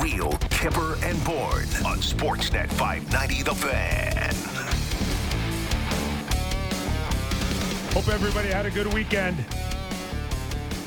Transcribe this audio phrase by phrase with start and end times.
[0.00, 4.34] Wheel, Kipper, and Bourne on Sportsnet 590 The Fan.
[7.92, 9.44] Hope everybody had a good weekend.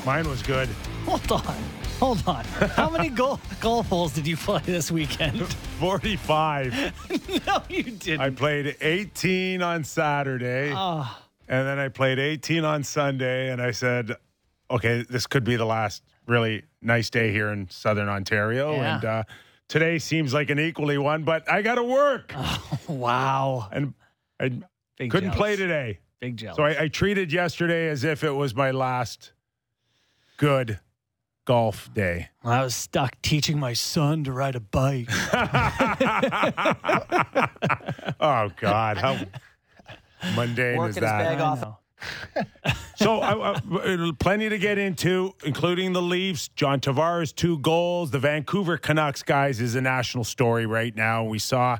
[0.06, 0.68] Mine was good.
[1.06, 1.56] Hold on.
[2.00, 2.44] Hold on.
[2.46, 5.42] How many goal, golf holes did you play this weekend?
[5.80, 7.46] 45.
[7.48, 8.22] no, you didn't.
[8.22, 10.72] I played 18 on Saturday.
[10.76, 11.22] Ah.
[11.48, 13.52] And then I played 18 on Sunday.
[13.52, 14.16] And I said,
[14.72, 18.74] okay, this could be the last really nice day here in Southern Ontario.
[18.74, 18.96] Yeah.
[18.96, 19.24] And uh,
[19.68, 22.34] today seems like an equally one, but I got to work.
[22.88, 23.68] wow.
[23.72, 23.94] And
[24.40, 24.50] I
[24.98, 25.38] Big couldn't jealous.
[25.38, 26.00] play today.
[26.20, 26.58] Big jealous.
[26.58, 29.34] So I, I treated yesterday as if it was my last
[30.38, 30.80] good
[31.46, 32.30] golf day.
[32.44, 35.10] I was stuck teaching my son to ride a bike.
[38.18, 39.20] Oh God, how
[40.36, 41.76] mundane is Working his that?
[42.96, 43.20] So,
[44.20, 46.48] plenty to get into, including the Leafs.
[46.50, 48.12] John Tavares, two goals.
[48.12, 51.24] The Vancouver Canucks, guys, is a national story right now.
[51.26, 51.78] We saw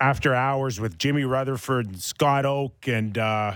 [0.00, 3.54] after hours with Jimmy Rutherford, and Scott Oake, and uh,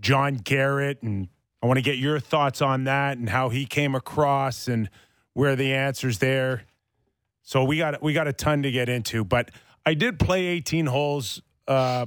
[0.00, 1.02] John Garrett.
[1.02, 1.28] And
[1.62, 4.88] I want to get your thoughts on that and how he came across and
[5.34, 6.64] where the answers there.
[7.42, 9.50] So we got we got a ton to get into, but
[9.84, 12.06] I did play 18 holes uh,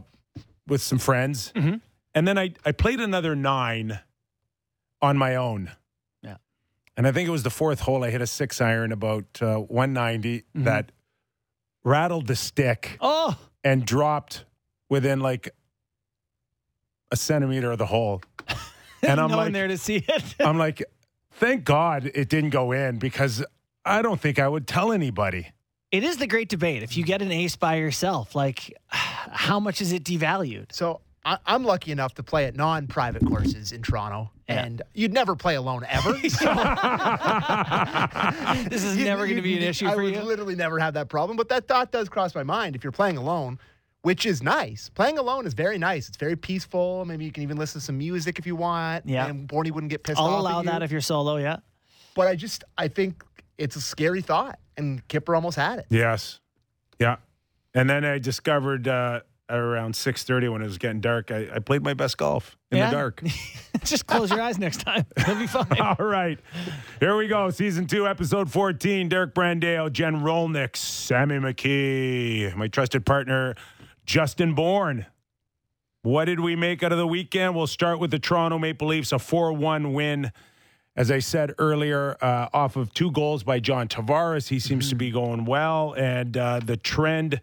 [0.67, 1.52] with some friends,
[2.16, 4.00] and then I I played another nine
[5.02, 5.72] on my own.
[6.22, 6.38] Yeah.
[6.95, 8.03] and I think it was the fourth hole.
[8.03, 10.64] I hit a six iron about uh, 190 Mm-hmm.
[10.64, 10.92] that
[11.83, 14.45] rattled the stick Oh, and dropped
[14.89, 15.50] within like
[17.11, 18.22] a centimeter of the hole.
[19.05, 20.36] And I'm no one like, there to see it.
[20.39, 20.81] I'm like,
[21.31, 23.44] thank God it didn't go in because
[23.83, 25.50] I don't think I would tell anybody.
[25.92, 26.83] it is the great debate.
[26.83, 30.72] If you get an ace by yourself, like how much is it devalued?
[30.72, 34.66] So I, I'm lucky enough to play at non-private courses in Toronto, Yeah.
[34.66, 36.13] and you'd never play alone ever.
[36.30, 36.53] So
[38.69, 40.21] This is you- never going to be an issue I for would you.
[40.21, 41.38] literally never have that problem.
[41.38, 42.75] But that thought does cross my mind.
[42.75, 43.57] If you're playing alone,
[44.02, 46.08] which is nice, playing alone is very nice.
[46.09, 47.05] It's very peaceful.
[47.05, 49.08] Maybe you can even listen to some music if you want.
[49.08, 49.27] Yeah.
[49.27, 50.27] and Borny wouldn't get pissed off.
[50.30, 50.65] I'll at allow you.
[50.69, 51.37] that if you're solo.
[51.37, 51.58] Yeah.
[52.15, 53.23] But I just I think
[53.58, 55.86] it's a scary thought, and Kipper almost had it.
[55.89, 56.39] Yes.
[56.99, 57.15] Yeah.
[57.73, 61.59] And then I discovered uh, at around 6.30 when it was getting dark, I, I
[61.59, 62.89] played my best golf in Yeah?
[62.89, 63.23] the dark.
[63.83, 65.05] Just close your eyes next time.
[65.17, 65.67] It'll be fine.
[65.81, 66.39] All right.
[66.99, 67.49] Here we go.
[67.49, 69.09] Season two, episode 14.
[69.09, 73.55] Derek Brandale, Jen Rolnick, Sammy McKee, my trusted partner,
[74.05, 75.05] Justin Bourne.
[76.04, 77.55] What did we make out of the weekend?
[77.55, 80.31] We'll start with the Toronto Maple Leafs, a 4 1 win.
[80.95, 84.95] As I said earlier, uh, off of two goals by John Tavares, he seems to
[84.95, 87.42] be going well, and uh, the trend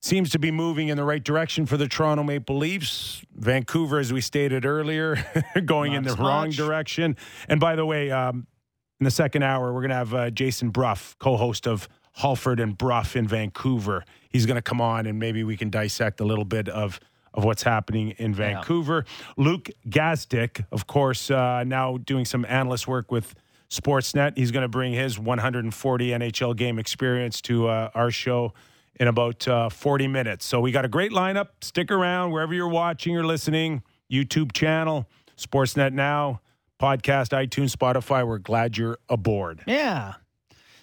[0.00, 3.22] seems to be moving in the right direction for the Toronto Maple Leafs.
[3.34, 5.22] Vancouver, as we stated earlier,
[5.64, 7.16] going in the so wrong direction.
[7.48, 8.46] And by the way, um,
[8.98, 12.76] in the second hour, we're going to have uh, Jason Brough, co-host of Halford and
[12.76, 14.04] Brough in Vancouver.
[14.30, 16.98] He's going to come on, and maybe we can dissect a little bit of
[17.32, 19.04] of what's happening in Vancouver.
[19.36, 23.36] Luke Gazdic, of course, uh, now doing some analyst work with
[23.70, 24.36] Sportsnet.
[24.36, 28.52] He's going to bring his 140 NHL game experience to uh, our show
[29.00, 30.44] in about uh, 40 minutes.
[30.44, 31.48] So we got a great lineup.
[31.62, 33.82] Stick around wherever you're watching or listening.
[34.12, 36.42] YouTube channel, Sportsnet Now,
[36.78, 38.26] podcast, iTunes, Spotify.
[38.26, 39.62] We're glad you're aboard.
[39.66, 40.14] Yeah.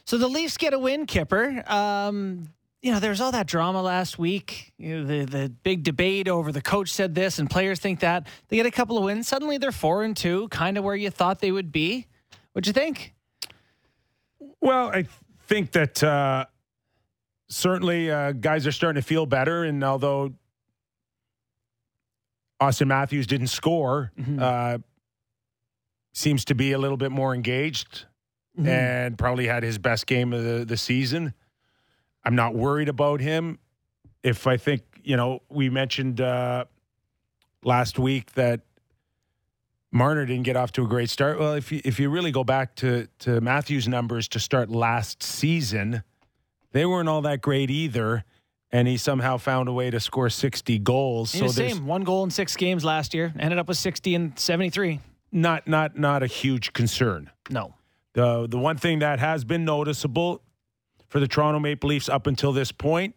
[0.03, 1.63] So the Leafs get a win, Kipper.
[1.67, 2.49] Um,
[2.81, 4.73] you know, there was all that drama last week.
[4.77, 8.27] You know, the the big debate over the coach said this and players think that.
[8.47, 9.27] They get a couple of wins.
[9.27, 12.07] Suddenly they're four and two, kind of where you thought they would be.
[12.53, 13.13] What'd you think?
[14.61, 15.05] Well, I
[15.47, 16.45] think that uh,
[17.49, 19.63] certainly uh, guys are starting to feel better.
[19.63, 20.33] And although
[22.61, 24.77] Auston Matthews didn't score, uh,
[26.13, 28.05] seems to be a little bit more engaged
[28.65, 31.33] and probably had his best game of the, the season.
[32.25, 33.59] I'm not worried about him.
[34.23, 36.65] If I think, you know, we mentioned uh,
[37.63, 38.61] last week that
[39.91, 41.39] Marner didn't get off to a great start.
[41.39, 45.21] Well, if you, if you really go back to to Matthews' numbers to start last
[45.21, 46.03] season,
[46.71, 48.23] they weren't all that great either.
[48.71, 51.31] And he somehow found a way to score 60 goals.
[51.31, 53.33] There's same one goal in six games last year.
[53.39, 54.99] Ended up with sixty and seventy three.
[55.31, 57.31] not not not a huge concern.
[57.49, 57.75] No.
[58.13, 60.41] The the one thing that has been noticeable
[61.07, 63.15] for the Toronto Maple Leafs up until this point,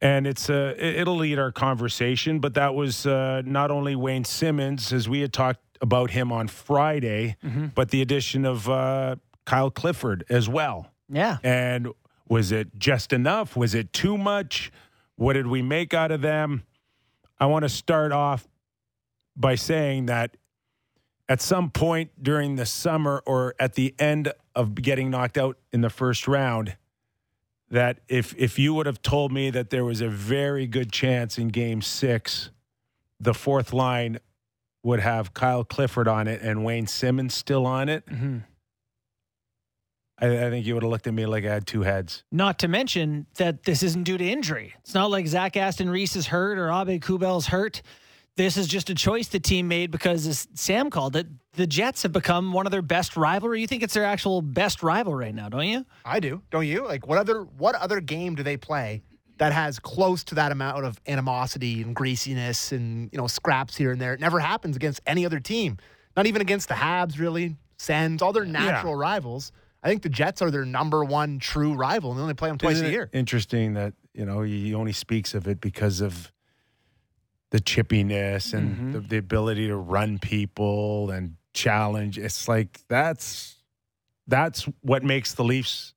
[0.00, 4.24] and it's uh, it- it'll lead our conversation, but that was uh, not only Wayne
[4.24, 7.36] Simmonds, as we had talked about him on Friday,
[7.74, 10.86] but the addition of uh, Kyle Clifford as well.
[11.08, 11.38] Yeah.
[11.42, 11.88] And
[12.28, 13.56] was it just enough?
[13.56, 14.72] Was it too much?
[15.16, 16.64] What did we make out of them?
[17.38, 18.46] I want to start off
[19.36, 20.36] by saying that
[21.28, 25.80] at some point during the summer or at the end of getting knocked out in
[25.82, 26.76] the first round
[27.68, 31.36] that if if you would have told me that there was a very good chance
[31.36, 32.50] in game 6
[33.18, 34.18] the fourth line
[34.84, 38.44] would have Kyle Clifford on it and Wayne Simmonds still on it, Mhm.
[40.18, 42.24] I, I think you would have looked at me like I had two heads.
[42.32, 44.74] Not to mention that this isn't due to injury.
[44.80, 47.82] It's not like Zach Aston Reese is hurt or Abe Kubel's hurt.
[48.36, 52.02] This is just a choice the team made because, as Sam called it, the Jets
[52.02, 53.62] have become one of their best rivalry.
[53.62, 55.86] You think it's their actual best rival right now, don't you?
[56.04, 56.42] I do.
[56.50, 56.84] Don't you?
[56.84, 59.02] Like what other what other game do they play
[59.38, 63.92] that has close to that amount of animosity and greasiness and you know scraps here
[63.92, 64.12] and there?
[64.12, 65.78] It never happens against any other team.
[66.14, 67.56] Not even against the Habs, really.
[67.78, 69.50] Sens, all their natural rivals.
[69.86, 72.58] I think the Jets are their number one true rival, and they only play them
[72.58, 73.08] twice Isn't a year.
[73.12, 76.32] Interesting that you know he only speaks of it because of
[77.50, 78.92] the chippiness and Mhm.
[78.94, 82.18] the, the ability to run people and challenge.
[82.18, 83.62] It's like that's
[84.26, 85.94] that's what makes the Leafs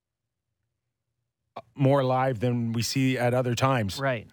[1.74, 3.98] more alive than we see at other times.
[3.98, 4.28] Right.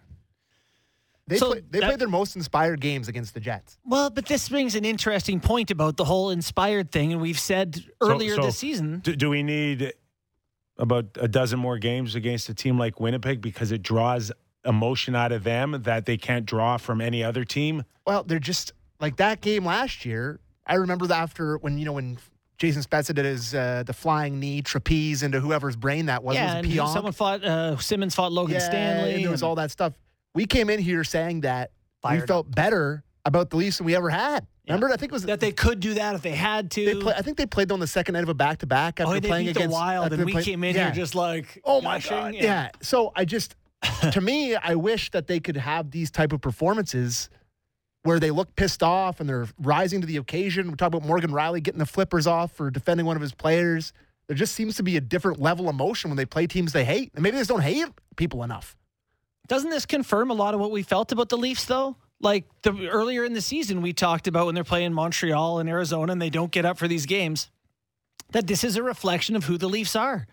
[1.28, 3.78] They So play, they that- played their most inspired games against the Jets.
[3.84, 7.12] Well, but this brings an interesting point about the whole inspired thing.
[7.12, 9.00] And we've said earlier so- this season.
[9.00, 9.92] Do, do we need
[10.78, 14.30] about a dozen more games against a team like Winnipeg because it draws
[14.64, 17.84] emotion out of them that they can't draw from any other team?
[18.06, 20.40] Well, they're just like that game last year.
[20.66, 22.18] I remember that after when you know when
[22.58, 26.34] Jason Spezza did his uh, the flying knee trapeze into whoever's brain that was.
[26.36, 26.92] yeah, it and Pionk.
[26.92, 29.14] someone fought, uh, Simmonds fought Logan yeah, Stanley.
[29.14, 29.94] and there was and- all that stuff.
[30.38, 31.72] We came in here saying that
[32.04, 34.46] we Fired felt better about the Leafs than we ever had.
[34.62, 34.74] Yeah.
[34.74, 36.84] Remember, I think it was that they could do that if they had to.
[36.84, 38.68] they play, I think they played on the second night of a back to oh,
[38.68, 40.84] back after oh, they playing against the Wild, and we played- came in yeah.
[40.84, 42.16] here just like, Oh my gushing.
[42.16, 42.34] god!
[42.36, 42.70] Yeah.
[42.80, 43.56] So I just,
[44.12, 47.30] to me, I wish that they could have these type of performances
[48.04, 50.70] where they look pissed off and they're rising to the occasion.
[50.70, 53.92] We talk about Morgan Rielly getting the flippers off for defending one of his players.
[54.28, 56.84] There just seems to be a different level of emotion when they play teams they
[56.84, 58.76] hate, and maybe they just don't hate people enough.
[59.48, 61.96] Doesn't this confirm a lot of what we felt about the Leafs, though?
[62.20, 66.12] Like the earlier in the season, we talked about when they're playing Montreal and Arizona,
[66.12, 67.50] and they don't get up for these games.
[68.32, 70.26] That this is a reflection of who the Leafs are.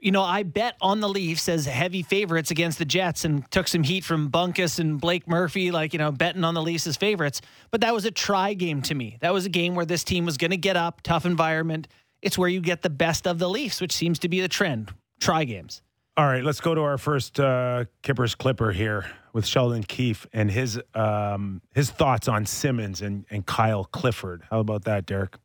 [0.00, 3.68] You know, I bet on the Leafs as heavy favorites against the Jets and took
[3.68, 6.96] some heat from Bunkus and Blake Murphy, like, you know, betting on the Leafs as
[6.96, 7.40] favorites.
[7.70, 9.18] But that was a try game to me.
[9.20, 11.88] That was a game where this team was going to get up, tough environment.
[12.22, 14.92] It's where you get the best of the Leafs, which seems to be the trend.
[15.20, 15.82] Try games.
[16.18, 20.50] All right, let's go to our first uh, Kippers Clipper here with Sheldon Keefe and
[20.50, 24.42] his um, his thoughts on Simmonds and, and Kyle Clifford.
[24.50, 25.36] How about that, Derek?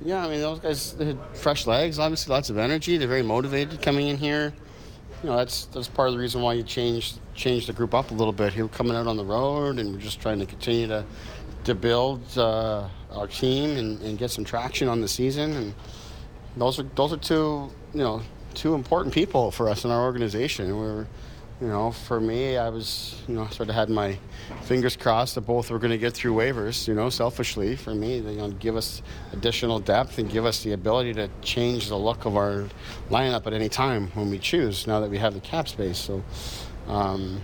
[0.00, 2.96] Yeah, I mean those guys they had fresh legs, obviously lots of energy.
[2.96, 4.54] They're very motivated coming in here.
[5.24, 8.12] You know, that's that's part of the reason why you changed changed the group up
[8.12, 8.52] a little bit.
[8.52, 11.04] He was coming out on the road, and we're just trying to continue to
[11.64, 15.56] to build uh, our team and, and get some traction on the season.
[15.56, 15.74] And
[16.56, 18.22] those are those are two you know
[18.54, 20.76] two important people for us in our organization.
[20.76, 21.06] We're
[21.60, 24.18] you know, for me, I was, you know, sort of had my
[24.62, 28.20] fingers crossed that both were going to get through waivers, you know, selfishly for me,
[28.20, 29.02] they you know, give us
[29.34, 32.64] additional depth and give us the ability to change the look of our
[33.10, 35.98] lineup at any time when we choose, now that we have the cap space.
[35.98, 36.24] So,
[36.88, 37.42] um,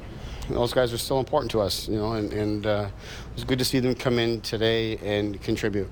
[0.49, 3.59] those guys are still important to us, you know, and, and uh, it was good
[3.59, 5.91] to see them come in today and contribute.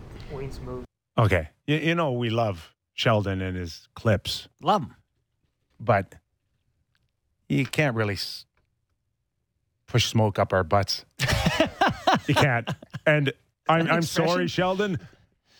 [1.18, 4.96] Okay, you, you know we love Sheldon and his clips, Love them.
[5.80, 6.14] But
[7.48, 8.46] you can't really s-
[9.86, 11.04] push smoke up our butts.
[12.26, 12.68] you can't.
[13.06, 13.32] And
[13.68, 14.48] I'm, I'm sorry.
[14.48, 14.98] Sheldon.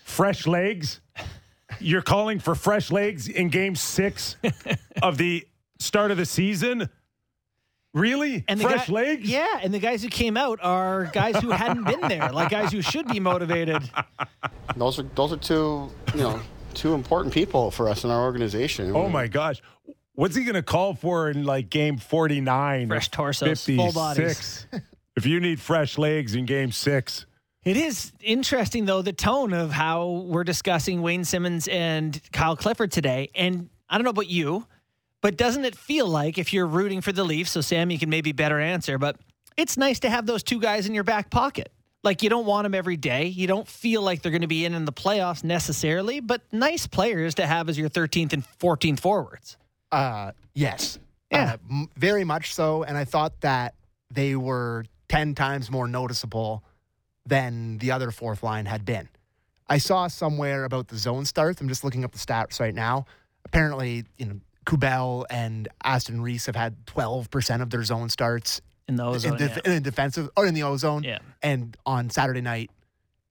[0.05, 1.01] Fresh legs.
[1.81, 4.37] You're calling for fresh legs in Game Six
[5.03, 5.47] of the
[5.79, 6.89] start of the season.
[7.95, 8.45] Really?
[8.49, 9.29] And the fresh guy- legs?
[9.31, 12.73] Yeah, and the guys who came out are guys who hadn't been there, like guys
[12.73, 13.89] who should be motivated.
[14.77, 16.41] Those are those are two, you know,
[16.75, 18.95] two important people for us in our organization.
[18.97, 19.63] Oh my gosh.
[20.17, 22.89] What's he going to call for in like game 49?
[22.89, 24.67] Fresh or torsos, full bodies.
[25.17, 27.27] if you need fresh legs in game six.
[27.65, 32.93] It is interesting, though, the tone of how we're discussing Wayne Simmonds and Kyle Clifford
[32.93, 33.31] today.
[33.35, 34.67] And I don't know about you,
[35.23, 38.11] but doesn't it feel like if you're rooting for the Leafs, so Sam, you can
[38.11, 39.17] maybe better answer, but
[39.57, 41.73] it's nice to have those two guys in your back pocket.
[42.03, 43.27] Like you don't want them every day.
[43.27, 46.87] You don't feel like they're going to be in in the playoffs necessarily, but nice
[46.87, 49.57] players to have as your 13th and 14th forwards.
[49.95, 50.99] Uh, yes.
[51.31, 51.55] Yeah.
[51.55, 52.83] Uh, m- very much so.
[52.83, 53.75] And I thought that
[54.11, 56.63] they were 10 times more noticeable
[57.27, 59.09] than the other fourth line had been.
[59.69, 61.61] I saw somewhere about the zone starts.
[61.61, 63.07] I'm just looking up the stats right now.
[63.47, 68.97] Apparently, you know, Kubel and Aston Reese have had 12% of their zone starts In
[68.97, 69.33] the ozone.
[69.33, 69.73] in, def- yeah.
[69.73, 71.03] in defensive or in the ozone.
[71.03, 71.19] Yeah.
[71.43, 72.71] And on Saturday night,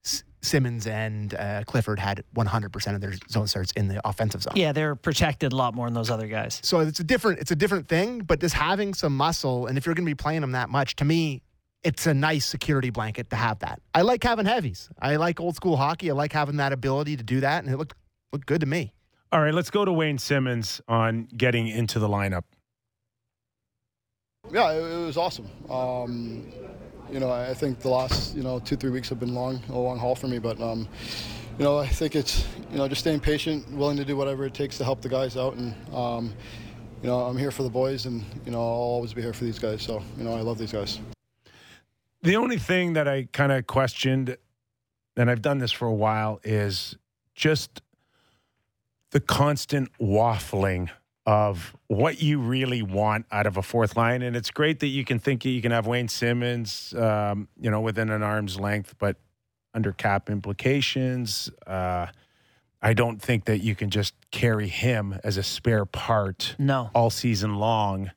[0.04, 4.52] S- Simmonds and uh, Clifford had 100% of their zone starts in the offensive zone.
[4.56, 6.60] Yeah, they're protected a lot more than those other guys.
[6.62, 9.86] So it's a different it's a different thing, but just having some muscle and if
[9.86, 11.42] you're going to be playing them that much, to me,
[11.82, 13.80] it's a nice security blanket to have that.
[13.94, 14.88] I like having heavies.
[15.00, 16.10] I like old school hockey.
[16.10, 17.94] I like having that ability to do that, and it looked
[18.32, 18.92] looked good to me.
[19.32, 22.44] All right, let's go to Wayne Simmonds on getting into the lineup.
[24.52, 25.48] Yeah, it, it was awesome.
[25.70, 26.46] Um,
[27.10, 29.78] you know, I think the last you know two three weeks have been long, a
[29.78, 30.38] long haul for me.
[30.38, 30.88] But um,
[31.58, 34.54] you know, I think it's you know just staying patient, willing to do whatever it
[34.54, 36.32] takes to help the guys out, and um,
[37.02, 39.44] you know I'm here for the boys, and you know I'll always be here for
[39.44, 39.82] these guys.
[39.82, 41.00] So you know I love these guys.
[42.22, 44.36] The only thing that I kind of questioned,
[45.16, 46.96] and I've done this for a while, is
[47.34, 47.82] just
[49.10, 50.90] the constant waffling
[51.26, 54.20] of what you really want out of a fourth line.
[54.22, 57.80] And it's great that you can think you can have Wayne Simmonds, um, you know,
[57.80, 59.16] within an arm's length, but
[59.72, 62.06] under cap implications, uh,
[62.82, 66.90] I don't think that you can just carry him as a spare part No.
[66.94, 68.10] all season long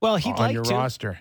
[0.00, 0.74] Well, he'd on like your to.
[0.74, 1.18] roster.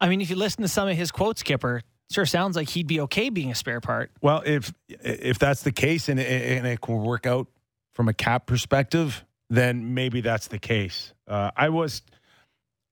[0.00, 1.82] I mean, if you listen to some of his quotes, Skipper,
[2.12, 4.12] sure sounds like he'd be okay being a spare part.
[4.22, 7.48] Well, if if that's the case and it, and it can work out
[7.94, 11.12] from a cap perspective, then maybe that's the case.
[11.26, 12.02] Uh, I was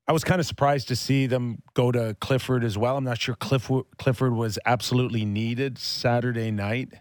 [0.09, 2.97] I was kind of surprised to see them go to Clifford as well.
[2.97, 6.95] I'm not sure Cliff, Clifford was absolutely needed Saturday night,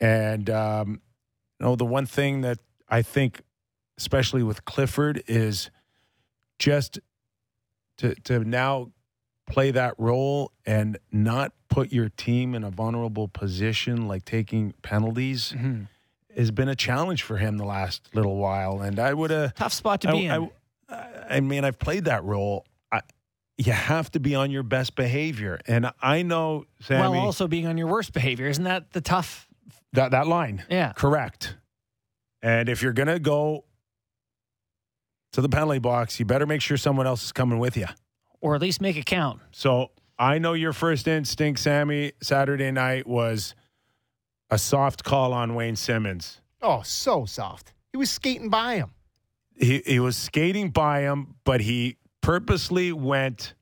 [0.00, 1.00] and um,
[1.60, 3.42] you know the one thing that I think,
[3.98, 5.70] especially with Clifford, is
[6.58, 7.00] just
[7.98, 8.92] to to now
[9.46, 15.52] play that role and not put your team in a vulnerable position like taking penalties
[15.54, 15.82] Mm-hmm.
[16.36, 19.72] Has been a challenge for him the last little while and i would have Tough
[19.72, 20.50] spot to be in.
[20.88, 23.00] I, I mean i've played that role I,
[23.58, 27.66] you have to be on your best behavior and i know sammy While also being
[27.66, 28.46] on your worst behavior.
[28.46, 29.48] Isn't that the tough?
[29.92, 30.92] that, that line Yeah.
[30.92, 31.56] correct
[32.42, 33.64] and if you're gonna go
[35.32, 37.86] to the penalty box you better make sure someone else is coming with you
[38.40, 39.40] Or at least make it count.
[39.52, 43.54] So I know your first instinct, Sammy, Saturday night was
[44.54, 46.40] a soft call on Wayne Simmonds.
[46.62, 47.74] Oh, so soft.
[47.90, 48.90] He was skating by him.
[49.56, 53.54] He he was skating by him, but he purposely went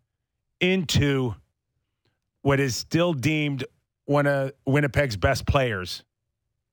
[0.60, 1.34] into
[2.42, 3.64] what is still deemed
[4.04, 6.04] one of Winnipeg's best players.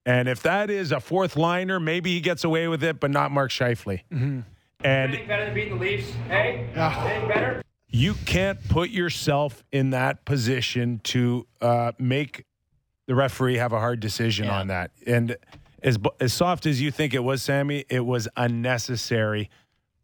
[0.05, 3.31] And if that is a fourth liner, maybe he gets away with it, but not
[3.31, 4.01] Mark Scheifele.
[4.11, 4.43] And
[4.83, 6.11] Anything better than beating the Leafs?
[6.27, 6.69] Hey?
[6.75, 7.61] Anything better?
[7.91, 12.45] you can't put yourself in that position to uh, make
[13.09, 14.59] the referee have a hard decision Yeah.
[14.59, 14.91] on that.
[15.07, 15.35] And
[15.81, 19.49] as as soft as you think it was, Sammy, it was unnecessary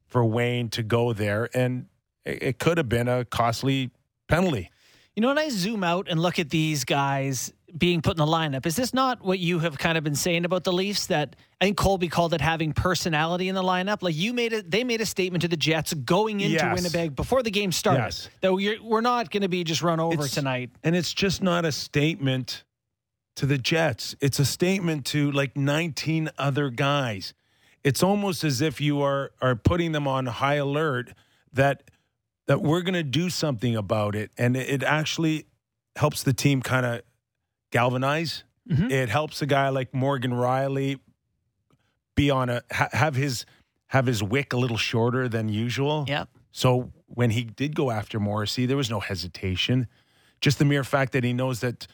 [0.08, 1.86] for Wayne to go there, and
[2.26, 3.92] it, it could have been a costly
[4.28, 4.72] penalty.
[5.16, 8.26] You know, when I zoom out and look at these guys being put in the
[8.26, 11.06] lineup, is this not what you have kind of been saying about the Leafs?
[11.08, 14.02] That I think Colby called it having personality in the lineup.
[14.02, 16.76] Like you made it, they made a statement to the Jets going into Yes.
[16.76, 18.30] Winnipeg before the game started Yes.
[18.42, 20.72] that we're, we're not going to be just run over It's- tonight.
[20.84, 22.64] And it's just not a statement
[23.36, 24.16] to the Jets.
[24.22, 27.34] It's a statement to like 19 other guys.
[27.84, 31.14] It's almost as if you are are putting them on high alert
[31.54, 31.92] that
[32.48, 35.46] that we're going to do something about it and it actually
[35.96, 37.02] helps the team kind of
[37.72, 38.44] galvanize.
[38.70, 38.92] Mm-hmm.
[38.92, 41.00] It helps a guy like Morgan Rielly
[42.16, 43.46] be on a ha- have his
[43.88, 46.06] have his wick a little shorter than usual.
[46.08, 46.30] Yep.
[46.52, 49.88] So when he did go after Morrissey, there was no hesitation.
[50.42, 51.88] Just the mere fact that he knows that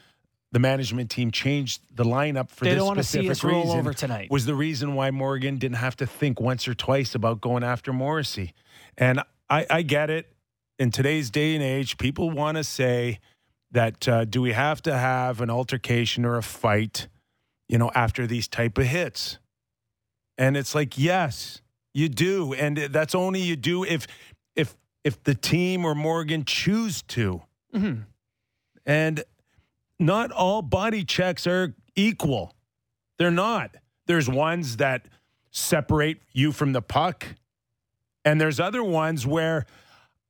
[0.51, 3.63] the management team changed the lineup for They this don't wanna see specific us roll
[3.63, 4.29] reason over tonight.
[4.29, 7.93] was the reason why Morgan didn't have to think once or twice about going after
[7.93, 8.53] Morrissey.
[8.97, 10.31] And I, I get it.
[10.79, 13.19] In today's day and age, people want to say
[13.71, 17.07] that uh, do we have to have an altercation or a fight,
[17.69, 19.37] you know, after these type of hits?
[20.37, 21.61] And it's like, yes,
[21.93, 24.07] you do, and that's only you do if
[24.55, 27.43] if if the team or Morgan choose to.
[27.75, 28.05] Mhm.
[28.85, 29.23] And
[30.01, 32.53] not all body checks are equal.
[33.17, 33.75] They're not.
[34.07, 35.07] There's ones that
[35.51, 37.25] separate you from the puck,
[38.25, 39.65] and there's other ones where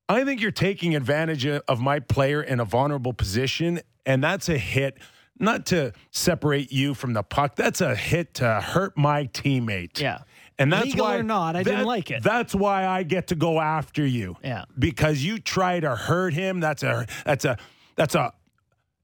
[0.09, 4.57] I think you're taking advantage of my player in a vulnerable position, and that's a
[4.57, 4.97] hit.
[5.39, 7.55] Not to separate you from the puck.
[7.55, 9.99] That's a hit to hurt my teammate.
[9.99, 10.19] Yeah.
[10.59, 12.21] And that's Legal why or not, I didn't like it.
[12.21, 14.37] That's why I get to go after you.
[14.43, 14.65] Yeah.
[14.77, 16.59] Because you try to hurt him.
[16.59, 17.57] That's a that's a
[17.95, 18.33] that's a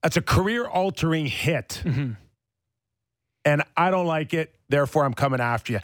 [0.07, 1.81] that's a career altering hit.
[1.83, 2.13] Mm-hmm.
[3.43, 4.55] And I don't like it.
[4.69, 5.79] Therefore, I'm coming after you.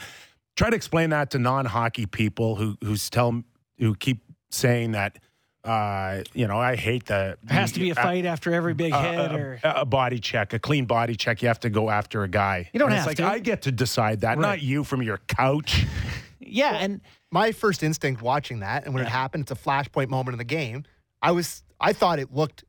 [0.56, 3.42] Try to explain that to non hockey people who who's tell
[3.78, 5.18] who keep saying that
[5.62, 7.36] Uh, you know, I hate the.
[7.42, 10.54] There has to be a fight after every big hit, or a, a body check,
[10.54, 11.42] a clean body check.
[11.42, 12.70] You have to go after a guy.
[12.72, 13.34] You don't And have it's like to.
[13.34, 15.84] I get to decide that, not you from your couch.
[16.40, 20.32] yeah, and my first instinct watching that, and when it happened, it's a flashpoint moment
[20.32, 20.84] in the game.
[21.20, 22.64] I was, I thought it looked,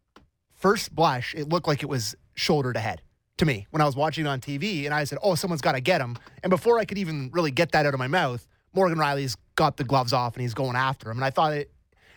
[0.55, 3.01] first blush, it looked like it was shoulder to head
[3.37, 5.73] to me when I was watching it on TV, and I said, "Oh, someone's got
[5.73, 8.47] to get him." And before I could even really get that out of my mouth,
[8.73, 11.71] Morgan Rielly's got the gloves off and he's going after him, and I thought it.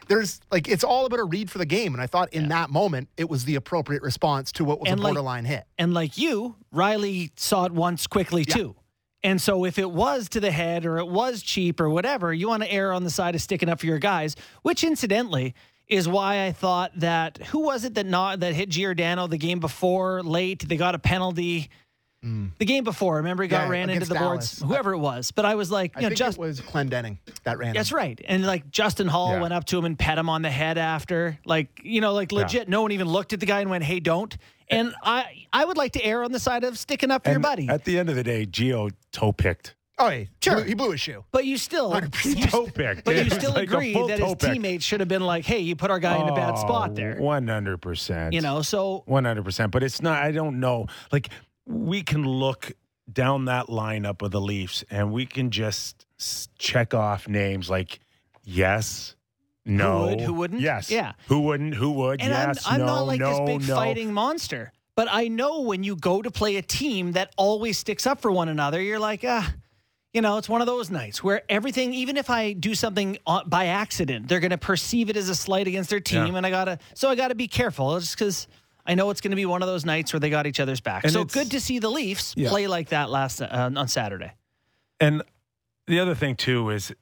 [0.09, 2.71] There's like it's all about a read for the game, and I thought in that
[2.71, 5.64] moment it was the appropriate response to what was And, a like, borderline hit.
[5.76, 8.75] and like you, Rielly saw it once quickly too.
[9.23, 12.49] And so if it was to the head or it was cheap or whatever, you
[12.49, 15.54] want to err on the side of sticking up for your guys, which incidentally
[15.88, 19.59] is why I thought that who was it that not that hit Giordano the game
[19.61, 20.68] before late?
[20.68, 21.71] They got a penalty.
[22.25, 22.50] Mm.
[22.59, 25.30] The game before, remember he got Yeah, ran into the boards, whoever it was.
[25.30, 27.68] But I was like, I know, think just it was Clendenning that ran.
[27.68, 27.75] him.
[27.75, 28.21] That's right.
[28.26, 29.40] And like Justin Hall Yeah.
[29.42, 31.38] went up to him and pet him on the head after.
[31.45, 34.00] Like, you know, like legit, no one even looked at the guy and went, hey,
[34.00, 34.37] don't.
[34.68, 37.38] And I I would like to err on the side of sticking up for your
[37.40, 37.68] buddy.
[37.68, 39.76] At the end of the day, Geo toe picked.
[40.00, 40.57] Oh, hey, Sure.
[40.57, 41.25] he blew- he blew his shoe.
[41.33, 43.05] But you still, He toe picked.
[43.05, 44.52] but you still like agree that his pick.
[44.52, 47.17] teammates should have been like, "Hey, you put our guy in a bad spot there."
[47.17, 48.33] One hundred percent.
[48.33, 49.73] You know, so One hundred percent.
[49.73, 50.23] But it's not.
[50.23, 50.87] I don't know.
[51.11, 51.31] Like
[51.67, 52.73] we can look
[53.12, 56.07] down that lineup of the Leafs, and we can just
[56.59, 58.00] check off names like
[58.45, 59.17] yes,
[59.64, 60.61] no, would, who wouldn't?
[60.61, 61.12] yes, Yeah.
[61.26, 63.75] who wouldn't, who would, and yes, I'm, I'm no, not like no, this big no.
[63.76, 68.07] fighting monster, but I know when you go to play a team that always sticks
[68.07, 69.52] up for one another, you're like, ah.
[70.15, 73.67] You know, it's one of those nights where everything, even if I do something by
[73.67, 76.37] accident, they're going to perceive it as a slight against their team, Yeah.
[76.38, 78.49] and I gotta, so I gotta be careful, just because
[78.87, 80.81] I know it's going to be one of those nights where they got each other's
[80.81, 81.05] back.
[81.05, 82.49] And so good to see the Leafs Yeah.
[82.49, 84.33] play like that last uh, on Saturday.
[84.99, 85.23] And
[85.87, 86.93] the other thing too is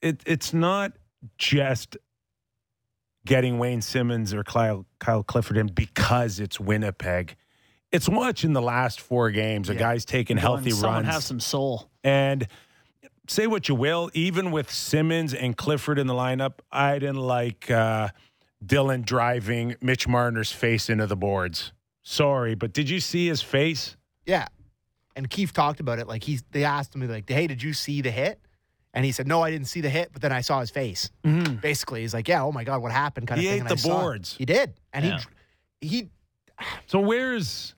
[0.00, 0.92] it it's not
[1.36, 1.98] just
[3.26, 7.36] getting Wayne Simmonds or Kyle, Kyle Clifford in because it's Winnipeg.
[7.94, 9.68] It's watching the last four games.
[9.68, 11.14] A guy's taking healthy Going, someone runs.
[11.14, 11.88] have some soul.
[12.02, 12.46] And
[13.28, 17.70] say what you will, even with Simmonds and Clifford in the lineup, I didn't like
[17.70, 18.08] uh,
[18.64, 21.72] Dylan driving Mitch Marner's face into the boards.
[22.02, 23.96] Sorry, but did you see his face?
[24.26, 24.46] Yeah.
[25.16, 26.08] And Keefe talked about it.
[26.08, 28.40] Like he's they asked him like, "Hey, did you see the hit?"
[28.92, 31.10] And he said, "No, I didn't see the hit, but then I saw his face."
[31.62, 33.56] Basically, he's like, "Yeah, oh my god, what happened?" Kind He of thing.
[33.58, 34.34] ate and the I saw boards.
[34.36, 35.20] He did, and Yeah.
[35.80, 36.08] he he
[36.88, 37.76] So where's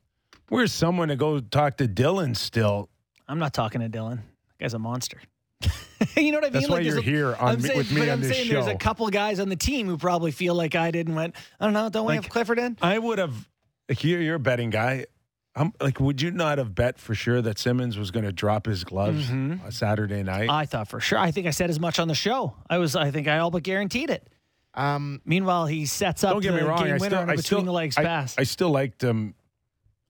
[0.49, 2.89] where's someone to go talk to Dylan still?
[3.29, 4.17] I'm not talking to Dylan.
[4.17, 5.21] That guy's a monster.
[6.17, 6.53] you know what I mean?
[6.53, 8.21] That's why there's you're a- here on I'm me- saying, with me but on I'm
[8.21, 11.07] this saying there's a couple guys on the team who probably feel like I did
[11.07, 12.77] and went, I don't know, don't we Like- have Clifford in?
[12.83, 13.49] I would have.
[13.89, 15.07] Like you're, you're a betting guy.
[15.55, 18.67] I'm like, would you not have bet for sure that Simmonds was going to drop
[18.67, 19.65] his gloves Mm-hmm.
[19.65, 20.51] on Saturday night?
[20.51, 21.19] I thought for sure.
[21.19, 22.55] I think I said as much on the show.
[22.69, 22.95] I was.
[22.95, 24.29] I think I all but guaranteed it.
[24.75, 26.79] um Meanwhile, he sets up Don't get the me wrong.
[26.85, 28.35] game I winner still, on a I between still, the legs I, pass.
[28.37, 29.35] I still liked him.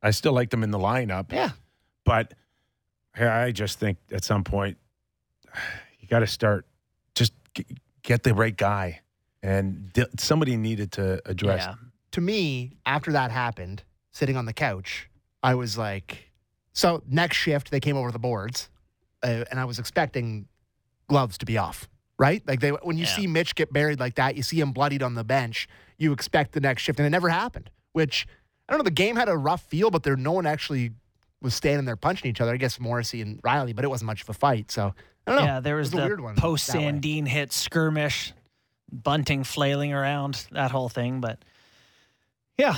[0.07, 1.33] I still like them in the lineup.
[1.33, 1.51] yeah,
[2.05, 2.35] But
[3.19, 4.77] I just think at some point
[6.01, 6.67] you got to start
[7.15, 7.33] just
[8.03, 9.01] get the right guy,
[9.43, 11.65] and somebody needed to address.
[11.67, 11.75] yeah.
[12.13, 15.09] to me, after that happened, sitting on the couch,
[15.43, 16.31] I was like,
[16.73, 18.69] so next shift they came over the boards,
[19.23, 20.47] uh, and I was expecting
[21.09, 21.89] gloves to be off,
[22.19, 22.47] right?
[22.47, 23.17] Like they when you Yeah.
[23.17, 26.53] see Mitch get buried like that, you see him bloodied on the bench, you expect
[26.53, 27.71] the next shift, and it never happened.
[27.93, 28.27] Which
[28.69, 28.85] I don't know.
[28.85, 30.93] The game had a rough feel, but there no one actually
[31.41, 32.53] was standing there punching each other.
[32.53, 34.71] I guess Morrissey and Rielly, but it wasn't much of a fight.
[34.71, 34.95] So
[35.27, 35.47] I don't know.
[35.47, 38.33] Yeah, there was, was the post Sandin hit skirmish,
[38.91, 41.21] bunting flailing around that whole thing.
[41.21, 41.45] But
[42.59, 42.77] yeah,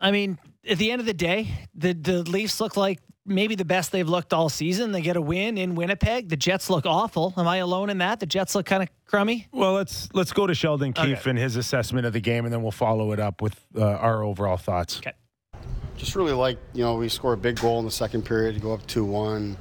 [0.00, 3.64] I mean, at the end of the day, the the Leafs look like maybe the
[3.64, 4.92] best they've looked all season.
[4.92, 6.28] They get a win in Winnipeg.
[6.28, 7.34] The Jets look awful.
[7.36, 8.20] Am I alone in that?
[8.20, 9.46] The Jets look kind of crummy.
[9.52, 11.08] Well, let's let's go to Sheldon Okay.
[11.14, 13.84] Keefe and his assessment of the game, and then we'll follow it up with uh,
[13.84, 14.98] our overall thoughts.
[14.98, 15.12] Okay.
[15.96, 18.60] just really like you know we score a big goal in the second period to
[18.60, 19.56] go up two one,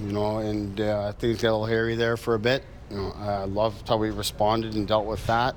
[0.00, 2.62] you know, and uh, things got a little hairy there for a bit.
[2.90, 5.56] You know, I loved how we responded and dealt with that,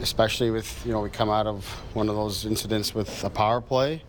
[0.00, 3.60] especially with you know we come out of one of those incidents with a power
[3.60, 4.02] play,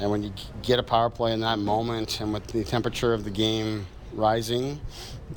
[0.00, 0.32] and when you
[0.62, 4.80] get a power play in that moment and with the temperature of the game rising,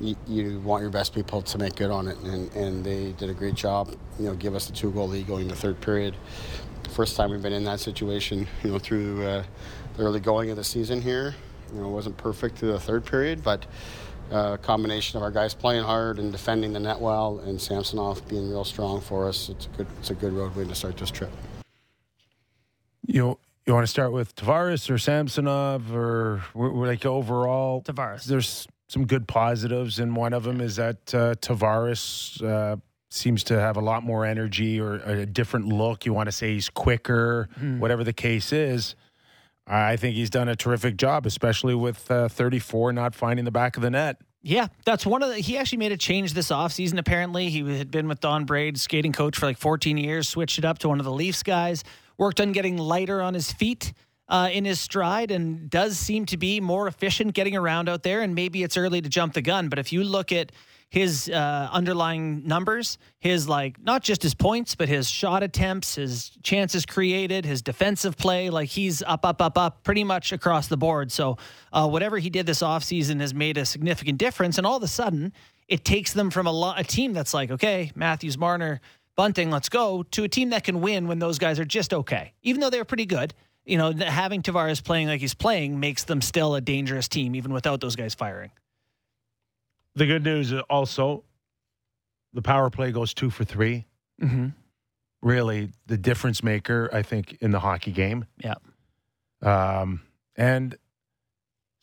[0.00, 3.30] you, you want your best people to make good on it, and, and they did
[3.30, 3.94] a great job.
[4.18, 6.16] You know, give us the two goal lead going to third period
[6.94, 9.42] first time we've been in that situation, you know, through uh,
[9.96, 11.34] the early going of the season here.
[11.72, 13.66] You know, it wasn't perfect through the third period, but
[14.30, 18.48] uh, combination of our guys playing hard and defending the net well, and Samsonov being
[18.48, 19.48] real strong for us.
[19.48, 21.30] It's a good, it's a good road win to start this trip.
[23.06, 27.82] You you want to start with Tavares or Samsonov or like overall?
[27.82, 28.24] Tavares.
[28.24, 32.76] There's some good positives, and one of them is that uh, Tavares uh,
[33.10, 36.04] seems to have a lot more energy or a different look.
[36.04, 37.48] You want to say he's quicker,
[37.78, 38.94] whatever the case is.
[39.66, 43.76] I think he's done a terrific job, especially with uh, 34 not finding the back
[43.76, 44.18] of the net.
[44.42, 45.36] Yeah, that's one of the.
[45.36, 47.48] He actually made a change this offseason, apparently.
[47.48, 50.78] He had been with Dawn Braid, skating coach for like 14 years, switched it up
[50.80, 51.82] to one of the Leafs guys,
[52.18, 53.92] worked on getting lighter on his feet
[54.28, 58.22] uh, in his stride, and does seem to be more efficient getting around out there.
[58.22, 60.52] And maybe it's early to jump the gun, but if you look at
[60.94, 66.30] his uh, underlying numbers, his like not just his points, but his shot attempts, his
[66.44, 70.76] chances created, his defensive play, like he's up, up, up, up pretty much across the
[70.76, 71.10] board.
[71.10, 71.36] So
[71.72, 74.56] uh, whatever he did this offseason has made a significant difference.
[74.56, 75.32] And all of a sudden,
[75.66, 78.80] it takes them from a, lo- a team that's like, okay, Matthews, Marner,
[79.16, 82.32] Bunting, let's go, to a team that can win when those guys are just okay,
[82.42, 83.32] even though they're pretty good.
[83.64, 87.52] You know, having Tavares playing like he's playing makes them still a dangerous team, even
[87.52, 88.50] without those guys firing.
[89.94, 91.24] The good news is also
[92.32, 93.86] the power play goes two for 3
[94.22, 94.48] Mm-hmm.
[95.22, 98.26] Really, the difference maker, I think, in the hockey game.
[98.38, 98.54] Yeah.
[99.42, 100.02] Um,
[100.36, 100.76] and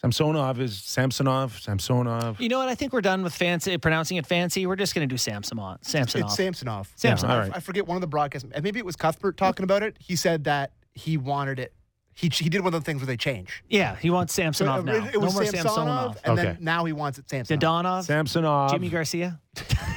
[0.03, 2.41] Samsonov is Samsonov, Samsonov.
[2.41, 2.69] You know what?
[2.69, 4.65] I think we're done with fancy pronouncing it fancy.
[4.65, 5.77] We're just going to do Samsonov.
[5.81, 6.27] Samsonov.
[6.29, 6.91] It's Samsonov.
[6.95, 7.31] Samsonov.
[7.35, 7.57] all I- right.
[7.57, 8.47] I forget one of the broadcasts.
[8.63, 9.97] Maybe it was Cuthbert talking about it.
[9.99, 11.73] He said that he wanted it.
[12.13, 13.63] He, he did one of the things where they change.
[13.69, 15.07] yeah, he wants Samsonov it, now.
[15.13, 16.17] it was no more Samsonov, Samsonov.
[16.25, 16.43] and Okay.
[16.53, 17.59] then now he wants it Samsonov.
[17.61, 18.03] Dodonov.
[18.03, 19.39] Samsonov Jimmy Garcia.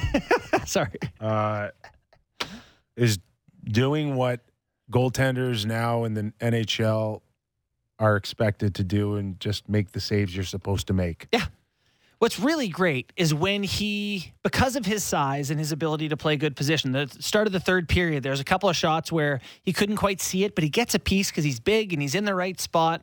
[0.65, 0.91] Sorry.
[1.19, 1.69] uh,
[2.95, 3.17] is
[3.65, 4.41] doing what
[4.91, 7.21] goaltenders now in the NHL
[7.99, 11.27] are expected to do and just make the saves you're supposed to make.
[11.31, 11.45] Yeah.
[12.19, 16.37] What's really great is when he, because of his size and his ability to play
[16.37, 19.73] good position, the start of the third period, there's a couple of shots where he
[19.73, 22.23] couldn't quite see it, but he gets a piece because he's big and he's in
[22.23, 23.01] the right spot.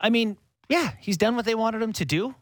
[0.00, 0.36] I mean,
[0.68, 2.34] yeah, he's done what they wanted him to do.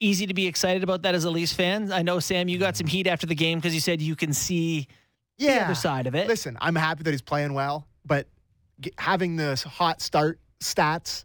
[0.00, 1.92] Easy to be excited about that as a Leafs fan.
[1.92, 4.32] I know, Sam, you got some heat after the game because you said you can
[4.32, 4.88] see
[5.38, 6.26] the other side of it.
[6.26, 8.26] Listen, I'm happy that he's playing well, but
[8.98, 11.24] having this hot start stats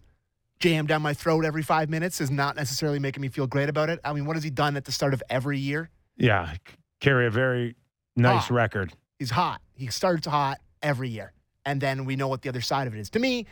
[0.60, 3.89] jammed down my throat every five minutes is not necessarily making me feel great about
[3.89, 4.00] it.
[4.04, 5.89] I mean, what has he done at the start of every year?
[6.17, 6.54] Yeah,
[7.00, 7.76] carry a very
[8.15, 8.54] nice Ah.
[8.56, 8.94] record.
[9.17, 9.62] He's hot.
[9.74, 11.34] He starts hot every year.
[11.65, 13.10] And then we know what the other side of it is.
[13.12, 13.46] To me,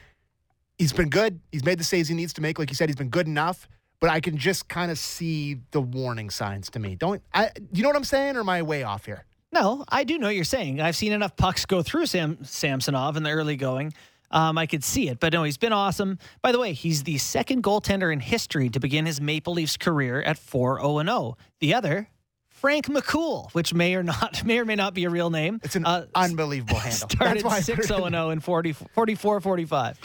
[0.77, 1.39] he's been good.
[1.51, 2.57] He's made the saves he needs to make.
[2.59, 3.67] Like you said, he's been good enough.
[3.99, 6.95] But I can just kind of see the warning signs to me.
[6.95, 7.51] Don't I?
[7.73, 9.25] You know what I'm saying, or am I way off here?
[9.51, 10.79] No, I do know what you're saying.
[10.79, 13.93] I've seen enough pucks go through Sam Samsonov in the early going.
[14.31, 16.19] Um, I could see it, but no, he's been awesome.
[16.41, 20.21] By the way, he's the second goaltender in history to begin his Maple Leafs career
[20.21, 21.37] at 4 0 0.
[21.59, 22.09] The other,
[22.47, 25.59] Frank McCool, which may or not may or may not be a real name.
[25.63, 27.09] It's an Uh, unbelievable handle.
[27.09, 28.13] started I put 6 it 0 in.
[28.13, 29.99] 0 in 40, 44 45.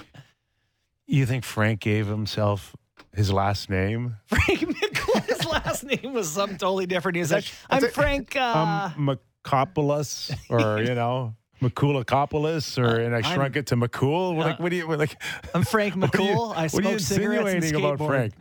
[1.06, 2.74] You think Frank gave himself
[3.14, 4.16] his last name?
[4.26, 7.16] Frank McCool, his last name was something totally different.
[7.16, 8.36] He was like, I'm a- Frank.
[8.36, 13.76] Uh, um, Makopoulos or, you know, Makulakopoulos or, uh, and I I'm- shrunk it to
[13.76, 14.36] McCool.
[14.36, 15.16] Like, uh, what do you, like,
[15.54, 16.56] I'm Frank what are you- McCool.
[16.56, 18.06] I what are you smoke cigarettes and insinuating about.
[18.06, 18.34] Frank?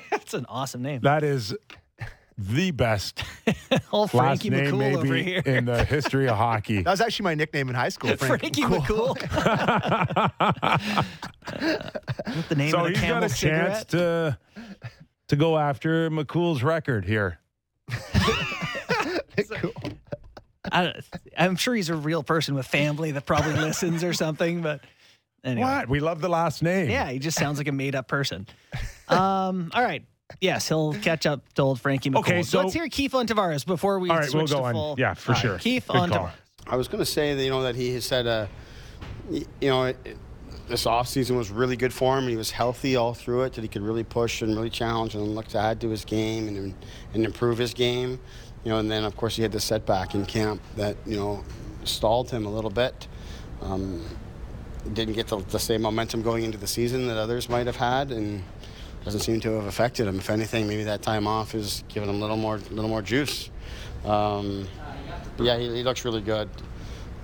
[0.10, 1.00] That's an awesome name.
[1.00, 1.54] That is
[2.36, 3.22] the best
[3.92, 5.42] Old last Frankie name McCool over maybe here.
[5.46, 6.82] in the history of hockey.
[6.82, 8.16] That was actually my nickname in high school.
[8.16, 9.16] Frank Frankie McCool.
[9.16, 10.54] McCool.
[12.36, 14.36] With the name so of the he's got Camel a chance to
[15.28, 17.38] to go after McCool's record here.
[19.60, 19.72] Cool.
[20.72, 20.96] I don't,
[21.36, 24.62] I'm sure he's a real person with family that probably listens or something.
[24.62, 24.80] But
[25.44, 25.88] anyway, What?
[25.88, 26.88] We love the last name.
[26.90, 28.46] yeah, he just sounds like a made up person.
[29.08, 30.04] Um, all right.
[30.40, 32.20] Yes, he'll catch up to old Frankie McCool.
[32.20, 34.64] Okay, so- let's hear Keefe on Tavares before we All right, we'll switch go to
[34.64, 34.72] on.
[34.74, 34.94] full.
[34.98, 35.58] Yeah, for All right, sure.
[35.58, 36.26] Keefe Good on call.
[36.26, 36.32] Tavares.
[36.66, 38.46] I was going to say that you know that he has said uh,
[39.28, 40.16] y- you know it, it-
[40.66, 42.26] this offseason was really good for him.
[42.26, 43.52] He was healthy all through it.
[43.52, 46.48] That he could really push and really challenge and look to add to his game
[46.48, 46.74] and
[47.12, 48.18] and improve his game.
[48.64, 51.44] You know, and then of course he had the setback in camp that you know
[51.84, 53.08] stalled him a little bit.
[53.62, 54.04] Um,
[54.92, 58.10] didn't get the, the same momentum going into the season that others might have had,
[58.10, 58.42] and
[59.04, 60.18] doesn't seem to have affected him.
[60.18, 63.50] If anything, maybe that time off is giving him a little more, little more juice.
[64.04, 64.66] Um,
[65.38, 66.48] yeah, he, he looks really good.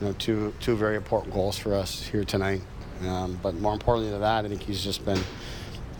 [0.00, 2.62] You know, two two very important goals for us here tonight.
[3.06, 5.20] Um, but more importantly than that, I think he's just been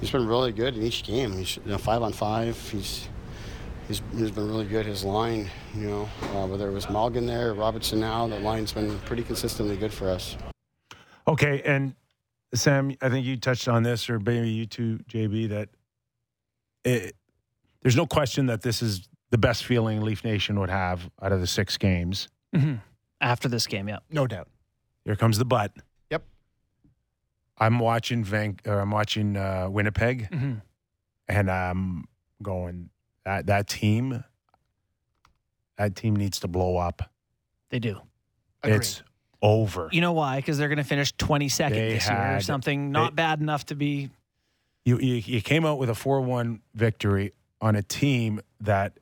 [0.01, 1.33] he's been really good in each game.
[1.33, 2.57] He's you know, five on five.
[2.71, 3.09] He's
[3.91, 4.87] he's, he's been really good.
[4.87, 8.97] His line, you know, uh, whether it was Malgin there, Robertson now, the line's been
[9.01, 10.37] pretty consistently good for us.
[11.27, 11.95] Okay, and
[12.55, 15.69] Sam, I think you touched on this, or maybe you too, JB, that
[16.85, 17.17] it,
[17.83, 21.41] there's no question that this is the best feeling Leaf Nation would have out of
[21.41, 22.29] the six games.
[22.55, 22.81] Mhm.
[23.21, 23.99] After this game, yeah.
[24.11, 24.49] No doubt.
[25.05, 25.73] Here comes the but.
[26.11, 26.23] Yep.
[27.59, 30.55] I'm watching Van, or I'm watching uh, Winnipeg, hmm
[31.29, 32.07] and I'm
[32.43, 32.91] going
[33.25, 34.25] that that team.
[35.79, 37.11] That team needs to blow up.
[37.71, 38.01] They do.
[38.63, 38.77] Agreed.
[38.77, 39.03] It's
[39.41, 39.89] over.
[39.91, 40.37] You know why?
[40.37, 42.91] Because they're going to finish 22nd They this year or something.
[42.93, 44.11] Not they- bad enough to be.
[44.85, 48.99] You, you you came out with a four one victory on a team that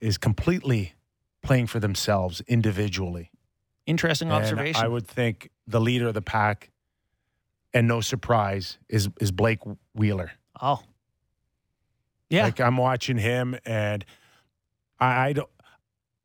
[0.00, 0.94] is completely
[1.42, 3.30] playing for themselves individually.
[3.86, 4.84] Interesting And observation.
[4.84, 6.70] I would think the leader of the pack,
[7.72, 9.60] and no surprise, is is Blake
[9.94, 10.32] Wheeler.
[10.60, 10.82] oh.
[12.32, 12.44] Yeah.
[12.44, 14.04] Like I'm watching him, and
[14.98, 15.48] I, I don't.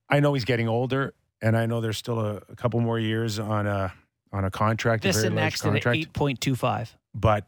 [0.09, 3.39] I know he's getting older, and I know there's still a, a couple more years
[3.39, 3.93] on a
[4.31, 6.89] on a contract, this and next at 8.25.
[7.13, 7.47] But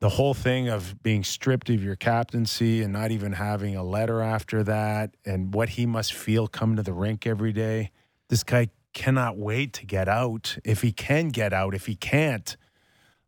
[0.00, 4.20] the whole thing of being stripped of your captaincy and not even having a letter
[4.20, 7.90] after that, and what he must feel coming to the rink every day.
[8.28, 10.58] This guy cannot wait to get out.
[10.64, 12.56] If he can get out, if he can't,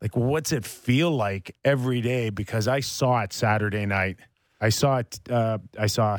[0.03, 2.31] like what's it feel like every day?
[2.31, 4.19] Because I saw it Saturday night.
[4.61, 5.21] I saw it.
[5.31, 6.19] Uh, I saw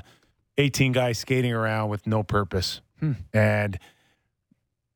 [0.58, 2.82] 18 guys skating around with no purpose,
[3.34, 3.80] and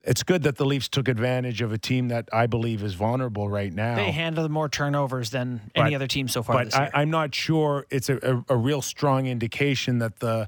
[0.01, 3.47] it's good that the Leafs took advantage of a team that I believe is vulnerable
[3.49, 3.95] right now.
[3.95, 6.89] They handled more turnovers than any other team so far but this year.
[6.93, 8.17] I, I'm not sure it's a,
[8.49, 10.47] a, a real strong indication that the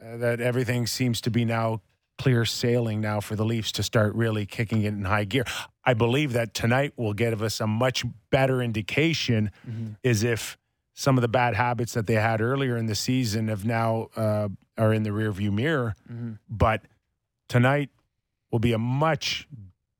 [0.00, 1.80] uh, that everything seems to be now
[2.18, 5.44] clear sailing now for the Leafs to start really kicking it in high gear.
[5.84, 9.92] I believe that tonight will give us a much better indication Mm-hmm.
[10.04, 10.56] is if
[10.94, 14.48] some of the bad habits that they had earlier in the season have now uh,
[14.76, 15.94] are in the rearview mirror.
[16.10, 16.32] Mm-hmm.
[16.48, 16.82] But
[17.48, 17.90] tonight
[18.50, 19.48] will be a much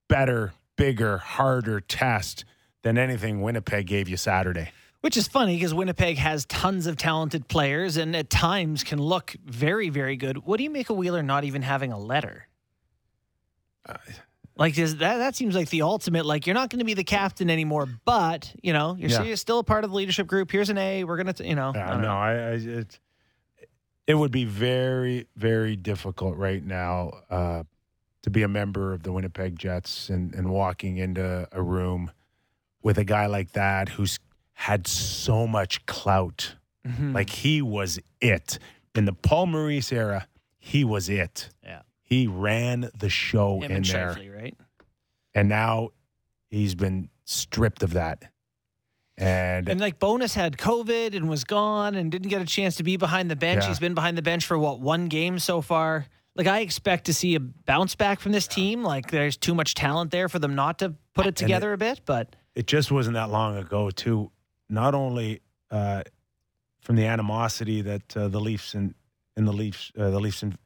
[0.08, 2.44] better, bigger, harder test
[2.82, 4.70] than anything Winnipeg gave you Saturday.
[5.00, 9.34] Which is funny because Winnipeg has tons of talented players and at times can look
[9.44, 10.44] very, very good.
[10.46, 12.46] What do you make of Wheeler not even having a letter?
[14.62, 16.24] Like that that seems like the ultimate.
[16.26, 19.34] Like you're not going to be the captain anymore, but you know you're, Yeah.
[19.34, 20.50] still- a part of the leadership group.
[20.50, 21.04] Here's an A.
[21.04, 21.72] We're gonna, t- you know.
[21.74, 22.14] I Yeah, don't no, know.
[22.16, 22.98] I, I it,
[24.06, 27.62] it would be very, very difficult right now uh,
[28.22, 32.10] to be a member of the Winnipeg Jets and, and walking into a room
[32.82, 34.18] with a guy like that who's
[34.54, 36.56] had so much clout.
[36.86, 37.14] Mhm.
[37.14, 38.58] Like he was it
[38.94, 40.26] in the Paul Maurice era.
[40.58, 41.50] He was it.
[41.62, 41.82] Yeah.
[42.12, 44.56] He ran the show Him in and there, Scheifele, right?
[45.34, 45.92] and now
[46.50, 48.24] he's been stripped of that.
[49.16, 52.82] And, And like Bowness had COVID and was gone and didn't get a chance to
[52.82, 53.62] be behind the bench.
[53.62, 53.68] Yeah.
[53.68, 56.04] He's been behind the bench for what one game so far.
[56.34, 58.82] Like I expect to see a bounce back from this team.
[58.82, 62.02] Like there's too much talent there for them not to put it together a bit.
[62.04, 64.30] But it just wasn't that long ago too
[64.68, 66.02] not only uh,
[66.82, 68.94] from the animosity that uh, the Leafs and,
[69.34, 70.58] and the Leafs uh, the Leafs in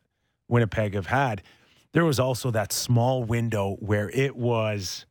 [0.49, 1.43] Winnipeg have had
[1.93, 5.07] there was also that small window where it was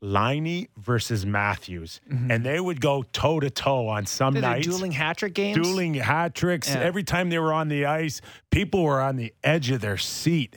[0.00, 2.30] Laine versus Matthews mm-hmm.
[2.30, 5.56] and they would go toe to toe on some they're nights dueling hat trick games.
[5.56, 6.80] dueling hat tricks Yeah.
[6.80, 10.56] every time they were on the ice people were on the edge of their seat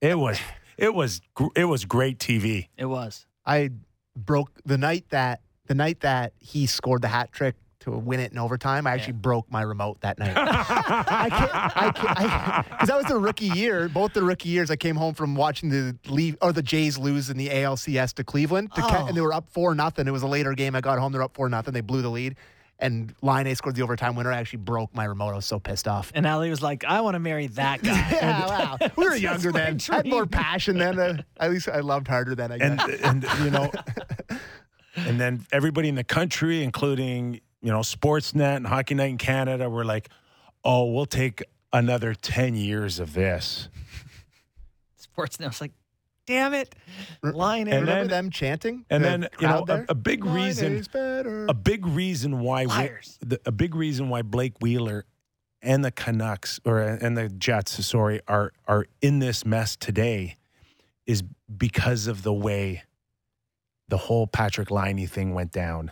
[0.00, 0.40] it was
[0.76, 1.20] it was
[1.54, 3.26] it was great TV It was.
[3.44, 3.70] I
[4.16, 8.32] broke the night that the night that he scored the hat trick to win it
[8.32, 8.86] in overtime.
[8.86, 10.32] I actually broke my remote that night.
[10.36, 13.88] I can't, I can't, because that was the rookie year.
[13.88, 17.30] Both the rookie years, I came home from watching the leave or the Jays lose
[17.30, 19.06] in the ALCS to Cleveland, to ca- Oh.
[19.06, 20.06] and they were up four nothing.
[20.06, 20.74] It was a later game.
[20.74, 21.74] I got home, they're up four nothing.
[21.74, 22.36] They blew the lead,
[22.78, 24.32] and Laine scored the overtime winner.
[24.32, 25.30] I actually broke my remote.
[25.30, 26.10] I was so pissed off.
[26.14, 28.08] And Ali was like, I want to marry that guy.
[28.12, 28.78] Yeah, wow.
[28.96, 29.78] We were younger my then.
[29.90, 30.98] I had more passion then.
[30.98, 32.52] Uh, at least I loved harder then.
[32.52, 32.80] I guess.
[33.02, 33.70] and and you know,
[34.96, 39.68] and then everybody in the country, including you know Sportsnet and Hockey Night in Canada,
[39.68, 40.08] were like,
[40.64, 41.42] "Oh, we'll take
[41.72, 43.68] another ten years of this."
[44.96, 45.48] Sports now.
[45.48, 45.72] It's like,
[46.26, 46.74] damn it.
[47.22, 47.68] Line.
[47.68, 48.84] And Remember then- them chanting?
[48.90, 50.84] And The then you know a, a big Line reason,
[51.48, 52.90] a big reason why we-
[53.26, 55.04] the, a big reason why Blake Wheeler
[55.60, 60.36] and the Canucks or uh, and the Jets, sorry, are are in this mess today,
[61.06, 61.22] is
[61.56, 62.84] because of the way
[63.88, 65.90] the whole Patrick Laine thing went down.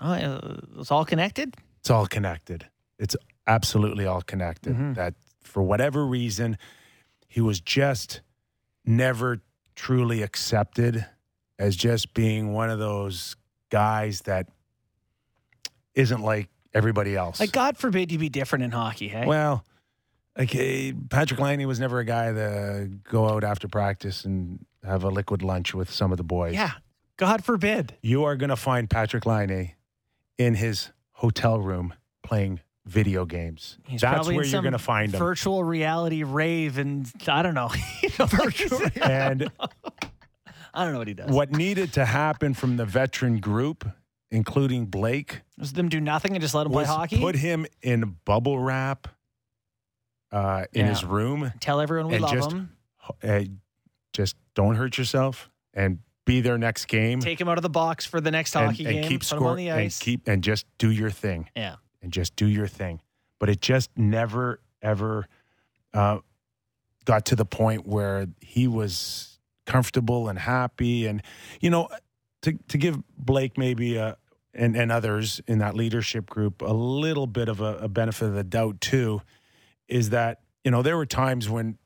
[0.00, 1.54] Oh, uh, it's all connected.
[1.80, 2.66] It's all connected.
[2.98, 4.74] It's absolutely all connected.
[4.76, 4.94] Mhm.
[4.94, 6.58] That for whatever reason,
[7.28, 8.20] he was just
[8.84, 9.40] never
[9.74, 11.06] truly accepted
[11.58, 13.36] as just being one of those
[13.70, 14.48] guys that
[15.94, 17.40] isn't like everybody else.
[17.40, 19.26] Like, God forbid you be different in hockey, hey?
[19.26, 19.64] well,
[20.38, 25.04] like eh, Patrick Laine was never a guy to go out after practice and have
[25.04, 26.54] a liquid lunch with some of the boys.
[26.54, 26.72] yeah.
[27.16, 27.94] God forbid.
[28.00, 29.72] You are going to find Patrick Laine
[30.40, 33.76] in his hotel room playing video games.
[33.86, 35.18] He's That's where you're going to find him.
[35.18, 37.70] Virtual reality rave, and I don't know.
[38.02, 38.26] You know,
[38.78, 39.50] like, And
[40.72, 41.30] I don't know what he does.
[41.30, 43.86] what needed to happen from the veteran group,
[44.30, 47.18] including Blake, Was them do nothing and just let him play hockey?
[47.20, 49.08] put him in bubble wrap
[50.32, 50.88] uh, in Yeah.
[50.90, 51.52] his room.
[51.60, 52.76] Tell everyone we love just- him.
[53.22, 53.42] Uh,
[54.14, 55.98] just don't hurt yourself and
[56.30, 58.94] be there next game Take him out of the box for the next hockey and
[58.94, 59.08] game.
[59.08, 59.98] keep put him on scoring the and ice.
[59.98, 61.76] keep and just do your thing yeah.
[62.02, 63.00] and just do your thing.
[63.38, 65.26] But it just never ever
[65.92, 66.18] uh,
[67.04, 71.06] got to the point where he was comfortable and happy.
[71.06, 71.22] And
[71.60, 71.88] you know,
[72.42, 74.16] to to give Blake maybe a,
[74.54, 78.34] and and others in that leadership group a little bit of a, a benefit of
[78.34, 79.22] the doubt too,
[79.88, 81.78] is that you know there were times when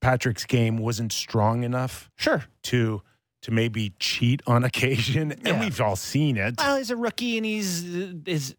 [0.00, 2.44] Patrick's game wasn't strong enough Sure.
[2.64, 3.02] to
[3.46, 5.60] to maybe cheat on occasion, and Yeah.
[5.60, 6.56] we've all seen it.
[6.58, 7.82] Well, he's a rookie and he's
[8.26, 8.56] his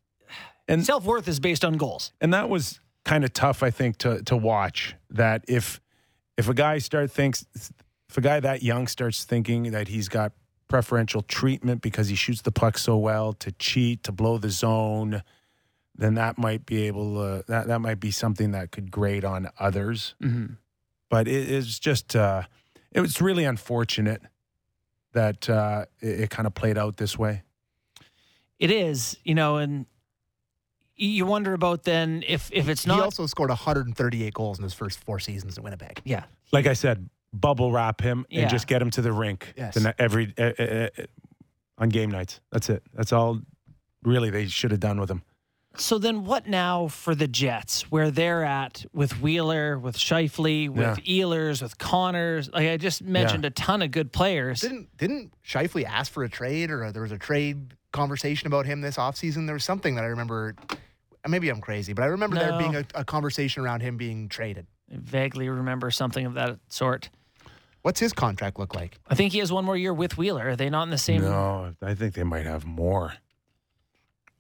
[0.67, 2.13] And- self worth is based on goals.
[2.21, 5.79] and that was kind of tough i think to to watch that if
[6.37, 7.45] if a guy start thinks
[8.09, 10.33] if a guy that young starts thinking that he's got
[10.67, 15.23] preferential treatment because he shoots the puck so well to cheat to blow the zone
[15.95, 19.47] then that might be able to that that might be something that could grate on
[19.57, 20.55] others Mm-hmm.
[21.09, 22.41] but it is just uh
[22.91, 24.21] it was really unfortunate
[25.13, 27.43] that uh it, it kind of played out this way
[28.59, 29.85] It is, you know, and
[30.95, 32.95] you wonder about then if if it's not.
[32.95, 36.01] he also scored 138 goals in his first four seasons in Winnipeg.
[36.05, 36.23] yeah.
[36.51, 38.41] like I said, bubble wrap him Yeah.
[38.41, 39.75] and just get him to the rink Yes.
[39.75, 41.03] the every uh, uh, uh,
[41.77, 42.39] on game nights.
[42.51, 42.81] That's it.
[42.93, 43.39] That's all.
[44.03, 45.21] Really, they should have done with him.
[45.79, 50.97] So then, what now for the Jets, where they're at with Wheeler, with Scheifele, with
[51.05, 52.49] Ehlers, with Connors?
[52.51, 54.61] Like I just mentioned, a ton of good players.
[54.61, 58.65] Didn't didn't Scheifele ask for a trade or uh, there was a trade conversation about
[58.65, 59.45] him this offseason?
[59.45, 60.55] There was something that I remember.
[61.27, 64.65] Maybe I'm crazy, but I remember there being a, a conversation around him being traded.
[64.91, 67.09] I vaguely remember something of that sort.
[67.81, 68.97] What's his contract look like?
[69.07, 70.49] I think he has one more year with Wheeler.
[70.49, 71.21] Are they not in the same?
[71.21, 73.13] No, I think they might have more.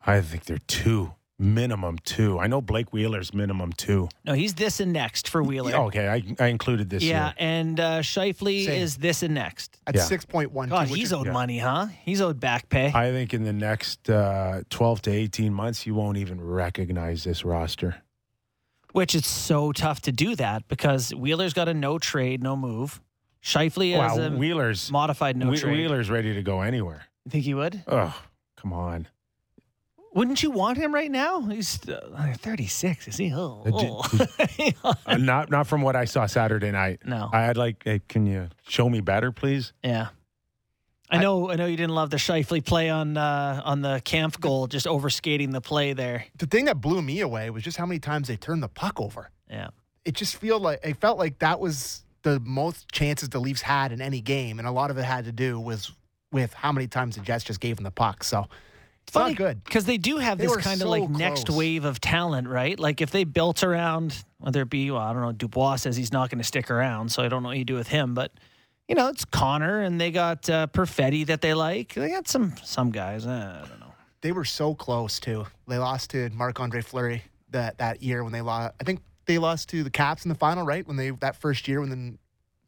[0.05, 2.39] I think they're two minimum two.
[2.39, 4.09] I know Blake Wheeler's minimum two.
[4.25, 5.73] No, he's this and next for Wheeler.
[5.75, 7.03] Okay, I, I included this.
[7.03, 7.33] yeah, year.
[7.37, 8.81] and uh, Scheifele Same.
[8.81, 9.79] is this and next.
[9.85, 10.01] At Yeah.
[10.01, 10.69] 6.1.
[10.69, 11.31] God, he's owed yeah.
[11.33, 11.87] money, huh?
[12.03, 12.87] He's owed back pay.
[12.93, 17.45] I think in the next uh, twelve to eighteen months, you won't even recognize this
[17.45, 18.01] roster.
[18.93, 22.99] which it's so tough to do that because Wheeler's got a no trade, no move.
[23.43, 25.77] Scheifele has Wow, a Wheeler's modified no Whe- trade.
[25.77, 27.03] Wheeler's ready to go anywhere.
[27.25, 27.83] You think he would?
[27.87, 28.19] Oh,
[28.57, 29.07] come on.
[30.17, 31.41] Wouldn't you want him right now?
[31.41, 33.31] He's uh, 36, is he?
[33.33, 33.71] Oh, Uh,
[34.83, 34.93] oh.
[35.05, 37.01] Uh, not not from what I saw Saturday night.
[37.05, 37.29] no.
[37.31, 37.83] I had like.
[37.85, 39.73] Hey, can you show me better, please?
[39.83, 40.07] yeah.
[41.09, 41.49] I know.
[41.51, 44.87] I know you didn't love the Scheifele play on uh, on the Kampf goal, just
[44.87, 46.25] overskating the play there.
[46.37, 48.99] the thing that blew me away was just how many times they turned the puck
[48.99, 49.29] over.
[49.49, 49.69] Yeah.
[50.03, 53.91] It just feel like it felt like that was the most chances the Leafs had
[53.93, 55.89] in any game, and a lot of it had to do with
[56.33, 58.23] with how many times the Jets just gave them the puck.
[58.25, 58.51] So it's
[59.11, 59.63] Funny, not good.
[59.63, 62.77] because they do have They this kind of so like next wave of talent, right?
[62.79, 66.11] Like if they built around whether it be, well, I don't know, Dubois says he's
[66.11, 68.31] not going to stick around, so I don't know what you do with him, but
[68.87, 71.93] you know, it's Connor and they got uh, Perfetti that they like.
[71.93, 73.25] They got some some guys.
[73.25, 73.93] Uh, I don't know.
[74.21, 75.45] They were so close too.
[75.67, 78.73] They lost to Marc Andre Fleury that that year when they lost.
[78.79, 80.87] I think they lost to the Caps in the final, right?
[80.87, 82.17] When they that first year when then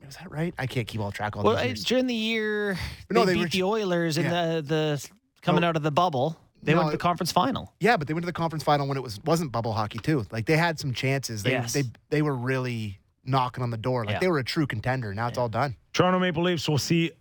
[0.06, 0.54] was that right?
[0.58, 1.84] I can't keep all track of all Well, these years.
[1.86, 2.78] during the year
[3.10, 4.56] No, they, they beat were- the Oilers in yeah.
[4.56, 5.10] the the
[5.42, 5.70] coming No.
[5.70, 6.38] out of the bubble.
[6.62, 7.74] They No, went to the conference final.
[7.80, 10.26] Yeah, but they went to the conference final when it was wasn't bubble hockey too.
[10.32, 11.44] Like they had some chances.
[11.44, 11.74] They Yes.
[11.74, 14.04] they they were really knocking on the door.
[14.06, 14.20] Like Yeah.
[14.20, 15.14] they were a true contender.
[15.14, 15.76] Now it's all done.
[15.94, 17.12] Toronto Maple Leafs will see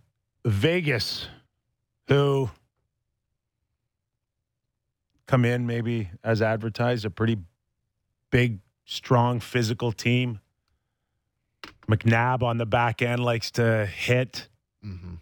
[0.45, 1.27] Vegas,
[2.07, 2.49] who
[5.27, 7.37] come in maybe as advertised, a pretty
[8.31, 10.39] big, strong, physical team.
[11.87, 14.47] McNabb on the back end likes to hit.
[14.81, 15.15] hmm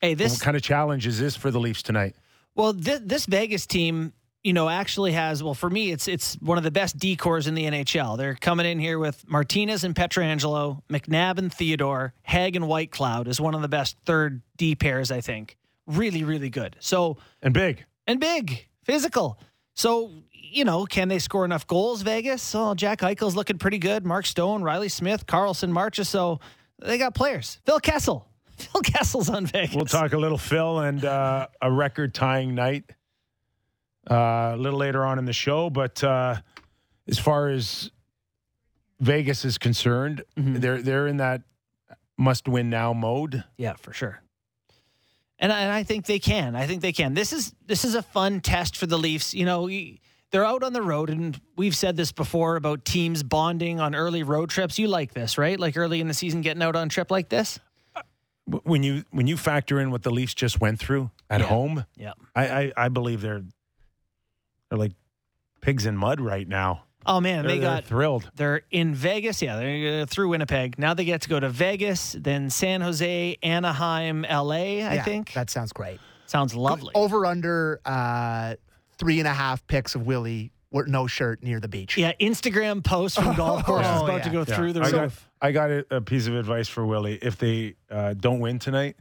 [0.00, 2.14] Hey, this what kind of challenge is this for the Leafs tonight?
[2.54, 4.12] Well, th- this Vegas team,
[4.44, 7.46] you know, actually has well for me, it's it's one of the best D corps
[7.46, 8.16] in the NHL.
[8.16, 13.40] They're coming in here with Martinez and Pietrangelo, McNabb and Theodore, Hague and Whitecloud is
[13.40, 15.56] one of the best third D pairs, I think.
[15.86, 16.76] Really, really good.
[16.80, 17.84] So And big.
[18.06, 19.38] and big, physical.
[19.74, 22.02] So you know, can they score enough goals?
[22.02, 22.54] Vegas.
[22.54, 24.06] Oh, Jack Eichel's looking pretty good.
[24.06, 26.06] Mark Stone, Reilly Smith, Karlsson, Marcha.
[26.06, 26.40] So
[26.78, 27.58] they got players.
[27.66, 28.27] Phil Kessel.
[28.72, 29.74] Phil Kessel's on Vegas.
[29.74, 32.84] We'll talk a little Phil and uh, a record tying night
[34.10, 35.70] uh, a little later on in the show.
[35.70, 36.36] But uh,
[37.06, 37.90] as far as
[39.00, 40.60] Vegas is concerned, Mhm.
[40.60, 41.42] they're they're in that
[42.16, 43.44] must win now mode.
[43.56, 44.20] Yeah, for sure.
[45.40, 46.56] And I, and I think they can.
[46.56, 47.14] I think they can.
[47.14, 49.34] This is this is a fun test for the Leafs.
[49.34, 49.68] You know,
[50.32, 54.24] they're out on the road, and we've said this before about teams bonding on early
[54.24, 54.80] road trips.
[54.80, 55.58] You like this, right?
[55.60, 57.60] Like early in the season, getting out on a trip like this.
[58.50, 61.46] W- When you when you factor in what the Leafs just went through at Yeah.
[61.46, 63.42] home, Yeah, I, I I believe they're
[64.70, 64.92] they're like
[65.60, 66.84] pigs in mud right now.
[67.06, 68.30] Oh man, They're, they they're got thrilled.
[68.34, 69.40] They're in Vegas.
[69.40, 70.78] Yeah, they're uh, through Winnipeg.
[70.78, 75.32] Now they get to go to Vegas, then San Jose, Anaheim, LA, I Yeah, think.
[75.32, 76.00] that sounds great.
[76.26, 76.92] Sounds lovely.
[76.94, 78.56] Over under uh,
[78.98, 81.96] three and a half picks of Willie with no shirt near the beach.
[81.96, 84.32] Yeah, Instagram post from golf course is Oh, about to yeah.
[84.32, 85.12] go through the I got.
[85.40, 87.18] I got a, a piece of advice for Willie.
[87.22, 88.96] If they uh, don't win tonight,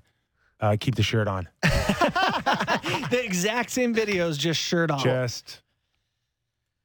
[0.60, 1.48] uh, keep the shirt on.
[1.62, 5.00] the exact same videos, just shirt on.
[5.00, 5.62] Just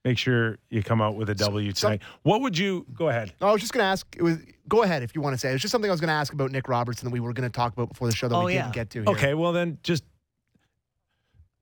[0.05, 2.03] make sure you come out with a W some- tonight.
[2.23, 3.33] what would you go ahead?
[3.41, 4.07] I was just going to ask.
[4.17, 5.51] It was go ahead if you want to say.
[5.51, 7.33] It was just something I was going to ask about Nick Robertson that we were
[7.33, 8.63] going to talk about before the show that Oh, we yeah.
[8.63, 9.03] didn't get to.
[9.03, 9.09] Here.
[9.11, 10.03] Okay, well then just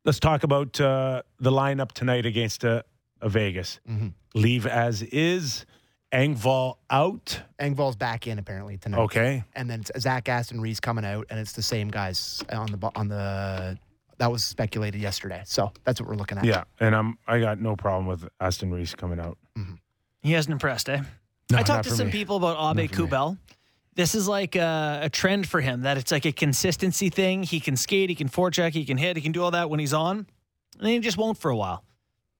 [0.05, 2.83] let's talk about uh, the lineup tonight against uh,
[3.21, 3.81] a Vegas.
[3.89, 4.14] Mhm.
[4.35, 5.66] Leave as is.
[6.12, 7.41] Engvall out.
[7.61, 8.99] Engvall's back in apparently tonight.
[9.03, 9.45] Okay.
[9.55, 13.07] and then Zach Aston Reese coming out, and it's the same guys on the on
[13.09, 13.79] the
[14.18, 15.43] that was speculated yesterday.
[15.47, 16.45] So that's what we're looking at.
[16.45, 19.39] Yeah, and I'm I got no problem with Aston Reese coming out.
[20.23, 21.01] He hasn't impressed, eh?
[21.51, 22.12] No, I talked to some me.
[22.12, 23.09] people about Aubé Not for me.
[23.09, 23.39] Kubel.
[23.95, 27.43] This is like a, a trend for him that it's like a consistency thing.
[27.45, 29.79] He can skate, he can forecheck, he can hit, he can do all that when
[29.81, 30.27] he's on, and
[30.81, 31.85] then he just won't for a while.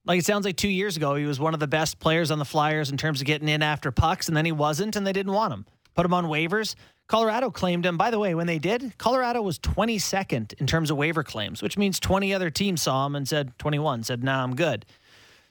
[0.07, 2.39] Like it sounds like two years ago, he was one of the best players on
[2.39, 5.13] the Flyers in terms of getting in after pucks, and then he wasn't, and they
[5.13, 5.67] didn't want him.
[5.95, 6.75] Put him on waivers.
[7.07, 7.97] Colorado claimed him.
[7.99, 11.77] By the way, when they did, Colorado was 22nd in terms of waiver claims, which
[11.77, 14.87] means 20 other teams saw him and said 21, said, nah, I'm good.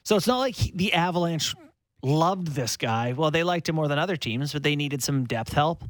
[0.02, 1.54] So it's not like he- the Avalanche
[2.02, 3.12] loved this guy.
[3.12, 5.84] Well, they liked him more than other teams, but they needed some depth help.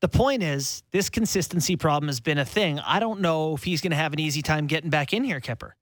[0.00, 2.80] The point is, this consistency problem has been a thing.
[2.80, 5.40] I don't know if he's going to have an easy time getting back in here,
[5.40, 5.76] Kipper.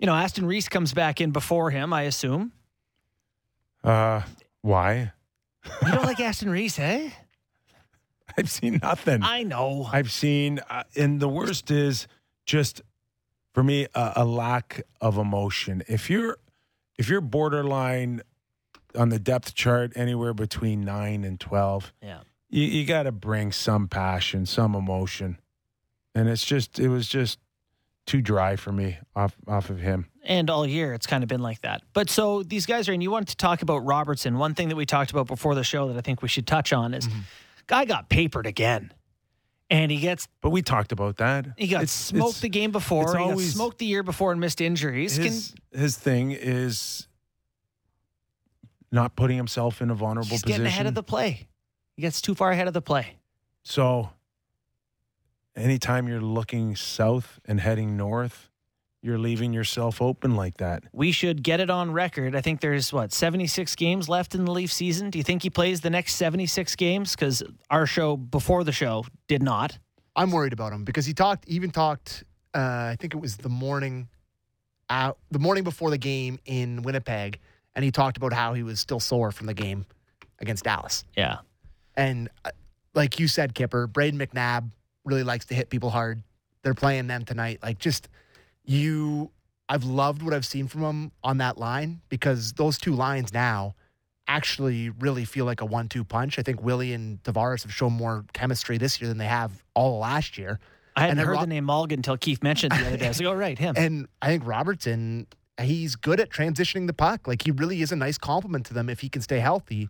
[0.00, 2.52] You know, Aston Reese comes back in before him, I assume.
[3.84, 4.22] Uh,
[4.62, 5.12] why?
[5.84, 7.10] You don't like Aston Reese, eh?
[8.38, 9.20] I've seen nothing.
[9.22, 9.86] I know.
[9.92, 12.06] I've seen, uh, and the worst is
[12.46, 12.80] just
[13.52, 15.82] for me a, a lack of emotion.
[15.86, 16.38] If you're
[16.98, 18.22] if you're borderline
[18.96, 22.20] on the depth chart anywhere between nine and twelve, Yeah.
[22.48, 25.38] you, you got to bring some passion, some emotion,
[26.14, 27.38] and it's just it was just
[28.06, 30.06] too dry for me off off of him.
[30.24, 31.82] And all year, it's kind of been like that.
[31.92, 34.36] But so these guys are, and you wanted to talk about Robertson.
[34.38, 36.72] One thing that we talked about before the show that I think we should touch
[36.72, 37.20] on is mm-hmm.
[37.66, 38.92] guy got papered again.
[39.70, 41.46] And he gets But we talked about that.
[41.56, 43.04] he got It's- smoked it's- the game before.
[43.04, 45.14] it's He always- smoked the year before and missed injuries.
[45.14, 47.06] Can- his, his thing is
[48.90, 50.62] not putting himself in a vulnerable he's position.
[50.64, 51.46] getting ahead of the play.
[51.96, 53.16] He gets too far ahead of the play.
[53.62, 54.10] So,
[55.60, 58.50] anytime you're looking south and heading north,
[59.02, 60.84] you're leaving yourself open like that.
[60.92, 62.34] We should get it on record.
[62.34, 65.10] I think there's what 76 games left in the Leaf season.
[65.10, 67.14] Do you think he plays the next 76 games?
[67.14, 69.78] Because our show before the show did not.
[70.16, 72.24] I'm worried about him because he talked, even talked.
[72.52, 72.58] Uh,
[72.92, 74.08] I think it was the morning,
[74.90, 77.38] out the morning before the game in Winnipeg,
[77.74, 79.86] and he talked about how he was still sore from the game
[80.40, 81.04] against Dallas.
[81.16, 81.38] Yeah.
[81.96, 82.50] And uh,
[82.94, 84.70] like you said, Kipper, Brayden McNabb
[85.04, 86.22] really likes to hit people hard.
[86.62, 87.60] They're playing them tonight.
[87.62, 88.08] Like just
[88.64, 89.30] you,
[89.68, 93.74] I've loved what I've seen from them on that line because those two lines now
[94.28, 96.38] actually really feel like a one-two punch.
[96.38, 99.98] I think Willie and Tavares have shown more chemistry this year than they have all
[99.98, 100.60] last year.
[100.96, 103.06] I hadn't heard Ro- the name Mulligan until Keith mentioned it the other day.
[103.06, 103.74] I was like, oh, right, him.
[103.78, 105.26] And I think Robertson,
[105.60, 107.26] he's good at transitioning the puck.
[107.26, 109.88] Like he really is a nice compliment to them if he can stay healthy.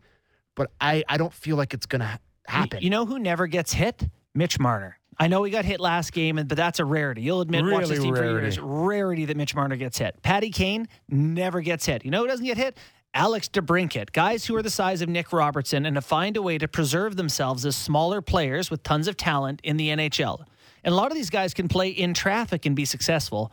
[0.55, 2.81] But I, I don't feel like it's going to happen.
[2.81, 4.09] You know who never gets hit?
[4.35, 5.00] Mitch Marner.
[5.19, 7.23] I know he got hit last game, and- but that's a rarity.
[7.23, 8.45] You'll admit, watch this Really team for rarity.
[8.47, 8.59] years.
[8.59, 10.23] Rarity that Mitch Marner gets hit.
[10.23, 12.05] Patty Kane never gets hit.
[12.05, 12.79] You know who doesn't get hit?
[13.13, 14.13] Alex DeBrincat.
[14.13, 17.17] Guys who are the size of Nick Robertson and to find a way to preserve
[17.17, 20.45] themselves as smaller players with tons of talent in the NHL.
[20.85, 23.53] And a lot of these guys can play in traffic and be successful.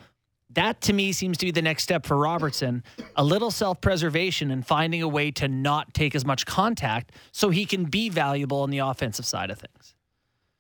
[0.52, 2.84] That to me seems to be the next step for Robertson.
[3.18, 7.50] A little self preservation and finding a way to not take as much contact so
[7.50, 9.96] he can be valuable on the offensive side of things.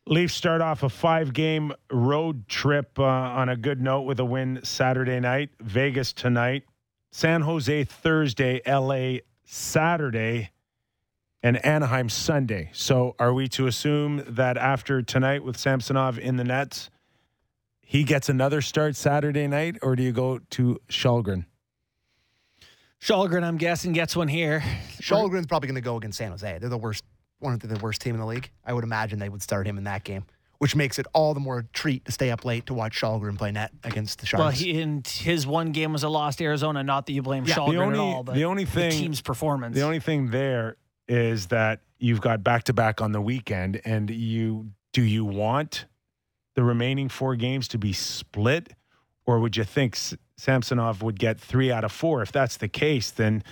[0.09, 4.25] Leafs start off a five game road trip uh, on a good note with a
[4.25, 6.63] win Saturday night, Vegas tonight,
[7.11, 10.51] San Jose Thursday, LA Saturday,
[11.43, 12.69] and Anaheim Sunday.
[12.73, 16.89] So are we to assume that after tonight with Samsonov in the nets,
[17.81, 21.45] he gets another start Saturday night, or do you go to Källgren?
[23.01, 24.61] Källgren, I'm guessing, gets one here.
[25.01, 26.59] Källgren's probably going to go against San Jose.
[26.59, 27.03] They're the worst,
[27.39, 28.49] one of the worst team in the league.
[28.65, 30.25] I would imagine they would start him in that game,
[30.57, 33.51] which makes it all the more treat to stay up late to watch Källgren play
[33.51, 34.39] net against the Sharks.
[34.41, 36.83] Well, he, and his one game was a lost Arizona.
[36.83, 39.21] Not that you blame Yeah, the Källgren only- at all, but the only thing- team's
[39.21, 39.75] performance.
[39.75, 40.77] The only thing there
[41.07, 45.85] is that you've got back to back on the weekend, and you do you want
[46.55, 48.73] the remaining four games to be split,
[49.25, 52.21] or would you think S- Samsonov would get three out of four?
[52.23, 53.43] If that's the case, then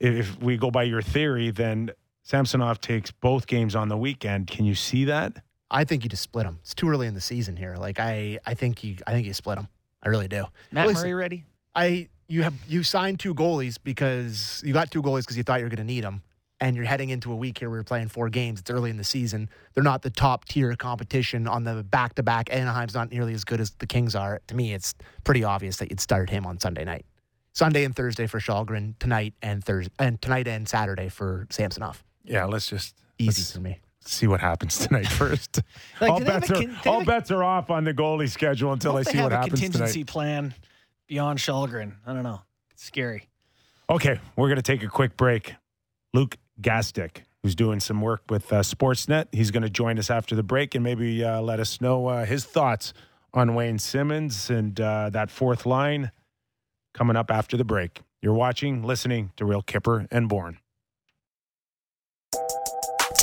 [0.00, 1.90] if we go by your theory, then
[2.24, 4.48] Samsonov takes both games on the weekend.
[4.48, 5.32] Can you see that?
[5.70, 6.58] I think you just split them.
[6.62, 7.76] It's too early in the season here.
[7.76, 9.68] Like I, I think you, I think you split them.
[10.02, 10.44] I really do.
[10.72, 11.44] Matt Listen, Murray ready?
[11.74, 15.60] I you have you signed two goalies because you got two goalies because you thought
[15.60, 16.22] you were going to need them,
[16.60, 18.60] and you're heading into a week here where you're playing four games.
[18.60, 19.48] It's early in the season.
[19.74, 22.50] They're not the top tier competition on the back to back.
[22.50, 24.40] Anaheim's not nearly as good as the Kings are.
[24.46, 24.94] To me, it's
[25.24, 27.04] pretty obvious that you'd start him on Sunday night,
[27.52, 32.02] Sunday and Thursday for Källgren, tonight and Thursday and tonight and Saturday for Samsonov.
[32.24, 33.78] Yeah, let's just Easy let's for me.
[34.00, 35.60] see what happens tonight first.
[36.00, 37.84] Like, all do they have bets are con- they all a- bets are off on
[37.84, 39.92] the goalie schedule until I see What if see they what have a happens contingency
[40.04, 40.06] tonight.
[40.12, 40.54] plan
[41.06, 41.92] beyond Källgren.
[42.06, 42.40] I don't know.
[42.70, 43.28] It's scary.
[43.90, 45.54] Okay, we're going to take a quick break.
[46.14, 50.34] Luke Gazdic, who's doing some work with uh, Sportsnet, he's going to join us after
[50.34, 52.94] the break and maybe uh, let us know uh, his thoughts
[53.34, 56.10] on Wayne Simmonds and uh, that fourth line
[56.94, 58.00] coming up after the break.
[58.22, 60.58] You're watching, listening to Real Kipper and Bourne.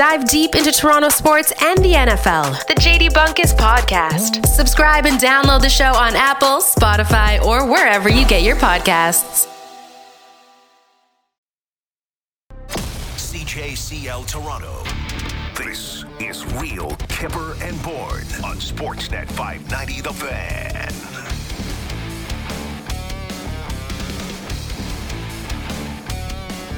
[0.02, 2.66] Dive deep into Toronto sports and the NFL.
[2.66, 4.44] The JD Bunkis Podcast.
[4.48, 9.48] Subscribe and download the show on Apple, Spotify, or wherever you get your podcasts.
[13.16, 14.84] CJCL Toronto.
[15.56, 20.94] This is Real Kipper and Bourne on Sportsnet 590 The Fan.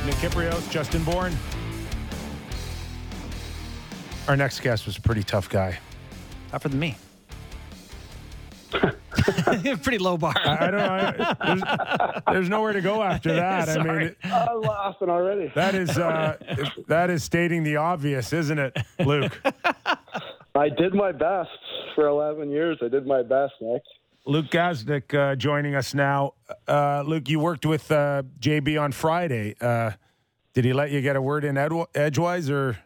[0.06, 1.32] Nick Kypreos, Justin Bourne.
[4.28, 5.78] Our next guest was a pretty tough guy.
[6.52, 6.96] Tougher than me.
[9.84, 10.34] Pretty low bar.
[10.36, 11.34] I, I don't know.
[11.46, 11.64] There's,
[12.32, 13.70] there's nowhere to go after that.
[13.70, 15.52] I mean, it- I'm laughing already.
[15.56, 16.38] that is uh,
[16.88, 19.40] that is stating the obvious, isn't it, Luke?
[20.56, 21.50] I did my best
[21.96, 22.78] for 11 years.
[22.82, 23.82] I did my best, Nick.
[24.26, 26.34] Luke Gazdic uh, joining us now.
[26.68, 29.56] Uh, Luke, you worked with uh, JB on Friday.
[29.62, 29.92] Uh,
[30.54, 32.78] did he let you get a word in edw- edgewise, or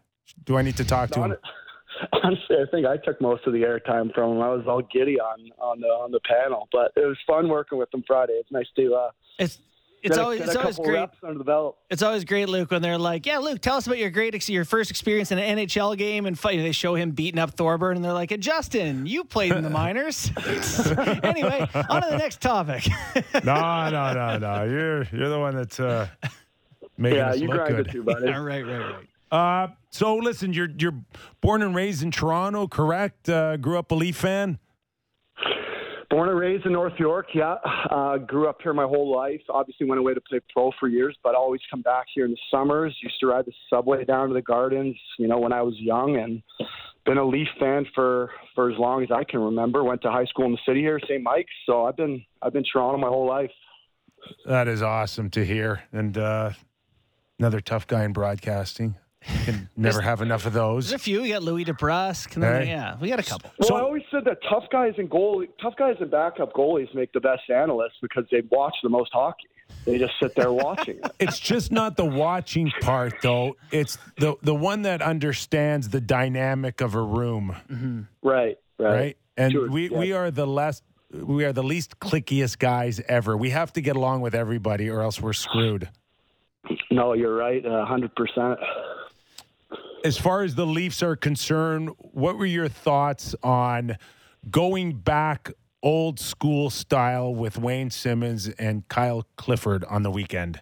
[0.45, 1.35] do I need to talk to him?
[2.23, 4.41] Honestly, I think I took most of the airtime from him.
[4.41, 7.77] I was all giddy on on the on the panel, but it was fun working
[7.79, 8.33] with him Friday.
[8.33, 9.09] It's nice to uh,
[9.39, 9.57] It's
[10.03, 11.09] it's get a- always it's always great.
[11.23, 11.77] under the belt.
[11.89, 14.47] It's always great, Luke, when they're like, "Yeah, Luke, tell us about your great, ex-
[14.47, 16.57] your first experience in an NHL game." And fight.
[16.59, 19.69] They show him beating up Thorburn, and they're like, "And Justin, you played in the
[19.81, 20.29] minors."
[21.23, 22.87] anyway, on to the next topic.
[23.43, 24.63] no, no, no, no.
[24.65, 26.07] You're you're the one that's uh,
[26.97, 27.91] making Yeah, us you look grinded good.
[27.91, 28.27] too, buddy.
[28.27, 29.07] right, right, right.
[29.29, 29.67] Uh,
[29.97, 30.99] so listen, you're you're
[31.41, 33.27] born and raised in Toronto, correct?
[33.27, 34.59] Uh, grew up a Leaf fan.
[36.09, 37.55] Born and raised in North York, yeah.
[37.89, 39.41] Uh, grew up here my whole life.
[39.49, 42.37] Obviously, went away to play pro for years, but always come back here in the
[42.49, 42.95] summers.
[43.01, 46.15] Used to ride the subway down to the Gardens, you know, when I was young,
[46.15, 46.41] and
[47.05, 49.83] been a Leaf fan for for as long as I can remember.
[49.83, 51.23] Went to high school in the city here, St.
[51.23, 51.51] Mike's.
[51.65, 53.51] So I've been I've been Toronto my whole life.
[54.45, 56.51] That is awesome to hear, and uh,
[57.39, 58.95] another tough guy in broadcasting.
[59.21, 60.89] Can never have enough of those.
[60.89, 61.21] There's a few.
[61.21, 62.35] We got Louis DeBrusk.
[62.35, 62.69] And then, Hey.
[62.69, 63.51] Yeah, we got a couple.
[63.59, 66.93] Well, So- I always said that tough guys and goal, tough guys and backup goalies
[66.95, 69.47] make the best analysts because they watch the most hockey.
[69.85, 71.11] They just sit there watching it.
[71.19, 73.55] It's just not the watching part, though.
[73.71, 78.01] It's the the one that understands the dynamic of a room, mm-hmm.
[78.21, 78.93] Right, right.
[78.93, 79.17] right?
[79.35, 79.97] And Sure, we yeah.
[79.97, 83.35] we are the less we are the least clickiest guys ever.
[83.35, 85.89] We have to get along with everybody, or else we're screwed.
[86.91, 88.59] No, you're right, a hundred percent.
[90.07, 93.97] As far as the Leafs are concerned, what were your thoughts on
[94.49, 95.51] going back
[95.83, 100.61] old school style with Wayne Simmonds and Kyle Clifford on the weekend?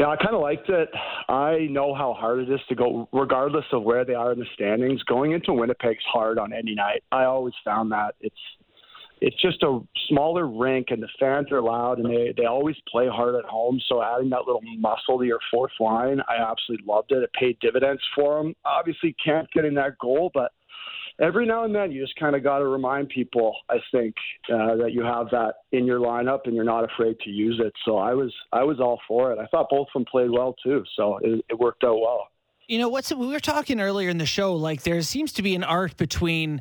[0.00, 0.88] Yeah, I kind of liked it.
[1.28, 4.46] I know how hard it is to go, regardless of where they are in the
[4.54, 5.02] standings.
[5.02, 7.04] Going into Winnipeg's hard on any night.
[7.12, 8.34] I always found that it's
[9.20, 13.08] it's just a smaller rink, and the fans are loud, and they they always play
[13.08, 13.80] hard at home.
[13.88, 17.22] So adding that little muscle to your fourth line, I absolutely loved it.
[17.22, 18.54] It paid dividends for them.
[18.64, 20.52] Obviously, can't get in that goal, but
[21.20, 24.14] every now and then you just kind of got to remind people i think
[24.52, 27.72] uh, that you have that in your lineup and you're not afraid to use it
[27.84, 30.54] so i was i was all for it i thought both of them played well
[30.62, 32.28] too so it, it worked out well
[32.68, 34.54] You know what's we were talking earlier in the show.
[34.54, 36.60] Like there seems to be an arc between,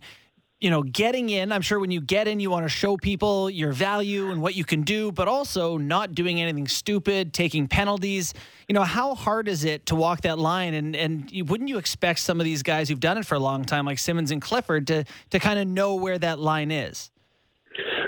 [0.60, 1.52] you know, getting in.
[1.52, 4.56] I'm sure when you get in, you want to show people your value and what
[4.56, 8.34] you can do, but also not doing anything stupid, taking penalties.
[8.68, 10.74] You know, how hard is it to walk that line?
[10.74, 13.66] And and wouldn't you expect some of these guys who've done it for a long
[13.66, 17.12] time, like Simmonds and Clifford, to to kind of know where that line is?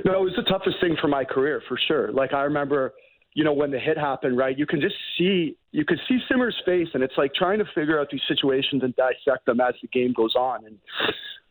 [0.03, 2.11] No, it was the toughest thing for my career for sure.
[2.11, 2.93] Like I remember,
[3.35, 4.57] you know, when the hit happened, right?
[4.57, 7.99] You can just see you could see Simmer's face, and it's like trying to figure
[7.99, 10.65] out these situations and dissect them as the game goes on.
[10.65, 10.79] And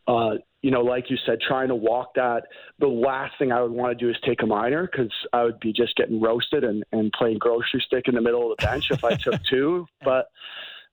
[0.09, 2.43] uh, you know, like you said, trying to walk that,
[2.79, 5.59] the last thing I would want to do is take a minor because I would
[5.59, 8.91] be just getting roasted and, and playing grocery stick in the middle of the bench
[8.91, 9.85] if I took two.
[10.03, 10.29] But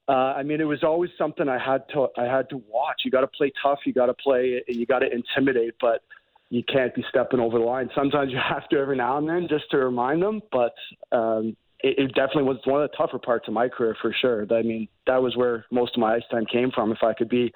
[0.08, 3.02] uh, I mean, it was always something I had to I had to watch.
[3.04, 3.80] You got to play tough.
[3.86, 4.62] You got to play.
[4.68, 6.02] You got to intimidate, but
[6.50, 7.90] you can't be stepping over the line.
[7.94, 10.42] Sometimes you have to every now and then just to remind them.
[10.52, 10.74] But
[11.10, 11.56] um,
[11.86, 14.44] it, it definitely was one of the tougher parts of my career for sure.
[14.50, 16.90] I mean, that was where most of my ice time came from.
[16.90, 17.52] If I could be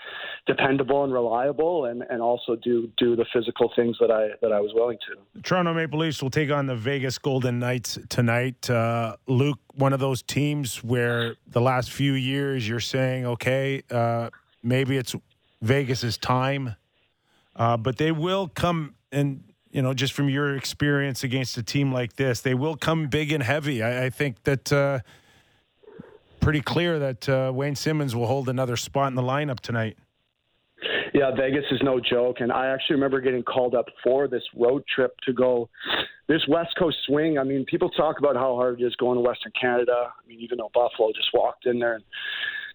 [0.46, 4.60] dependable and reliable, and, and also do do the physical things that I that I
[4.60, 5.42] was willing to.
[5.42, 8.70] Toronto Maple Leafs will take on the Vegas Golden Knights tonight.
[8.70, 14.30] Uh, Luke, one of those teams where the last few years you're saying, okay, uh,
[14.62, 15.16] maybe it's
[15.60, 16.76] Vegas's time,
[17.56, 21.92] uh, but they will come and you know, just from your experience against a team
[21.92, 23.82] like this, they will come big and heavy.
[23.82, 25.00] I, I think that uh,
[26.40, 29.96] pretty clear that uh, Wayne Simmonds will hold another spot in the lineup tonight.
[31.12, 34.82] Yeah, Vegas is no joke, and I actually remember getting called up for this road
[34.94, 35.68] trip to go
[36.28, 37.38] this West Coast swing.
[37.38, 39.92] I mean, people talk about how hard it is going to Western Canada.
[40.08, 42.04] I mean, even though Buffalo just walked in there and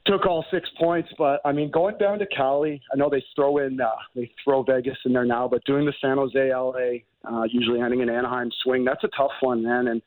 [0.06, 1.10] took all six points.
[1.18, 4.64] But I mean, going down to Cali, I know they throw in uh, they throw
[4.64, 8.50] Vegas in there now, but doing the San Jose, LA, uh, usually ending in Anaheim
[8.64, 9.88] swing, that's a tough one, man.
[9.88, 10.02] And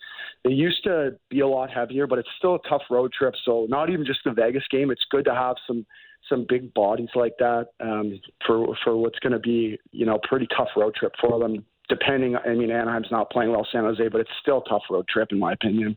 [0.45, 3.35] they used to be a lot heavier, but it's still a tough road trip.
[3.45, 5.85] So not even just the Vegas game, it's good to have some
[6.29, 10.47] some big bodies like that um, for for what's going to be you know pretty
[10.57, 11.65] tough road trip for them.
[11.89, 15.09] Depending, I mean, Anaheim's not playing well, San Jose, but it's still a tough road
[15.09, 15.97] trip in my opinion.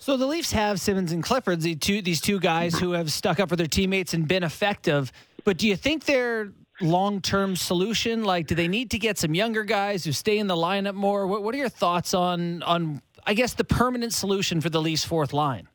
[0.00, 3.40] So the Leafs have Simmonds and Clifford, the two, these two guys who have stuck
[3.40, 5.10] up for their teammates and been effective.
[5.44, 8.22] But do you think they're long-term solution?
[8.22, 11.26] Like, do they need to get some younger guys who stay in the lineup more?
[11.26, 15.04] What, what are your thoughts on on I guess the permanent solution for the Leafs
[15.04, 15.66] fourth line?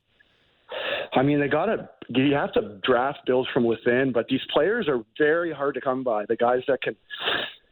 [1.13, 1.89] I mean, they got to.
[2.09, 6.03] You have to draft builds from within, but these players are very hard to come
[6.03, 6.25] by.
[6.25, 6.95] The guys that can,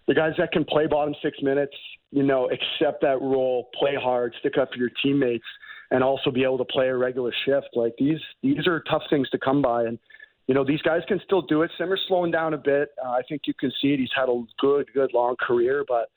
[0.08, 1.74] the guys that can play bottom six minutes,
[2.12, 5.46] you know, accept that role, play hard, stick up for your teammates
[5.92, 7.70] and also be able to play a regular shift.
[7.76, 10.00] Like these, these are tough things to come by, and
[10.48, 11.72] you know these guys can still do it.
[11.78, 12.90] Simmer's slowing down a bit.
[13.04, 14.00] Uh, I think you can see it.
[14.00, 16.10] He's had a good, good long career, but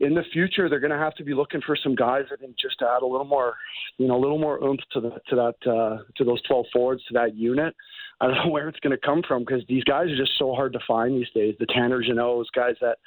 [0.00, 2.24] in the future they're going to have to be looking for some guys.
[2.32, 3.54] I think just to add a little more,
[3.98, 7.02] you know, a little more oomph to the to that uh, to those 12 forwards
[7.08, 7.74] to that unit.
[8.20, 10.54] I don't know where it's going to come from because these guys are just so
[10.54, 11.54] hard to find these days.
[11.58, 12.98] The Tanner Jeannots, guys that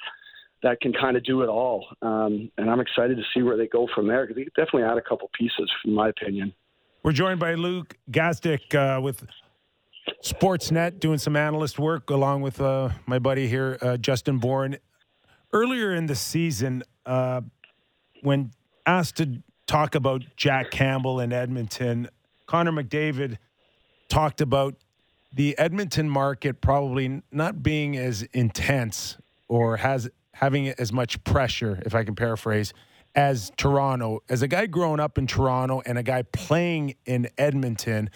[0.62, 1.86] that can kind of do it all.
[2.02, 4.96] Um, and I'm excited to see where they go from there because they definitely add
[4.96, 6.52] a couple pieces, in my opinion.
[7.02, 9.26] We're joined by Luke Gazdic uh, with
[10.22, 14.76] Sportsnet, doing some analyst work along with uh, my buddy here, uh, Justin Bourne.
[15.52, 17.40] Earlier in the season, uh,
[18.22, 18.52] when
[18.86, 22.08] asked to talk about Jack Campbell in Edmonton,
[22.46, 23.38] Connor McDavid
[24.08, 24.76] talked about
[25.32, 29.16] the Edmonton market probably not being as intense
[29.48, 32.72] or has having as much pressure, if I can paraphrase,
[33.14, 34.22] as Toronto.
[34.28, 38.10] As a guy growing up in Toronto and a guy playing in Edmonton,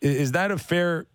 [0.00, 1.06] is that a fair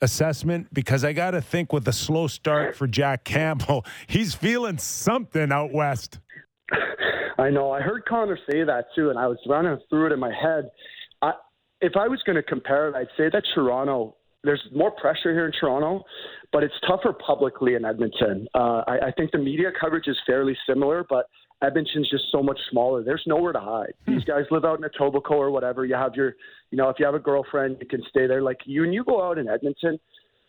[0.00, 0.72] assessment?
[0.72, 5.52] Because I got to think with the slow start for Jack Campbell, he's feeling something
[5.52, 6.18] out west.
[7.38, 7.72] I know.
[7.72, 10.70] I heard Connor say that too, and I was running through it in my head.
[11.20, 11.32] I,
[11.80, 15.46] if I was going to compare it, I'd say that Toronto there's more pressure here
[15.46, 16.04] in Toronto,
[16.52, 18.46] but it's tougher publicly in Edmonton.
[18.54, 21.26] Uh, I, I think the media coverage is fairly similar, but
[21.62, 23.02] Edmonton's just so much smaller.
[23.02, 23.94] There's nowhere to hide.
[24.06, 24.14] Hmm.
[24.14, 25.84] These guys live out in Etobicoke or whatever.
[25.84, 26.34] You have your,
[26.70, 28.42] you know, if you have a girlfriend, you can stay there.
[28.42, 29.98] Like you, and you go out in Edmonton.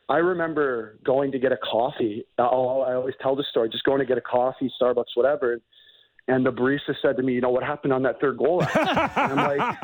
[0.07, 2.25] I remember going to get a coffee.
[2.37, 3.69] I'll, I always tell the story.
[3.69, 5.59] Just going to get a coffee, Starbucks, whatever.
[6.27, 9.35] And the barista said to me, "You know what happened on that third goal?" I'm
[9.35, 9.77] like,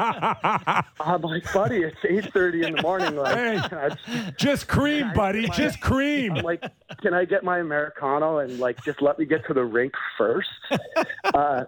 [1.00, 3.16] "I'm like, buddy, it's 8:30 in the morning.
[3.16, 3.90] Like, hey,
[4.38, 6.64] just cream, buddy, my, just cream." I'm like,
[7.02, 10.50] "Can I get my americano and like just let me get to the rink first?
[11.34, 11.64] Uh,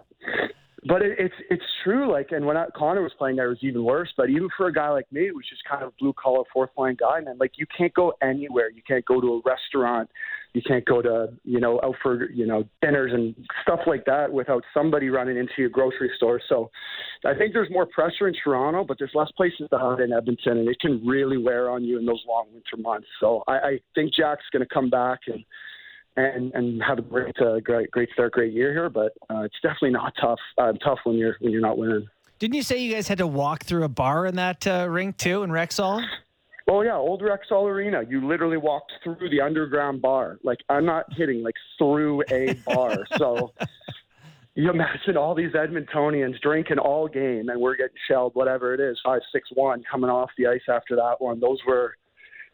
[0.86, 2.10] but it, it's it's true.
[2.10, 4.12] Like, and when I, Connor was playing there, it was even worse.
[4.16, 6.70] But even for a guy like me, it was just kind of blue collar fourth
[6.76, 7.38] line guy, man.
[7.38, 8.70] Like, you can't go anywhere.
[8.70, 10.10] You can't go to a restaurant.
[10.54, 14.32] You can't go to you know out for you know dinners and stuff like that
[14.32, 16.40] without somebody running into your grocery store.
[16.48, 16.70] So,
[17.24, 20.58] I think there's more pressure in Toronto, but there's less places to hide in Edmonton,
[20.58, 23.08] and it can really wear on you in those long winter months.
[23.20, 25.44] So, I, I think Jack's going to come back and
[26.16, 28.88] and and have a great uh, great great start, great year here.
[28.88, 32.06] But uh, it's definitely not tough uh, tough when you're when you're not winning.
[32.38, 35.16] Didn't you say you guys had to walk through a bar in that uh, rink
[35.16, 36.04] too in Rexall?
[36.66, 38.02] Oh yeah, old Rexall Arena.
[38.08, 40.38] You literally walked through the underground bar.
[40.42, 41.42] Like I'm not kidding.
[41.42, 43.04] Like through a bar.
[43.18, 43.52] so
[44.54, 48.98] you imagine all these Edmontonians drinking all game, and we're getting shelled, whatever it is,
[49.04, 51.38] five six one, coming off the ice after that one.
[51.38, 51.96] Those were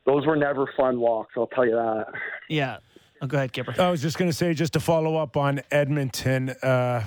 [0.06, 1.34] those were never fun walks.
[1.36, 2.06] I'll tell you that.
[2.48, 2.78] Yeah.
[3.22, 3.74] Oh, go ahead, Kipper.
[3.78, 7.04] I was just going to say, just to follow up on Edmonton, uh,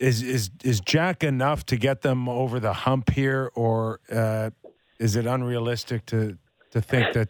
[0.00, 4.50] is is is Jack enough to get them over the hump here, or uh,
[4.98, 6.38] is it unrealistic to
[6.70, 7.28] to think that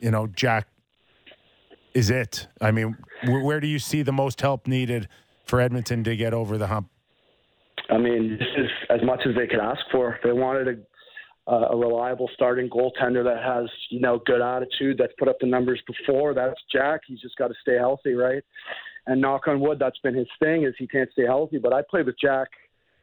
[0.00, 0.68] you know Jack
[1.94, 2.46] is it?
[2.60, 5.08] I mean, where, where do you see the most help needed
[5.44, 6.90] for Edmonton to get over the hump?
[7.88, 10.18] I mean, this is as much as they could ask for.
[10.24, 10.84] They wanted
[11.46, 15.46] a, a reliable starting goaltender that has, you know, good attitude, that's put up the
[15.46, 17.02] numbers before, that's Jack.
[17.06, 18.42] He's just got to stay healthy, right?
[19.06, 21.58] And knock on wood, that's been his thing is he can't stay healthy.
[21.58, 22.48] But I played with Jack.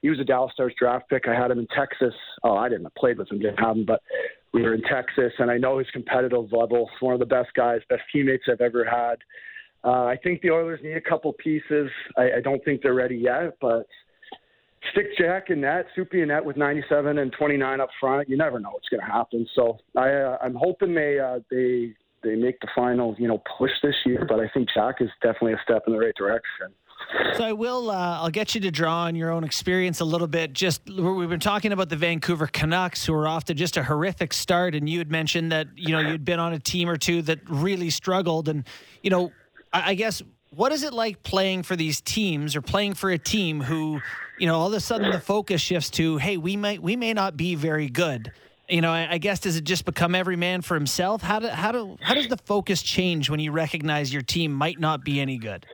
[0.03, 1.29] He was a Dallas Stars draft pick.
[1.29, 2.13] I had him in Texas.
[2.43, 4.01] Oh, I didn't have played with him, didn't have him, but
[4.53, 6.89] we were in Texas, and I know his competitive level.
[6.91, 9.15] He's one of the best guys, best teammates I've ever had.
[9.83, 11.89] Uh, I think the Oilers need a couple pieces.
[12.17, 13.87] I, I don't think they're ready yet, but
[14.91, 18.27] stick Jack in net, Soupy in net with 97 and 29 up front.
[18.27, 19.47] You never know what's going to happen.
[19.55, 21.93] So I, uh, I'm hoping they uh, they
[22.23, 24.25] they make the final, you know, push this year.
[24.27, 26.73] But I think Jack is definitely a step in the right direction.
[27.37, 27.89] So I will.
[27.89, 30.53] Uh, I'll get you to draw on your own experience a little bit.
[30.53, 34.33] Just we've been talking about the Vancouver Canucks, who are off to just a horrific
[34.33, 37.21] start, and you had mentioned that you know you'd been on a team or two
[37.23, 38.65] that really struggled, and
[39.01, 39.31] you know,
[39.71, 40.21] I, I guess
[40.55, 44.01] what is it like playing for these teams or playing for a team who,
[44.37, 47.13] you know, all of a sudden the focus shifts to, hey, we might we may
[47.13, 48.31] not be very good.
[48.69, 51.21] You know, I, I guess does it just become every man for himself?
[51.21, 54.79] How do how do how does the focus change when you recognize your team might
[54.79, 55.65] not be any good?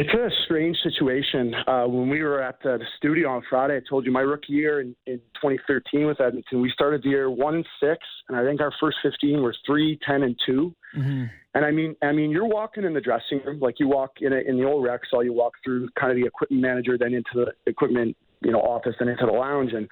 [0.00, 1.54] It's a strange situation.
[1.66, 4.80] Uh, when we were at the, studio on Friday, I told you my rookie year
[4.80, 7.98] in, in 2013 with Edmonton, we started the year one and six,
[8.28, 11.24] and I think our first 15 were three, ten, and 2 Mm-hmm.
[11.54, 14.32] And I mean, I mean, you're walking in the dressing room like you walk in
[14.32, 15.24] a, in the old Rexall.
[15.24, 18.96] You walk through kind of the equipment manager, then into the equipment, you know, office,
[18.98, 19.88] then into the lounge, and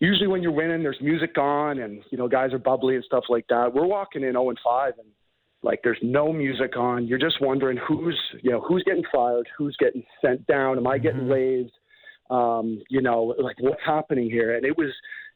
[0.00, 3.24] usually when you're winning, there's music on, and you know, guys are bubbly and stuff
[3.28, 3.72] like that.
[3.72, 5.08] We're walking in 0 and 5, and
[5.62, 7.06] like there's no music on.
[7.06, 10.78] You're just wondering who's you know who's getting fired, who's getting sent down.
[10.78, 11.28] Am I getting Mhm.
[11.28, 11.72] waived?
[12.30, 14.54] Um, you know, like what's happening here?
[14.56, 14.90] And it was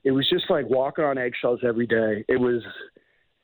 [0.05, 2.25] it was just like walking on eggshells every day.
[2.29, 2.63] It was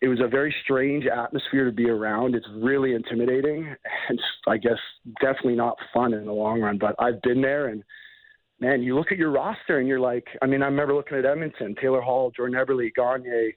[0.00, 2.36] it was a very strange atmosphere to be around.
[2.36, 3.74] It's really intimidating,
[4.08, 4.78] and I guess
[5.20, 6.78] definitely not fun in the long run.
[6.78, 7.82] But I've been there, and
[8.60, 11.24] man, you look at your roster and you're like, I mean, I remember looking at
[11.24, 13.50] Edmonton, Taylor Hall, Jordan Eberle, Gagner,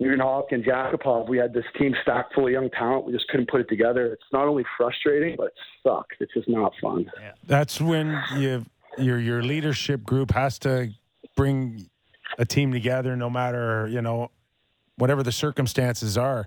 [0.00, 1.28] Nugent Hopkins, Yakupov.
[1.28, 3.04] We had this team stacked full of young talent.
[3.04, 4.12] We just couldn't put it together.
[4.12, 6.16] It's not only frustrating, but it sucks.
[6.20, 7.10] It's just not fun.
[7.46, 8.64] That's when you
[8.96, 10.90] your your leadership group has to
[11.36, 11.88] bring
[12.38, 14.30] a team together, no matter you know
[14.96, 16.46] whatever the circumstances are.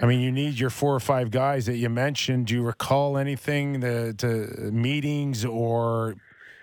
[0.00, 2.46] I mean, you need your four or five guys that you mentioned.
[2.46, 6.14] Do you recall anything the to meetings or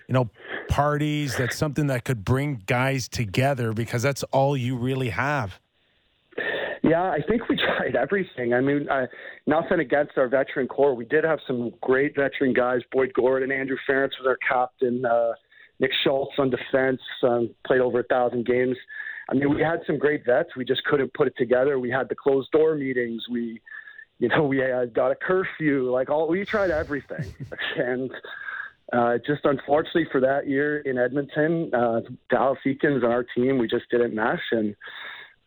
[0.07, 0.29] you know
[0.69, 1.35] parties?
[1.35, 5.59] That's something that could bring guys together because that's all you really have.
[6.87, 8.53] Yeah, I think we tried everything.
[8.53, 9.07] I mean, uh,
[9.47, 10.95] nothing against our veteran core.
[10.95, 12.81] We did have some great veteran guys.
[12.91, 15.03] Boyd Gordon, Andrew Ference was our captain.
[15.05, 15.33] Uh,
[15.79, 18.77] Nick Schultz on defense um, played over a thousand games.
[19.29, 20.55] I mean, we had some great vets.
[20.55, 21.79] We just couldn't put it together.
[21.79, 23.23] We had the closed door meetings.
[23.29, 23.59] We,
[24.19, 25.91] you know, we uh, got a curfew.
[25.91, 27.33] Like all, we tried everything,
[27.77, 28.11] and
[28.93, 33.67] uh, just unfortunately for that year in Edmonton, uh, Dallas Eakins and our team, we
[33.67, 34.75] just didn't mesh, and,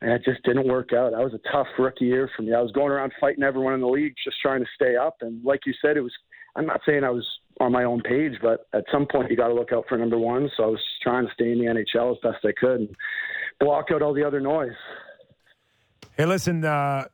[0.00, 1.12] and it just didn't work out.
[1.12, 2.54] That was a tough rookie year for me.
[2.54, 5.16] I was going around fighting everyone in the league, just trying to stay up.
[5.20, 6.12] And like you said, it was.
[6.56, 7.26] I'm not saying I was
[7.60, 10.18] on my own page, but at some point you got to look out for number
[10.18, 10.50] one.
[10.56, 12.96] So I was trying to stay in the NHL as best I could and
[13.60, 14.72] block out all the other noise.
[16.16, 17.06] Hey, listen, uh,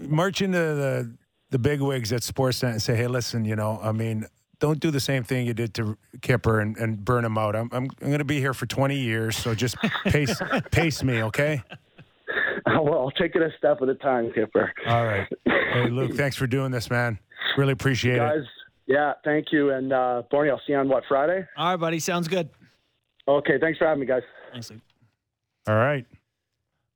[0.00, 1.16] march into the
[1.50, 4.26] the big wigs at Sportsnet and say, hey, listen, you know, I mean,
[4.58, 7.54] don't do the same thing you did to Kipper and, and burn him out.
[7.54, 11.22] I'm I'm, I'm going to be here for 20 years, so just pace pace me,
[11.24, 11.62] okay?
[12.82, 14.72] well, I'll take it a step at a time, Kipper.
[14.86, 15.28] All right.
[15.44, 17.18] Hey, Luke, thanks for doing this, man.
[17.56, 18.46] Really appreciate Guys, it.
[18.86, 19.70] yeah, thank you.
[19.70, 21.46] And uh, Barney, I'll see you on what, Friday?
[21.56, 21.98] All right, buddy.
[21.98, 22.48] Sounds good.
[23.26, 24.22] Okay, thanks for having me, guys.
[24.52, 24.80] Thanks, Luke.
[25.66, 26.06] All right.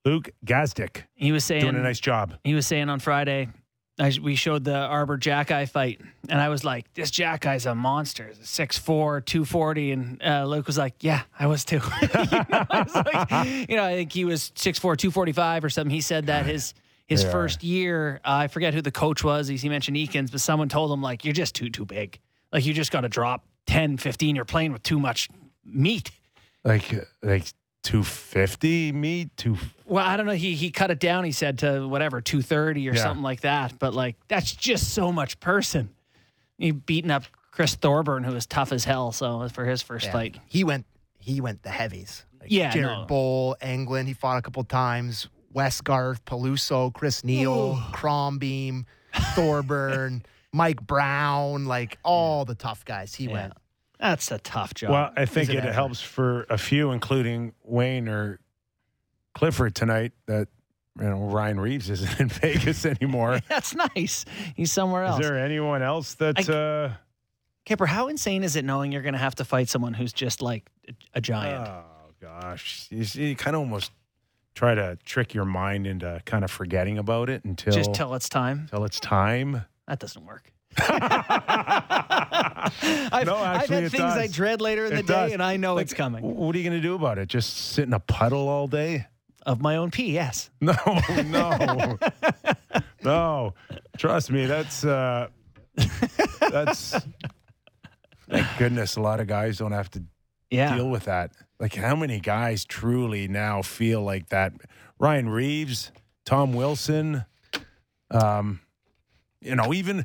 [0.04, 2.34] Luke Gazdic He was saying doing a nice job.
[2.44, 3.48] he was saying on Friday,
[3.98, 7.64] I, we showed the Arbor Jack Eye fight, and I was like, "This Jack Eye's
[7.64, 9.92] a monster, 6'4", 240.
[9.92, 13.76] and uh, Luke was like, "Yeah, I was too." you, know, I was like, you
[13.76, 15.90] know, I think he was 6'4", 245 or something.
[15.90, 16.74] He said that his
[17.06, 17.30] his are.
[17.30, 19.48] first year, uh, I forget who the coach was.
[19.48, 22.18] He, he mentioned Eakins, but someone told him like, "You're just too too big.
[22.52, 24.36] Like you just got to drop 10, 15.
[24.36, 25.30] You're playing with too much
[25.64, 26.10] meat."
[26.64, 26.92] Like
[27.22, 27.46] like
[27.86, 30.32] 250 me, two Well, I don't know.
[30.32, 31.24] He he cut it down.
[31.24, 33.02] He said to whatever two thirty or Yeah.
[33.02, 33.78] something like that.
[33.78, 35.90] But like that's just so much person.
[36.58, 39.12] He beating up Chris Thorburn, who was tough as hell.
[39.12, 40.12] So for his first Yeah.
[40.12, 40.86] fight, He went
[41.18, 42.24] he went the heavies.
[42.40, 43.04] Like Yeah, Jared no.
[43.06, 45.28] Boll, Anglin, he fought a couple times.
[45.54, 48.84] Westgarth, Peluso, Chris Neil, Crombeen.
[49.34, 50.22] Thorburn,
[50.52, 53.14] Mike Brown, like all the tough guys.
[53.14, 53.32] He Yeah.
[53.32, 53.52] went.
[53.98, 54.90] That's a tough job.
[54.90, 58.40] Well, I think an it helps for a few, including Wayne or
[59.34, 60.48] Clifford tonight, that
[60.98, 63.40] you know Ryan Reaves isn't in Vegas anymore.
[63.48, 64.24] That's nice.
[64.54, 65.20] He's somewhere else.
[65.20, 66.48] Is there anyone else that?
[66.48, 66.92] I- uh,
[67.64, 70.40] Kipper, how insane is it knowing you're going to have to fight someone who's just
[70.40, 71.66] like a, a giant?
[71.66, 71.82] Oh
[72.20, 73.90] gosh, you, see, you kind of almost
[74.54, 78.28] try to trick your mind into kind of forgetting about it until just till it's
[78.28, 78.68] time.
[78.70, 79.64] till it's time.
[79.88, 80.52] That doesn't work.
[80.88, 80.88] no,
[82.82, 85.32] I've, I've had it things I dread later in the day, does.
[85.32, 86.22] and I know Like, it's coming.
[86.24, 87.28] What are you going to do about it?
[87.28, 89.06] Just sit in a puddle all day?
[89.44, 90.50] Of my own pee, yes.
[90.60, 90.74] No,
[91.24, 91.98] no,
[93.04, 93.54] no.
[93.96, 95.28] Trust me, that's uh,
[96.40, 96.96] that's.
[98.28, 100.02] Thank goodness, a lot of guys don't have to
[100.50, 100.74] Yeah.
[100.74, 101.30] deal with that.
[101.60, 104.52] Like, how many guys truly now feel like that?
[104.98, 105.92] Ryan Reaves,
[106.24, 107.24] Tom Wilson,
[108.10, 108.60] um,
[109.40, 110.04] you know, even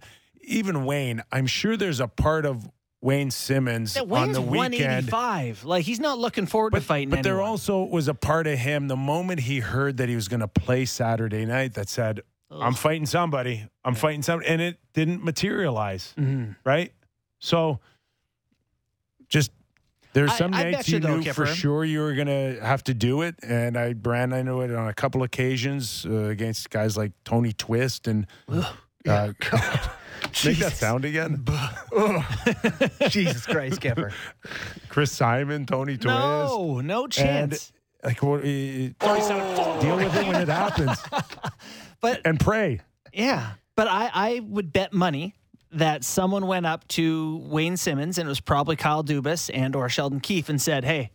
[0.51, 1.23] even Wayne.
[1.31, 2.69] I'm sure there's a part of
[3.01, 5.11] Wayne Simmonds Yeah, on the weekend.
[5.11, 5.63] 185.
[5.63, 8.59] Like he's not looking forward to But, fighting but there also was a part of
[8.59, 12.21] him the moment he heard that he was going to play Saturday night that said,
[12.51, 13.65] "I'm fighting somebody.
[13.83, 16.13] I'm fighting somebody," and it didn't materialize.
[16.17, 16.55] Mhm.
[16.63, 16.93] Right?
[17.39, 17.79] So,
[19.29, 19.51] just
[20.13, 21.55] there's I- some I nights bet you you, knew for Kipper.
[21.55, 24.71] sure you were going to have to do it, and I, Brand, I knew it
[24.75, 28.27] on a couple occasions uh, against guys like Tony Twist and.
[29.07, 29.31] Uh,
[30.45, 31.43] make that sound again.
[33.09, 34.11] Jesus Christ, Kipper.
[34.89, 36.07] Chris Simon, Tony Twist.
[36.15, 37.71] no, no And chance.
[38.03, 40.97] like, what, uh, deal with it when it happens,
[42.01, 42.81] but and pray.
[43.13, 45.35] yeah, but I, I would bet money
[45.73, 49.87] that someone went up to Wayne Simmonds and it was probably Kyle Dubas and or
[49.87, 51.11] Sheldon Keefe and said, "Hey,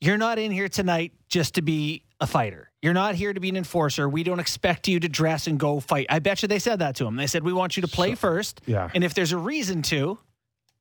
[0.00, 2.69] you're not in here tonight just to be a fighter.
[2.82, 4.08] You're not here to be an enforcer.
[4.08, 6.96] We don't expect you to dress and go fight." I bet you they said that
[6.96, 7.16] to him.
[7.16, 8.88] They said, "We want you to play first, Yeah.
[8.94, 10.18] and if there's a reason to,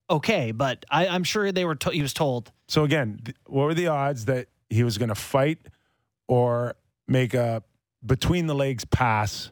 [0.09, 1.75] okay." But I, I'm sure they were.
[1.75, 2.51] To, he was told.
[2.67, 5.57] So again, th- what were the odds that he was going to fight
[6.27, 6.75] or
[7.07, 7.63] make a
[8.05, 9.51] between the legs pass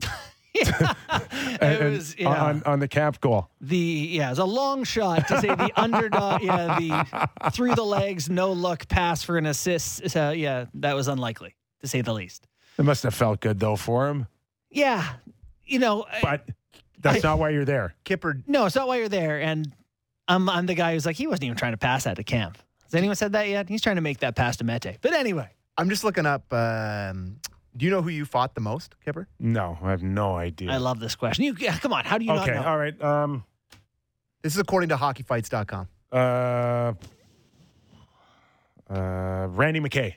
[0.54, 2.28] it and- was yeah.
[2.28, 3.48] on on the Kampf goal?
[3.60, 6.42] the yeah, it was a long shot to say the underdog.
[6.42, 10.10] Yeah, the through the legs, no look pass for an assist.
[10.10, 12.46] So yeah, that was unlikely to say the least.
[12.78, 14.26] It must have felt good though for him,
[14.70, 15.14] Yeah,
[15.64, 16.48] you know, I- but
[17.00, 17.94] that's not why you're there.
[18.04, 19.40] Kipper, no, it's not why you're there.
[19.40, 19.72] And
[20.28, 22.62] I'm I'm the guy who's like he wasn't even trying to pass that to Kampf.
[22.84, 23.68] Has anyone said that yet?
[23.68, 24.98] He's trying to make that pass to Mete.
[25.00, 26.50] But anyway, I'm just looking up.
[26.52, 27.36] Um,
[27.76, 29.28] do you know who you fought the most, Kipper?
[29.38, 30.70] No, I have no idea.
[30.72, 31.44] I love this question.
[31.44, 32.68] You yeah, come on, how do you okay, not know?
[32.68, 33.02] all right.
[33.02, 33.44] Um,
[34.42, 35.88] This is according to hockeyfights.com.
[36.12, 36.92] uh,
[38.90, 40.14] uh, Randy McKay,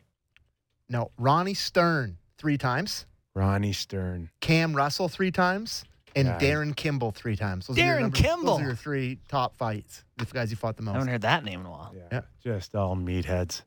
[0.91, 4.29] No, Ronnie Stern three times, Ronnie Stern.
[4.41, 5.85] Cam Russell three times,
[6.17, 6.37] and Yeah.
[6.37, 7.67] Darren Kimble three times.
[7.67, 8.53] Those are your Darren numbers- Kimble.
[8.57, 10.03] Those are your three top fights.
[10.29, 10.91] The guys you fought the most?
[10.91, 11.01] I most.
[11.07, 11.93] haven't heard that name in a while.
[11.95, 12.21] Yeah, Yeah.
[12.43, 13.61] just all meatheads.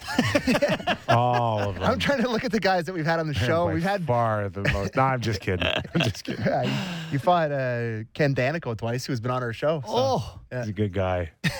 [1.08, 1.84] all of them.
[1.84, 3.66] I'm trying to look at the guys that we've had on the show.
[3.66, 4.96] by We've had far the most.
[4.96, 5.66] No, I'm just kidding.
[5.94, 6.44] I'm just kidding.
[6.44, 6.72] Yeah, you,
[7.12, 9.80] you fought uh, Ken Daneyko twice, who's been on our show.
[9.86, 11.30] so- Oh, He's a good guy.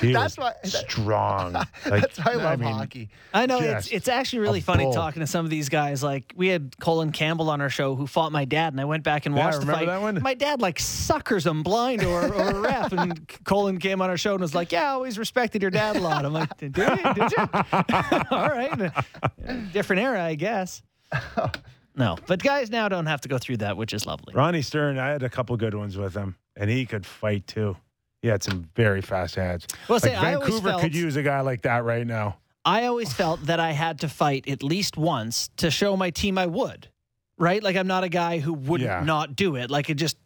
[0.00, 1.52] He That's was why- strong.
[1.52, 3.10] Like, That's why I love mean, hockey.
[3.32, 4.92] I know it's Just it's actually really a funny bull.
[4.92, 6.02] talking to some of these guys.
[6.02, 9.04] Like we had Colin Campbell on our show who fought my dad, and I went
[9.04, 9.92] back and Yeah, watched the remember fight.
[9.92, 10.20] that one?
[10.22, 14.16] My dad like suckers him blind or, or a ref, and Colin came on our
[14.16, 16.76] show and was like, "Yeah, I always respected your dad a lot." I'm like, "Did
[16.76, 16.84] you?
[16.86, 17.36] Did you?
[18.30, 18.92] All right,
[19.72, 20.82] different era, I guess."
[21.96, 24.34] No, but guys now don't have to go through that, which is lovely.
[24.34, 27.76] Ronnie Stern, I had a couple good ones with him, and he could fight too.
[28.20, 29.68] He had some very fast hands.
[29.88, 32.38] Well, Like say, I Vancouver felt- could use a guy like that right now.
[32.64, 36.36] I always felt that I had to fight at least once to show my team
[36.36, 36.88] I would.
[37.38, 37.62] Right?
[37.62, 39.04] Like I'm not a guy who would Yeah.
[39.04, 39.70] not do it.
[39.70, 40.16] Like it just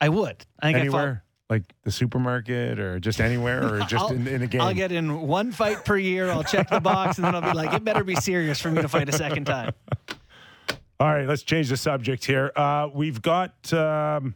[0.00, 0.46] I would.
[0.60, 4.26] I think I fought- Anywhere, like the supermarket, or just anywhere, or just I'll- in,
[4.28, 4.60] in a game.
[4.60, 6.30] I'll get in one fight per year.
[6.30, 8.80] I'll check the box, and then I'll be like, it better be serious for me
[8.82, 9.72] to fight a second time.
[11.00, 12.52] All right, let's change the subject here.
[12.54, 14.34] Uh, we've got um,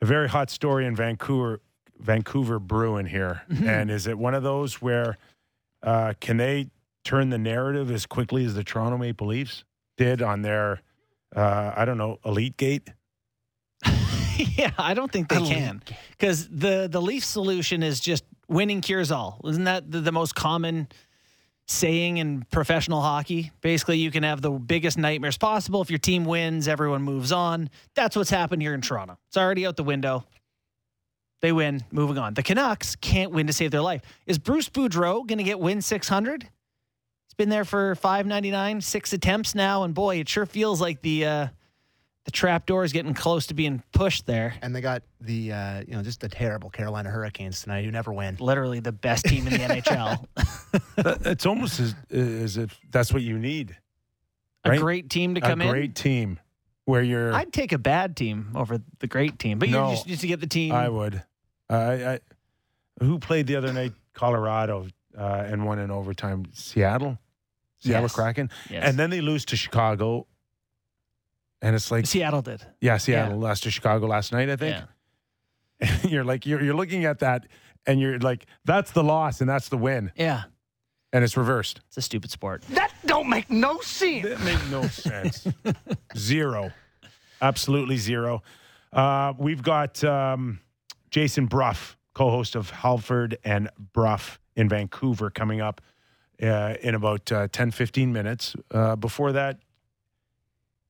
[0.00, 1.60] a very hot story in Vancouver,
[1.98, 3.68] Vancouver Bruin here, Mm-hmm.
[3.68, 5.18] and is it one of those where
[5.82, 6.70] uh, can they
[7.04, 9.64] turn the narrative as quickly as the Toronto Maple Leafs
[9.96, 10.80] did on their,
[11.36, 12.88] uh, I don't know, Elite Gate?
[14.56, 19.10] yeah, I don't think they can because the the Leaf solution is just winning cures
[19.10, 19.40] all.
[19.44, 20.88] Isn't that the, the most common
[21.66, 23.50] saying in professional hockey?
[23.60, 25.80] Basically, you can have the biggest nightmares possible.
[25.82, 27.70] If your team wins, everyone moves on.
[27.94, 29.18] That's what's happened here in Toronto.
[29.28, 30.24] It's already out the window.
[31.42, 32.34] They win, moving on.
[32.34, 34.02] The Canucks can't win to save their life.
[34.26, 36.42] Is Bruce Boudreau going to get win 600?
[36.42, 41.26] He's been there for 599, six attempts now, and boy, it sure feels like the
[41.26, 41.46] uh,
[42.26, 44.54] The trap door is getting close to being pushed there.
[44.60, 48.12] And they got the uh, you know just the terrible Carolina Hurricanes tonight, who never
[48.12, 48.36] win.
[48.40, 50.24] Literally the best team in the NHL.
[51.26, 53.76] It's almost as, as if that's what you need.
[54.64, 55.68] A great team to A come in.
[55.68, 56.38] A great team
[56.84, 57.32] where you're.
[57.32, 59.86] I'd take a bad team over the great team, but No.
[59.86, 60.72] you're just, just to get the team.
[60.74, 61.22] I would.
[61.70, 61.76] I,
[62.14, 62.20] I
[63.00, 63.92] who played the other night?
[64.14, 66.46] Colorado uh, and won in overtime.
[66.52, 67.18] Seattle,
[67.80, 68.14] Seattle Yes.
[68.14, 68.82] Kraken, Yes.
[68.88, 70.26] and then they lose to Chicago.
[71.62, 72.62] And it's like, Seattle did.
[72.80, 74.50] yeah, Seattle lost to Chicago last night.
[74.50, 74.76] I think.
[74.76, 74.84] Yeah.
[76.02, 77.46] And you're like, you're you're looking at that,
[77.86, 80.44] and you're like, that's the loss, and that's the win, Yeah.
[81.12, 81.80] and it's reversed.
[81.88, 82.62] It's a stupid sport.
[82.70, 84.24] That don't make no sense.
[84.26, 85.46] That made no sense.
[86.16, 86.70] zero,
[87.40, 88.42] absolutely zero.
[88.92, 90.60] Uh, we've got um,
[91.10, 95.80] Jason Brough, co-host of Halford and Brough in Vancouver, coming up
[96.42, 98.54] uh, in about uh, 10, 15 minutes.
[98.70, 99.58] Uh, before that,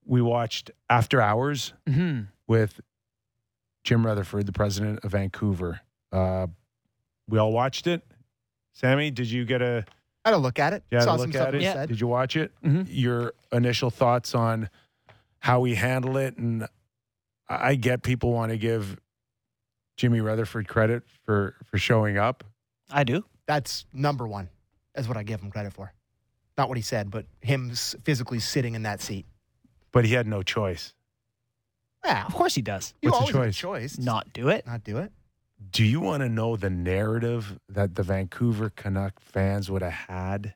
[0.06, 2.80] we watched After Hours hmm with
[3.82, 5.80] Jim Rutherford, the president of Vancouver.
[6.12, 6.46] Uh,
[7.28, 8.02] we all watched it.
[8.72, 9.84] Sammy, did you get a
[10.24, 10.82] I had a look at it.
[10.90, 11.62] you had some look at it?
[11.62, 11.88] said.
[11.88, 12.52] Did you watch it?
[12.64, 12.86] Mhm.
[12.88, 14.70] Your initial thoughts on
[15.40, 16.64] how we handle it, and
[17.48, 18.98] I I get people want to give
[19.96, 22.44] Jimmy Rutherford credit for for showing up.
[22.90, 23.24] I do.
[23.46, 24.48] That's number one.
[24.94, 25.92] That's what I give him credit for.
[26.58, 29.26] Not what he said, but him physically sitting in that seat.
[29.96, 30.92] But he had no choice.
[32.04, 32.92] Yeah, Of course he does.
[33.00, 33.96] you What's the always have a choice?
[33.96, 34.04] choice.
[34.04, 34.66] Not do it.
[34.66, 35.10] not do it.
[35.70, 40.54] Do you want to know the narrative that the Vancouver Canuck fans would have had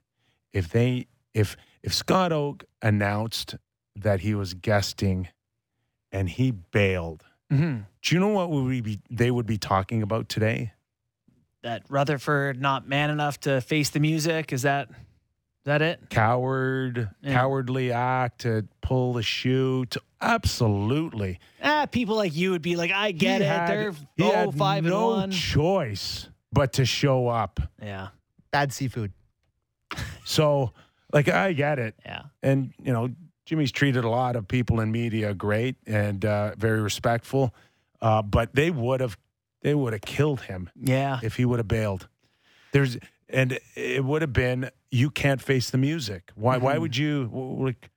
[0.52, 3.56] if they if if Scott Oake announced
[3.96, 5.28] that he was guesting
[6.12, 7.24] and he bailed?
[7.50, 10.74] hmm Do you know what would we be they would be talking about today?
[11.62, 14.52] That Rutherford not man enough to face the music.
[14.52, 14.96] Is that is
[15.64, 16.00] that it?
[16.10, 17.32] Coward, Yeah.
[17.34, 19.96] cowardly act to pull the shoot.
[20.20, 21.38] Absolutely.
[21.62, 23.50] Ah, people like you would be like, I get He it.
[23.50, 25.30] had- They're he oh, had five no and one.
[25.30, 27.60] choice but to show up.
[27.82, 28.08] yeah,
[28.50, 29.12] Bad seafood.
[30.24, 30.72] So,
[31.12, 31.94] like, I get it.
[32.04, 32.22] yeah.
[32.42, 33.10] And, you know,
[33.46, 37.54] Jimmy's treated a lot of people in media great and uh, very respectful.
[38.00, 39.16] Uh, but they would have,
[39.62, 41.18] they would have killed him Yeah.
[41.22, 42.08] if he would have bailed.
[42.72, 42.96] There's,
[43.32, 46.30] and it would have been, you can't face the music.
[46.34, 46.56] Why?
[46.56, 46.80] Why Mm-hmm.
[46.82, 47.30] would you?
[47.64, 47.90] Like,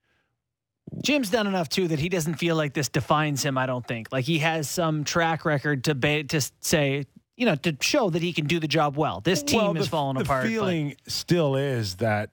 [1.02, 3.58] Jim's done enough too that he doesn't feel like this defines him.
[3.58, 7.06] I don't think like he has some track record to ba- to say
[7.36, 9.20] you know to show that he can do the job well.
[9.20, 10.44] This team well, is falling the apart.
[10.44, 12.30] but- feeling still is that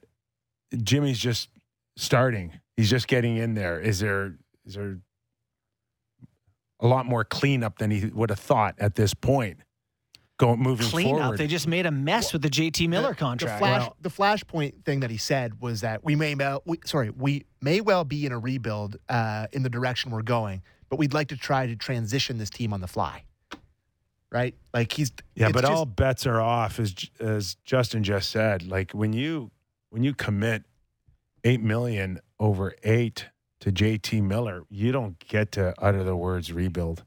[0.82, 1.48] Jimmy's just
[1.96, 2.52] starting.
[2.76, 3.80] He's just getting in there.
[3.80, 4.36] Is there?
[4.64, 4.98] Is there?
[6.80, 9.58] A lot more cleanup than he would have thought at this point.
[10.38, 11.20] Going moving clean up.
[11.20, 11.38] forward.
[11.38, 13.54] They just made a mess with the JT Miller The- contract.
[13.54, 16.78] The, flash, Well- the flashpoint thing that he said was that we may, well, we,
[16.84, 20.98] sorry, we may well be in a rebuild uh, in the direction we're going, but
[20.98, 23.24] we'd like to try to transition this team on the fly.
[24.32, 24.54] Right?
[24.72, 28.62] Like he's Yeah, but just- all bets are off, as as Justin just said.
[28.66, 29.50] Like when you
[29.90, 30.64] when you commit
[31.44, 33.26] eight million over eight
[33.60, 37.04] to JT Miller, you don't get to utter the words rebuild.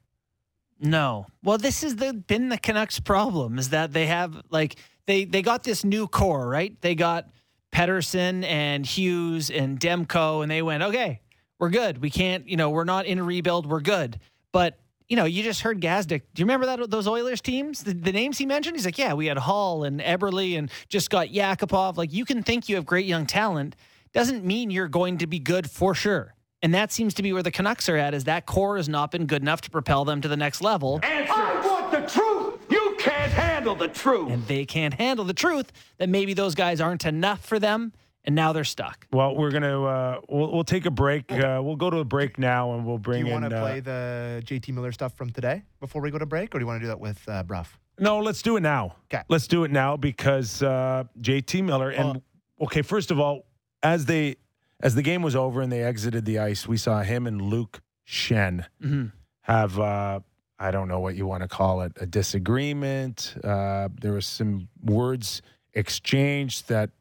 [0.79, 1.25] No.
[1.43, 5.41] Well, this is the been the Canucks' problem is that they have like they they
[5.41, 6.79] got this new core, right?
[6.81, 7.29] They got
[7.71, 11.21] Pettersson and Hughes and Demko, and they went, okay,
[11.59, 12.01] we're good.
[12.01, 13.65] We can't, you know, we're not in a rebuild.
[13.65, 14.19] We're good.
[14.51, 16.21] But you know, you just heard Gazdic.
[16.33, 17.83] Do you remember that those Oilers teams?
[17.83, 18.75] The, the names he mentioned.
[18.75, 21.97] He's like, yeah, we had Hall and Eberle and just got Yakupov.
[21.97, 23.75] Like, you can think you have great young talent,
[24.13, 26.34] doesn't mean you're going to be good for sure.
[26.65, 28.15] And that seems to be where the Canucks are at.
[28.15, 30.99] Is that core has not been good enough to propel them to the next level.
[31.03, 32.59] And I want the truth.
[32.71, 34.31] You can't handle the truth.
[34.31, 37.93] and they can't handle the truth that maybe those guys aren't enough for them
[38.23, 39.05] and now they're stuck.
[39.13, 41.31] Well, we're gonna uh, we'll, we'll take a break.
[41.31, 43.21] Uh, we'll go to a break now, and we'll bring.
[43.21, 46.17] do you want to uh, play the JT Miller stuff from today before we go
[46.17, 47.67] to break, or do you want to do that with uh, Brough?
[47.99, 48.95] No, let's do it now.
[49.13, 52.23] Okay, Let's do it now because uh, JT Miller and
[52.59, 53.45] okay, first of all,
[53.83, 54.37] as they
[54.85, 57.81] as the game was over and they exited the ice, we saw him and Luke
[58.07, 59.11] Schenn Mhm.
[59.41, 60.19] have uh,
[60.59, 63.35] I don't know what you want to call it, a disagreement.
[63.43, 65.41] Uh, there was some words
[65.73, 66.91] exchanged that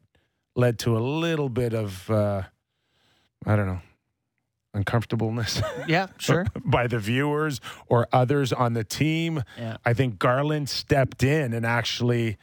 [0.55, 2.41] led to a little bit of uh,
[3.45, 3.81] I don't know
[4.73, 5.61] uncomfortableness.
[5.87, 6.45] Yeah, sure.
[6.65, 9.43] by the viewers or others on the team.
[9.57, 9.77] Yeah.
[9.85, 12.37] I think Garland stepped in and actually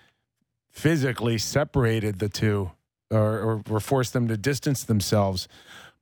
[0.70, 2.70] physically separated the two
[3.12, 5.46] or, or, or forced them to distance themselves.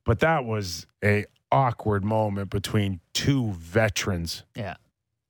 [0.05, 4.43] But that was a awkward moment between two veterans.
[4.55, 4.75] yeah.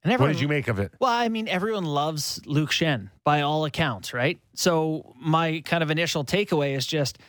[0.04, 0.94] And everyone, What did you make of it?
[1.00, 4.40] Well, I mean, everyone loves Luke Schenn by all accounts, right?
[4.56, 7.20] So my kind of initial takeaway is just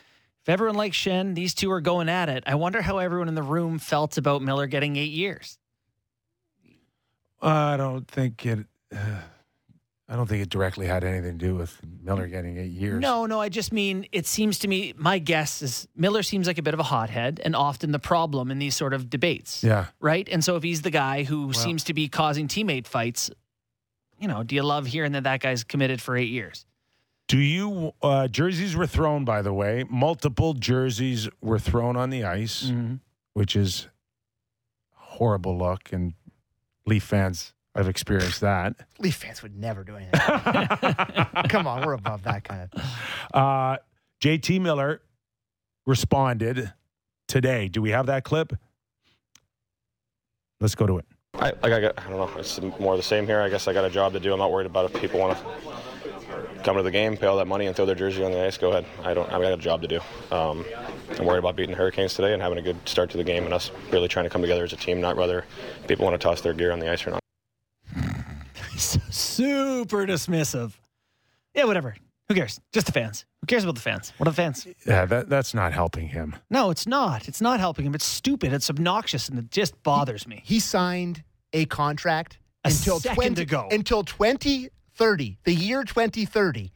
[0.41, 2.43] If everyone likes Schenn, these two are going at it.
[2.47, 5.59] I wonder how everyone in the room felt about Miller getting eight years.
[7.41, 8.65] I don't think it.
[8.95, 9.19] Uh,
[10.13, 13.01] I don't think it directly had anything to do with Miller getting eight years.
[13.01, 16.59] No, no, I just mean it seems to me, my guess is Miller seems like
[16.59, 19.63] a bit of a hothead and often the problem in these sort of debates.
[19.63, 19.87] Yeah.
[19.99, 20.29] Right?
[20.31, 23.31] And so if he's the guy who seems to be causing teammate fights,
[24.19, 26.67] you know, do you love hearing that that guy's committed for eight years?
[27.27, 27.93] Do you?
[27.99, 29.83] Uh, jerseys were thrown, by the way.
[29.89, 32.95] Multiple jerseys were thrown on the ice, Mm-hmm.
[33.33, 33.87] which is
[34.95, 35.91] horrible look.
[35.91, 36.13] And
[36.85, 38.75] Leaf fans, I've experienced that.
[38.99, 40.19] Leaf fans would never do anything.
[41.49, 42.83] Come on, we're above that kind of.
[43.33, 43.77] Uh,
[44.21, 45.01] JT Miller
[45.85, 46.71] responded
[47.27, 47.67] today.
[47.67, 48.53] Do we have that clip?
[50.61, 51.05] Let's go to it.
[51.35, 52.39] I, like I, got, I don't know.
[52.39, 53.41] It's more of the same here.
[53.41, 54.31] I guess I got a job to do.
[54.31, 57.47] I'm not worried about if people want to come to the game, pay all that
[57.47, 58.57] money, and throw their jersey on the ice.
[58.57, 58.85] Go ahead.
[59.01, 59.27] I don't.
[59.31, 59.99] I got a job to do.
[60.31, 60.63] Um,
[61.17, 63.45] I'm worried about beating the Hurricanes today and having a good start to the game,
[63.45, 65.01] and us really trying to come together as a team.
[65.01, 65.43] Not whether
[65.87, 67.22] people want to toss their gear on the ice or not.
[69.09, 70.73] Super dismissive.
[71.53, 71.95] Yeah, whatever.
[72.29, 72.59] Who cares?
[72.71, 73.25] Just the fans.
[73.41, 74.13] Who cares about the fans?
[74.17, 74.65] What are the fans?
[74.85, 76.35] Yeah, that, that's not helping him.
[76.49, 77.27] No, it's not.
[77.27, 77.93] It's not helping him.
[77.93, 78.53] It's stupid.
[78.53, 80.41] It's obnoxious, and it just bothers me.
[80.45, 83.67] He signed a contract A until second 20, ago.
[83.71, 86.71] until 2030, the year 2030,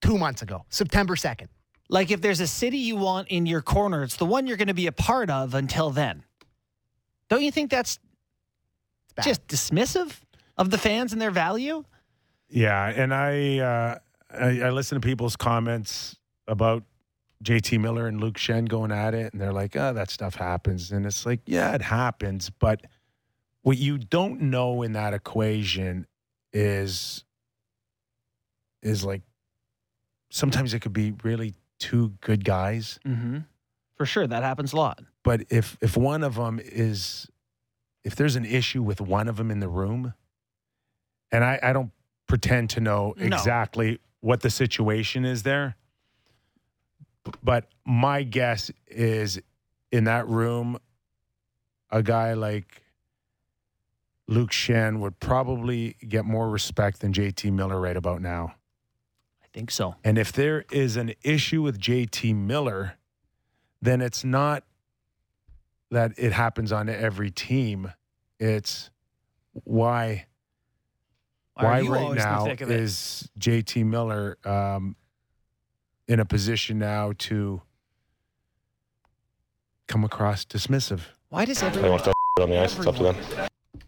[0.00, 1.48] two months ago, September 2nd.
[1.88, 4.68] Like if there's a city you want in your corner, it's the one you're going
[4.68, 6.24] to be a part of until then.
[7.28, 7.98] Don't you think that's
[9.22, 10.14] just dismissive
[10.58, 11.84] of the fans and their value?
[12.48, 13.98] Yeah, and I, uh,
[14.30, 16.84] I I listen to people's comments about
[17.42, 20.92] JT Miller and Luke Schenn going at it, and they're like, "Oh, that stuff happens,"
[20.92, 22.82] and it's like, yeah, it happens, but
[23.62, 26.06] what you don't know in that equation
[26.52, 27.24] is
[28.82, 29.22] is like
[30.30, 33.38] sometimes it could be really two good guys, Mm-hmm.
[33.96, 35.00] For sure, that happens a lot.
[35.22, 37.28] but if if one of them is
[38.04, 40.14] if there's an issue with one of them in the room,
[41.32, 41.90] and I, I don't
[42.28, 43.24] pretend to know No.
[43.26, 45.76] exactly what the situation is there,
[47.42, 49.40] but my guess is
[49.90, 50.78] in that room,
[51.90, 52.82] a guy like
[54.28, 58.54] Luke Schenn would probably get more respect than JT Miller right about now.
[59.42, 59.96] I think so.
[60.04, 62.94] And if there is an issue with JT Miller,
[63.82, 64.64] then it's not
[65.90, 67.92] that it happens on every team.
[68.38, 68.90] It's
[69.52, 70.26] why
[71.62, 72.80] Why, why right always in the now thick of it?
[72.80, 74.96] is JT Miller um,
[76.08, 77.62] in a position now to
[79.88, 81.00] come across dismissive?
[81.28, 82.76] Why does They everyone want to throw on the ice.
[82.76, 83.16] It's up to them.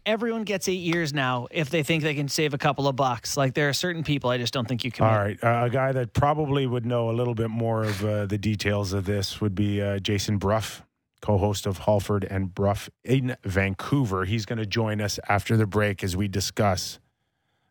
[0.05, 3.37] everyone gets eight years now if they think they can save a couple of bucks?
[3.37, 5.05] Like there are certain people I just don't think you can.
[5.05, 8.25] All right, uh, a guy that probably would know a little bit more of uh,
[8.25, 10.83] the details of this would be uh, Jason Brough,
[11.21, 14.25] co-host of Halford and Brough in Vancouver.
[14.25, 16.99] He's going to join us after the break as we discuss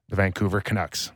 [0.08, 1.10] the Vancouver Canucks.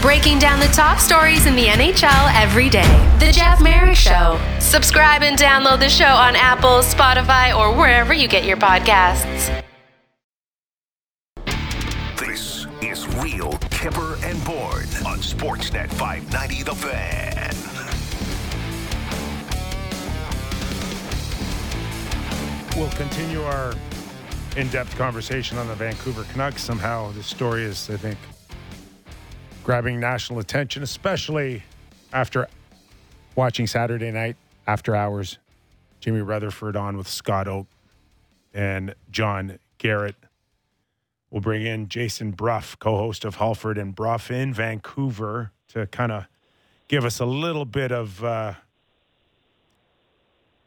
[0.00, 3.16] Breaking down the top stories in the NHL every day.
[3.18, 4.40] The Jeff Marek Show.
[4.60, 9.62] Subscribe and download the show on Apple, Spotify, or wherever you get your podcasts.
[12.16, 17.54] This is Real Kyper and Bourne on Sportsnet 590 The Fan.
[22.76, 23.74] We'll continue our
[24.56, 26.62] in-depth conversation on the Vancouver Canucks.
[26.62, 28.18] Somehow, this story is, I think,
[29.62, 31.62] grabbing national attention, especially
[32.12, 32.48] after
[33.36, 34.36] watching Saturday night
[34.66, 35.38] after hours.
[36.00, 37.66] Jimmy Rutherford on with Scott Oake
[38.54, 40.16] and John Garrett.
[41.30, 46.26] We'll bring in Jason Brough, co-host of Halford and Brough in Vancouver, to kind of
[46.88, 48.54] give us a little bit of uh,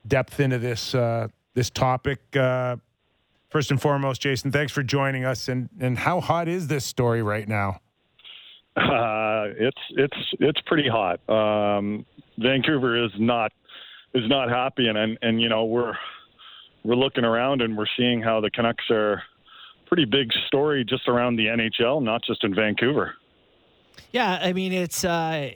[0.07, 2.19] depth into this uh, this topic.
[2.35, 2.77] Uh,
[3.51, 5.47] first and foremost, Jason, thanks for joining us.
[5.47, 7.81] And and how hot is this story right now?
[8.75, 11.19] Uh, it's it's it's pretty hot.
[11.29, 12.05] Um,
[12.39, 13.51] Vancouver is not
[14.13, 15.93] is not happy, and, and and you know we're
[16.83, 19.21] we're looking around and we're seeing how the Canucks are
[19.87, 23.15] pretty big story just around the NHL, not just in Vancouver.
[24.11, 25.51] Yeah, I mean it's uh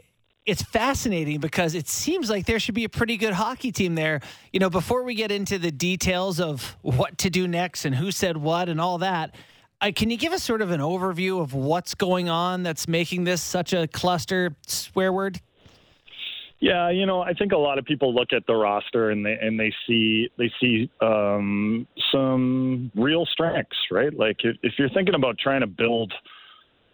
[0.45, 4.21] it's fascinating because it seems like there should be a pretty good hockey team there.
[4.53, 8.11] You know, before we get into the details of what to do next and who
[8.11, 9.35] said what and all that,
[9.81, 13.23] uh, can you give us sort of an overview of what's going on that's making
[13.23, 15.41] this such a cluster swear word?
[16.59, 19.37] Yeah, you know, I think a lot of people look at the roster and they
[19.39, 24.13] and they see they see um, some real strengths, right?
[24.17, 26.13] Like if, if you're thinking about trying to build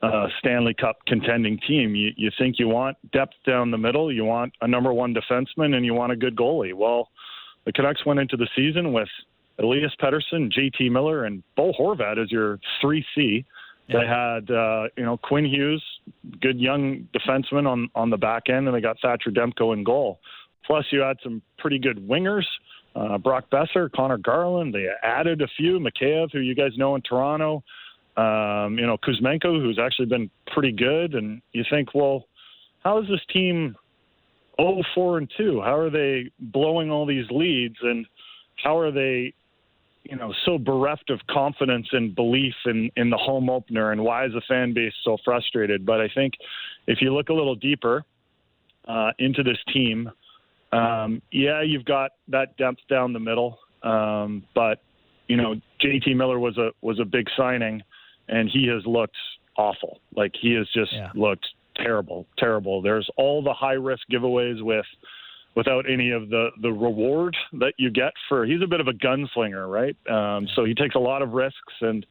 [0.01, 1.95] uh, Stanley Cup contending team.
[1.95, 5.75] You, you think you want depth down the middle, you want a number one defenseman,
[5.75, 6.73] and you want a good goalie.
[6.73, 7.09] Well,
[7.65, 9.09] the Canucks went into the season with
[9.59, 13.45] Elias Pettersson, JT Miller, and Bo Horvat as your 3C.
[13.87, 13.99] Yeah.
[13.99, 15.83] They had, uh, you know, Quinn Hughes,
[16.41, 20.19] good young defenseman on, on the back end, and they got Thatcher Demko in goal.
[20.65, 22.45] Plus, you had some pretty good wingers.
[22.95, 24.73] Uh, Brock Boeser, Connor Garland.
[24.73, 25.79] They added a few.
[25.79, 27.63] Mikheyev, who you guys know in Toronto.
[28.17, 31.13] Um, you know, Kuzmenko, who's actually been pretty good.
[31.13, 32.25] And you think, well,
[32.83, 33.75] how is this team
[34.59, 35.61] 0 4 and 2?
[35.61, 37.77] How are they blowing all these leads?
[37.81, 38.05] And
[38.63, 39.33] how are they,
[40.03, 43.91] you know, so bereft of confidence and belief in, in the home opener?
[43.91, 45.85] And why is the fan base so frustrated?
[45.85, 46.33] But I think
[46.87, 48.03] if you look a little deeper
[48.87, 50.11] uh, into this team,
[50.71, 54.79] um, yeah, you've got that depth down the middle, um, but
[55.27, 57.81] you know, JT Miller was a was a big signing,
[58.27, 59.15] and he has looked
[59.57, 59.99] awful.
[60.15, 61.09] Like he has just yeah.
[61.15, 61.45] looked
[61.75, 62.81] terrible, terrible.
[62.81, 64.85] There's all the high risk giveaways with
[65.55, 68.45] without any of the the reward that you get for.
[68.45, 69.95] He's a bit of a gunslinger, right?
[70.09, 72.05] Um, so he takes a lot of risks and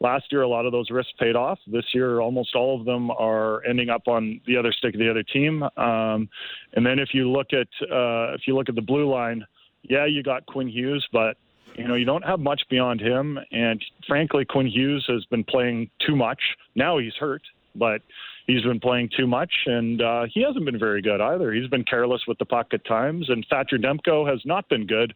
[0.00, 1.58] last year a lot of those risks paid off.
[1.66, 5.10] This year, almost all of them are ending up on the other stick of the
[5.10, 5.62] other team.
[5.76, 6.28] Um,
[6.74, 9.44] and then if you look at uh, if you look at the blue line,
[9.82, 11.36] yeah, you got Quinn Hughes, but
[11.76, 13.38] you know you don't have much beyond him.
[13.52, 16.40] And frankly, Quinn Hughes has been playing too much.
[16.74, 17.42] Now he's hurt,
[17.74, 18.02] but
[18.46, 21.52] he's been playing too much, and uh, he hasn't been very good either.
[21.52, 25.14] He's been careless with the puck at times, and Thatcher Demko has not been good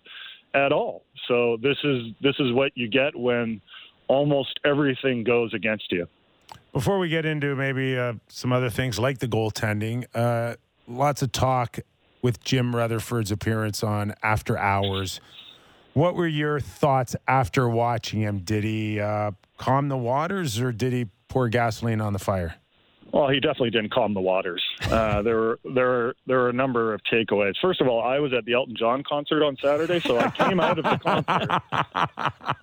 [0.55, 1.05] at all.
[1.27, 3.61] So this is this is what you get when
[4.09, 6.07] almost everything goes against you.
[6.73, 10.57] Before we get into maybe uh, some other things like the goaltending, uh,
[10.87, 11.79] lots of talk
[12.23, 15.21] with Jim Rutherford's appearance on After Hours.
[15.99, 18.39] What were your thoughts after watching him?
[18.39, 22.55] Did he uh, calm the waters or did he pour gasoline on the fire?
[23.13, 24.63] Well, he definitely didn't calm the waters.
[24.85, 27.55] Uh, there were there were there were a number of takeaways.
[27.61, 30.61] First of all, I was at the Elton John concert on Saturday, so I came
[30.61, 31.63] out of the concert.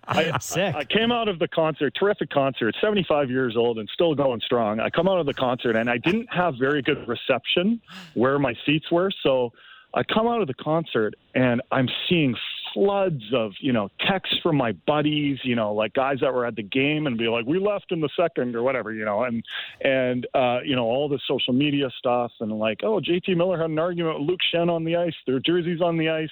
[0.07, 0.73] I, Sick.
[0.73, 4.39] I, I came out of the concert, terrific concert, 75 years old and still going
[4.45, 4.79] strong.
[4.79, 7.81] I come out of the concert and I didn't have very good reception
[8.13, 9.51] where my seats were, so
[9.93, 12.33] I come out of the concert and I'm seeing
[12.76, 16.56] floods of you know texts from my buddies, you know, like guys that were at
[16.56, 19.43] the game and be like, "We left in the second or whatever," you know, and
[19.81, 23.72] and uh, you know all the social media stuff and like, "Oh, JT Miller had
[23.72, 25.15] an argument with Luke Schenn on the ice.
[25.26, 26.30] Their jerseys on the ice."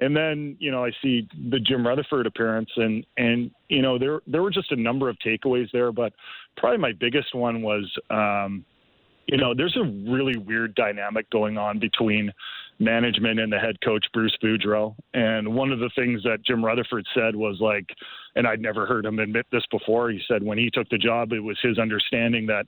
[0.00, 4.20] And then you know I see the Jim Rutherford appearance, and and you know there
[4.26, 6.12] there were just a number of takeaways there, but
[6.56, 7.84] probably my biggest one was.
[8.10, 8.64] Um,
[9.26, 12.32] you know, there's a really weird dynamic going on between
[12.82, 14.94] management and the head coach Bruce Boudreau.
[15.14, 17.86] And one of the things that Jim Rutherford said was like,
[18.36, 20.10] and I'd never heard him admit this before.
[20.10, 22.66] He said when he took the job, it was his understanding that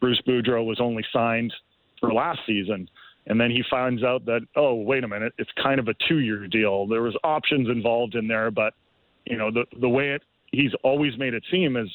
[0.00, 1.52] Bruce Boudreau was only signed
[2.00, 2.88] for last season.
[3.26, 6.46] And then he finds out that, oh, wait a minute, it's kind of a two-year
[6.48, 6.86] deal.
[6.86, 8.74] There was options involved in there, but
[9.26, 10.22] you know the the way it
[10.52, 11.86] he's always made it seem as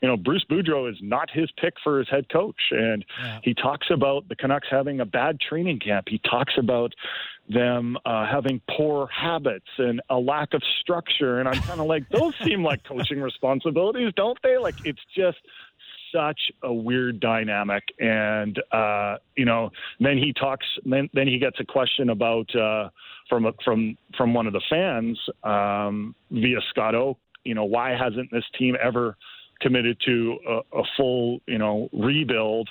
[0.00, 3.40] you know Bruce Boudreau is not his pick for his head coach, and yeah.
[3.42, 6.08] he talks about the Canucks having a bad training camp.
[6.08, 6.94] He talks about
[7.48, 12.08] them uh, having poor habits and a lack of structure, and I'm kind of like
[12.08, 14.58] those seem like coaching responsibilities, don't they?
[14.58, 15.38] Like it's just
[16.14, 19.70] such a weird dynamic and uh you know
[20.00, 22.88] then he talks then then he gets a question about uh
[23.28, 28.30] from from from one of the fans um via Scott Oake you know, why hasn't
[28.30, 29.16] this team ever
[29.60, 32.68] committed to a, a full, you know, rebuild?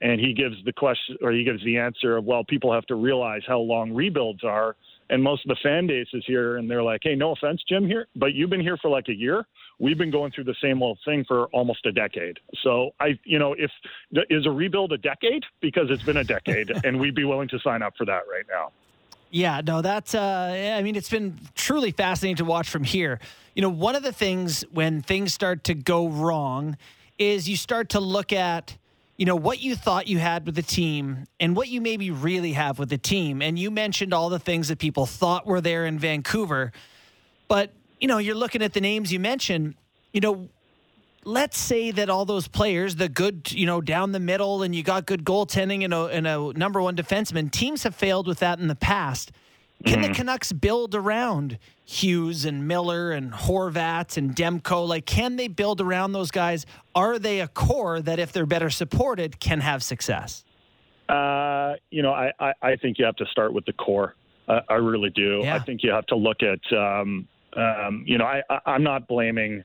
[0.00, 2.96] And he gives the question, or he gives the answer of, well, people have to
[2.96, 4.74] realize how long rebuilds are.
[5.10, 7.86] And most of the fan base is here, and they're like, hey, no offense, Jim,
[7.86, 9.46] here, but you've been here for like a year.
[9.78, 12.38] We've been going through the same old thing for almost a decade.
[12.62, 13.70] So I, you know, if
[14.30, 17.58] is a rebuild a decade because it's been a decade, and we'd be willing to
[17.60, 18.72] sign up for that right now.
[19.30, 23.18] Yeah, no, that's, uh, I mean, it's been truly fascinating to watch from here.
[23.54, 26.76] You know, one of the things when things start to go wrong
[27.18, 28.76] is you start to look at,
[29.16, 32.52] you know, what you thought you had with the team and what you maybe really
[32.52, 33.42] have with the team.
[33.42, 36.72] And you mentioned all the things that people thought were there in Vancouver.
[37.46, 39.74] But, you know, you're looking at the names you mentioned,
[40.12, 40.48] you know,
[41.24, 44.82] let's say that all those players, the good, you know, down the middle, and you
[44.82, 48.58] got good goaltending and a, and a number one defenseman, teams have failed with that
[48.58, 49.30] in the past.
[49.84, 50.08] Can mm.
[50.08, 54.86] the Canucks build around Hughes and Miller and Horvat and Demko?
[54.86, 56.66] Like, can they build around those guys?
[56.94, 60.44] Are they a core that, if they're better supported, can have success?
[61.08, 64.14] Uh, you know, I, I, I, think you have to start with the core.
[64.48, 65.40] Uh, I really do.
[65.42, 65.56] Yeah.
[65.56, 69.06] I think you have to look at, um, um, you know, I, I, I'm not
[69.08, 69.62] blaming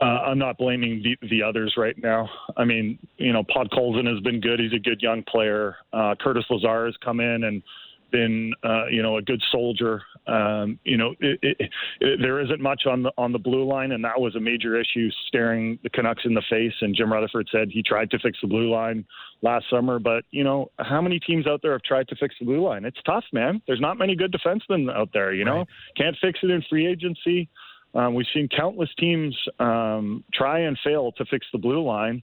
[0.00, 2.26] Uh, I'm not blaming the, the others right now.
[2.56, 4.58] I mean, you know, Podkolzin has been good.
[4.58, 5.76] He's a good young player.
[5.92, 7.62] Uh, Curtis Lazar has come in and
[8.10, 10.02] been, uh, you know, a good soldier.
[10.26, 11.70] Um, you know, it, it,
[12.00, 14.78] it, there isn't much on the on the blue line, and that was a major
[14.80, 16.74] issue, staring the Canucks in the face.
[16.80, 19.04] And Jim Rutherford said he tried to fix the blue line
[19.42, 22.46] last summer, but you know, how many teams out there have tried to fix the
[22.46, 22.84] blue line?
[22.84, 23.62] It's tough, man.
[23.66, 25.32] There's not many good defensemen out there.
[25.32, 25.68] You know, right.
[25.96, 27.48] can't fix it in free agency.
[27.94, 32.22] Um, we've seen countless teams um, try and fail to fix the blue line.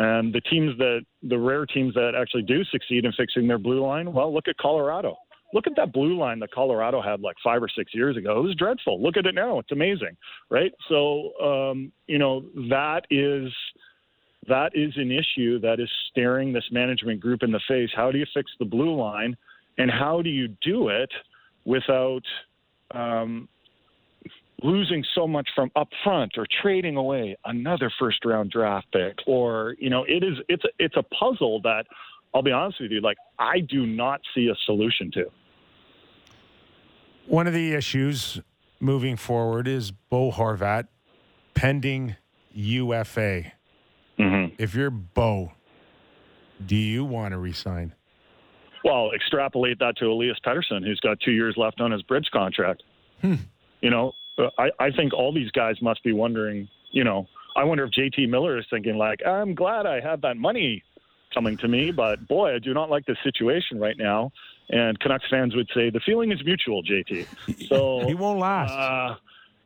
[0.00, 3.86] And the teams that, the rare teams that actually do succeed in fixing their blue
[3.86, 5.14] line, well, look at Colorado.
[5.52, 8.38] Look at that blue line that Colorado had like five or six years ago.
[8.38, 9.02] It was dreadful.
[9.02, 9.58] Look at it now.
[9.58, 10.16] It's amazing,
[10.48, 10.72] right?
[10.88, 13.52] So, um, you know, that is
[14.48, 17.90] that is an issue that is staring this management group in the face.
[17.94, 19.36] How do you fix the blue line,
[19.76, 21.10] and how do you do it
[21.66, 22.22] without
[22.92, 23.48] um,
[24.62, 29.74] losing so much from up front or trading away another first round draft pick or
[29.78, 31.84] you know it is it's a, it's a puzzle that
[32.34, 35.26] I'll be honest with you like I do not see a solution to.
[37.26, 38.40] One of the issues
[38.80, 40.88] moving forward is Bo Horvat
[41.54, 42.16] pending
[42.52, 43.52] UFA.
[44.18, 44.54] Mm-hmm.
[44.58, 45.52] If you're Bo,
[46.64, 47.94] do you want to resign?
[48.84, 52.82] Well, extrapolate that to Elias Pettersson, who's got two years left on his bridge contract.
[53.20, 53.34] Hmm.
[53.82, 54.12] You know,
[54.58, 57.26] I, I think all these guys must be wondering, you know,
[57.56, 60.82] I wonder if JT Miller is thinking like, I'm glad I have that money
[61.34, 64.32] coming to me, but boy, I do not like the situation right now.
[64.68, 67.26] And Canucks fans would say the feeling is mutual, JT.
[67.68, 68.72] So he won't last.
[68.72, 69.16] Uh,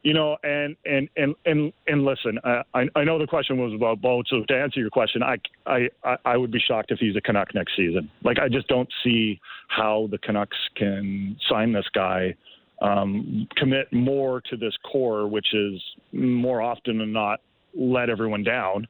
[0.02, 4.02] you know, and and and and and listen, I I know the question was about
[4.02, 4.22] Bo.
[4.26, 5.88] So to answer your question, I I
[6.24, 8.10] I would be shocked if he's a Canuck next season.
[8.22, 12.34] Like I just don't see how the Canucks can sign this guy
[12.80, 15.80] um, commit more to this core, which is
[16.12, 17.40] more often than not
[17.74, 18.86] let everyone down.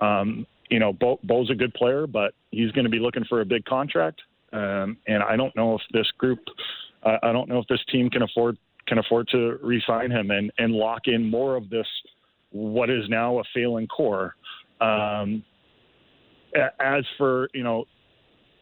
[0.00, 3.40] Um, you know, Bo, Bo's a good player, but he's going to be looking for
[3.40, 4.20] a big contract,
[4.52, 6.40] um, and I don't know if this group,
[7.04, 8.56] uh, I don't know if this team can afford
[8.86, 11.86] can afford to re-sign him and and lock in more of this
[12.50, 14.34] what is now a failing core.
[14.80, 15.44] Um,
[16.80, 17.84] as for you know,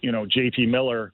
[0.02, 1.12] you know JT Miller,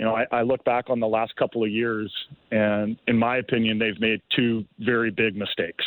[0.00, 2.10] you know, I, I look back on the last couple of years,
[2.50, 5.84] and in my opinion, they've made two very big mistakes.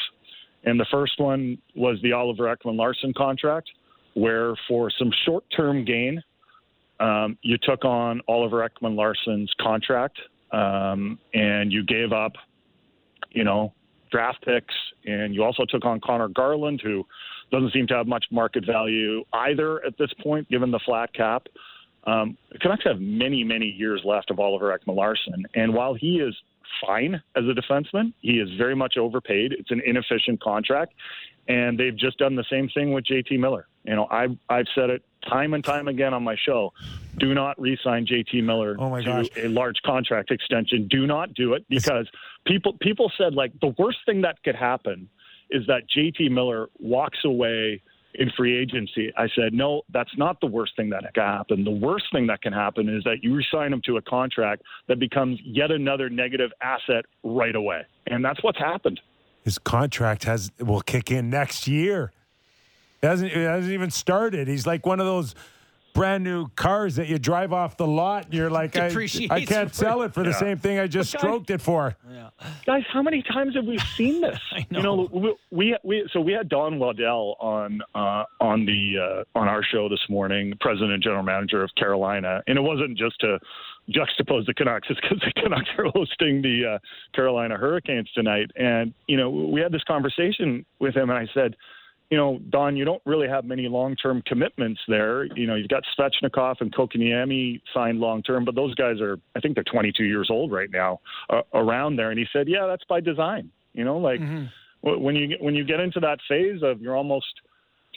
[0.65, 3.71] And the first one was the Oliver Ekman Larsson contract,
[4.13, 6.21] where for some short term gain,
[6.99, 10.19] um, you took on Oliver Ekman Larsson's contract
[10.51, 12.33] um, and you gave up,
[13.31, 13.73] you know,
[14.11, 14.75] draft picks,
[15.07, 17.03] and you also took on Connor Garland, who
[17.51, 21.47] doesn't seem to have much market value either at this point, given the flat cap.
[22.05, 26.35] Um, Canucks have many, many years left of Oliver Ekman-Larsson, and while he is
[26.85, 29.53] fine as a defenseman, he is very much overpaid.
[29.53, 30.93] It's an inefficient contract,
[31.47, 33.67] and they've just done the same thing with JT Miller.
[33.83, 36.73] You know, I've I've said it time and time again on my show.
[37.17, 39.27] Do not re-sign JT Miller oh to gosh.
[39.37, 40.87] a large contract extension.
[40.89, 42.07] Do not do it because
[42.45, 45.09] people people said like the worst thing that could happen
[45.49, 47.81] is that JT Miller walks away
[48.15, 49.11] in free agency.
[49.17, 51.63] I said, no, that's not the worst thing that can happen.
[51.63, 54.99] The worst thing that can happen is that you resign him to a contract that
[54.99, 57.81] becomes yet another negative asset right away.
[58.07, 58.99] And that's what's happened.
[59.43, 62.11] His contract has will kick in next year.
[63.01, 64.47] It hasn't it hasn't even started.
[64.47, 65.35] He's like one of those
[65.93, 68.87] brand new cars that you drive off the lot and you're like I,
[69.29, 71.95] I can't sell it for the same thing I just guys, stroked it for.
[72.11, 72.29] Yeah.
[72.65, 74.39] Guys, how many times have we seen this?
[74.51, 74.77] I know.
[74.77, 79.39] You know, we, we, we so we had Don Waddell on uh, on the uh,
[79.39, 83.19] on our show this morning, president and general manager of Carolina, and it wasn't just
[83.21, 83.39] to
[83.89, 84.87] juxtapose the Canucks.
[84.93, 86.79] It's because the Canucks are hosting the uh,
[87.15, 91.55] Carolina Hurricanes tonight, and you know we had this conversation with him, and I said
[92.13, 95.25] you know, Don, you don't really have many long-term commitments there.
[95.35, 99.55] You know, you've got Svechnikov and Kotkaniemi signed long-term, but those guys are, I think
[99.55, 100.99] they're 22 years old right now,
[101.31, 102.11] uh, around there.
[102.11, 103.49] And he said, yeah, that's by design.
[103.73, 105.03] You know, like mm-hmm.
[105.03, 107.33] when you when you get into that phase of you're almost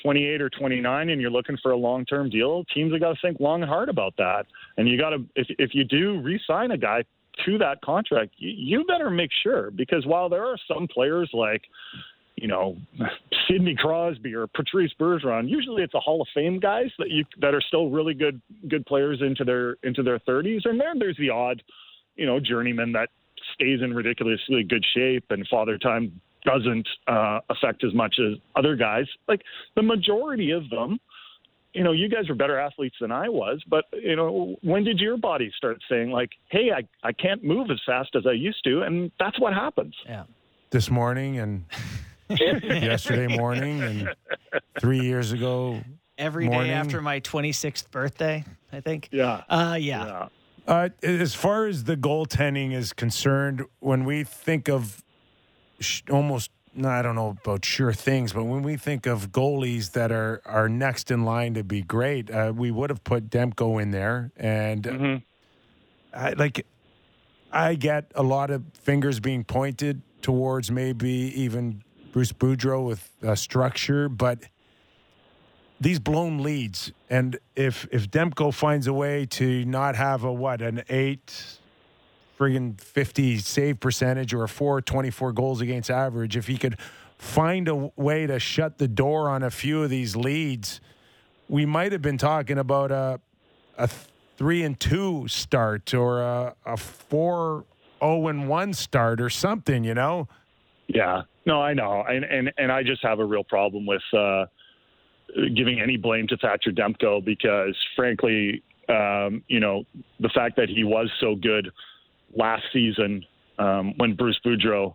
[0.03, 3.39] 28 or 29 and you're looking for a long-term deal, teams have got to think
[3.39, 4.47] long and hard about that.
[4.79, 7.05] And you got to, if if you do re-sign a guy
[7.45, 11.65] to that contract, you, you better make sure because while there are some players like
[12.37, 12.77] you know,
[13.49, 15.49] Sidney Crosby or Patrice Bergeron.
[15.49, 18.85] Usually, it's a Hall of Fame guys that you that are still really good good
[18.87, 21.63] players into their into their 30s, and then there's the odd,
[22.15, 23.09] you know, journeyman that
[23.55, 28.77] stays in ridiculously good shape, and Father Time doesn't uh, affect as much as other
[28.77, 29.07] guys.
[29.27, 29.43] Like
[29.75, 30.99] the majority of them.
[31.73, 34.99] You know, you guys are better athletes than I was, but you know, when did
[34.99, 38.65] your body start saying like, "Hey, I I can't move as fast as I used
[38.65, 39.95] to," and that's what happens.
[40.07, 40.23] Yeah.
[40.71, 41.67] This morning, and
[42.39, 44.15] yesterday morning and
[44.81, 45.81] three years ago.
[46.19, 46.73] Every day morning.
[46.73, 49.09] after my 26th birthday, I think.
[49.13, 49.43] Yeah.
[49.49, 50.29] Uh, yeah.
[50.67, 55.05] Uh, as far as the goaltending is concerned, when we think of
[55.79, 59.93] sh- almost, no, I don't know about sure things, but when we think of goalies
[59.93, 63.81] that are are next in line to be great, uh, we would have put Demko
[63.81, 65.23] in there, and
[66.13, 66.67] I, like
[67.53, 71.83] I get a lot of fingers being pointed towards maybe even
[72.17, 74.39] Bruce Boudreau with uh, structure, but
[75.79, 80.63] these blown leads, and if if Demko finds a way to not have a what
[80.63, 81.59] an eight
[82.39, 86.79] friggin' 50 save percentage or a 424 goals against average if he could
[87.19, 90.81] find a way to shut the door on a few of these leads
[91.51, 93.21] we might have been talking about a
[93.77, 93.91] a
[94.39, 97.65] 3 and 2 start or a, a 4
[98.01, 100.29] 0 and 1 start or something you know?
[100.87, 104.47] Yeah, no, I know, and and and I just have a real problem with uh,
[105.55, 109.85] giving any blame to Thatcher Demko because, frankly, um, you know,
[110.21, 111.71] the fact that he was so good
[112.35, 113.25] last season
[113.59, 114.95] um, when Bruce Boudreau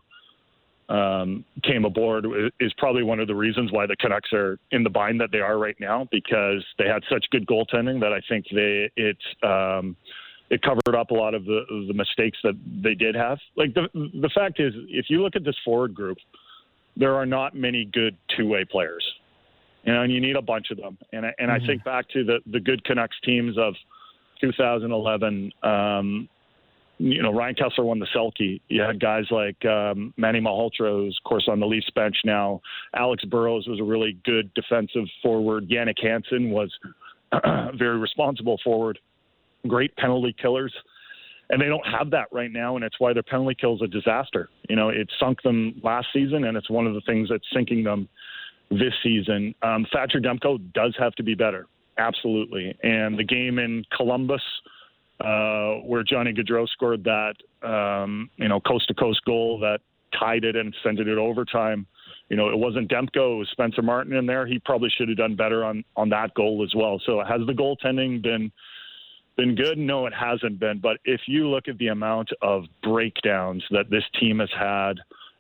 [0.90, 2.26] um, came aboard
[2.60, 5.40] is probably one of the reasons why the Canucks are in the bind that they
[5.40, 9.96] are right now because they had such good goaltending that I think they it um,
[10.50, 13.40] it covered up a lot of the the mistakes that they did have.
[13.56, 16.18] Like the the fact is, if you look at this forward group,
[16.98, 19.04] there are not many good two way players.
[19.84, 20.98] You know, and you need a bunch of them.
[21.12, 23.74] And I, and I think back to the the good Canucks teams of
[24.42, 25.52] 2011.
[25.64, 26.30] Um,
[27.00, 28.62] you know, Ryan Kesler won the Selke.
[28.68, 32.62] You had guys like um, Manny Malhotra, who's of course on the Leafs bench now.
[32.96, 35.68] Alex Burrows was a really good defensive forward.
[35.68, 36.72] Jannik Hansen was
[37.32, 39.00] a very responsible forward.
[39.68, 40.74] Great penalty killers.
[41.52, 43.88] And they don't have that right now, and it's why their penalty kill is a
[43.88, 44.50] disaster.
[44.70, 47.84] You know, it sunk them last season, and it's one of the things that's sinking
[47.84, 48.08] them
[48.70, 49.54] this season.
[49.62, 51.68] Um, Thatcher Demko does have to be better,
[51.98, 52.74] absolutely.
[52.84, 54.42] And the game in Columbus,
[55.20, 57.34] uh, where Johnny Gaudreau scored that,
[57.68, 59.80] um, you know, coast to coast goal that
[60.18, 61.86] tied it and sent it to overtime.
[62.30, 64.48] You know, it wasn't Demko, it was Spencer Martin in there.
[64.48, 67.02] He probably should have done better on on that goal as well.
[67.06, 68.54] So has the goaltending been
[69.38, 69.78] been good?
[69.78, 70.80] No, it hasn't been.
[70.80, 74.94] But if you look at the amount of breakdowns that this team has had,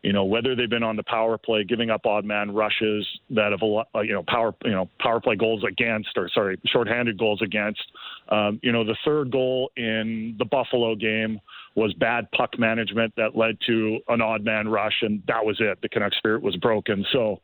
[0.03, 3.51] you know, whether they've been on the power play, giving up odd man rushes that
[3.51, 7.19] have a uh, you know, power, you know, power play goals against, or sorry, shorthanded
[7.19, 7.81] goals against.
[8.29, 11.39] Um, you know, the third goal in the Buffalo game
[11.75, 15.79] was bad puck management that led to an odd man rush, and that was it.
[15.81, 17.05] The Canucks spirit was broken.
[17.13, 17.39] So,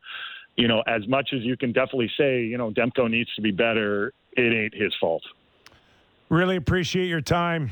[0.55, 3.51] you know, as much as you can definitely say, you know, Demko needs to be
[3.51, 5.21] better, it ain't his fault.
[6.29, 7.71] Really appreciate your time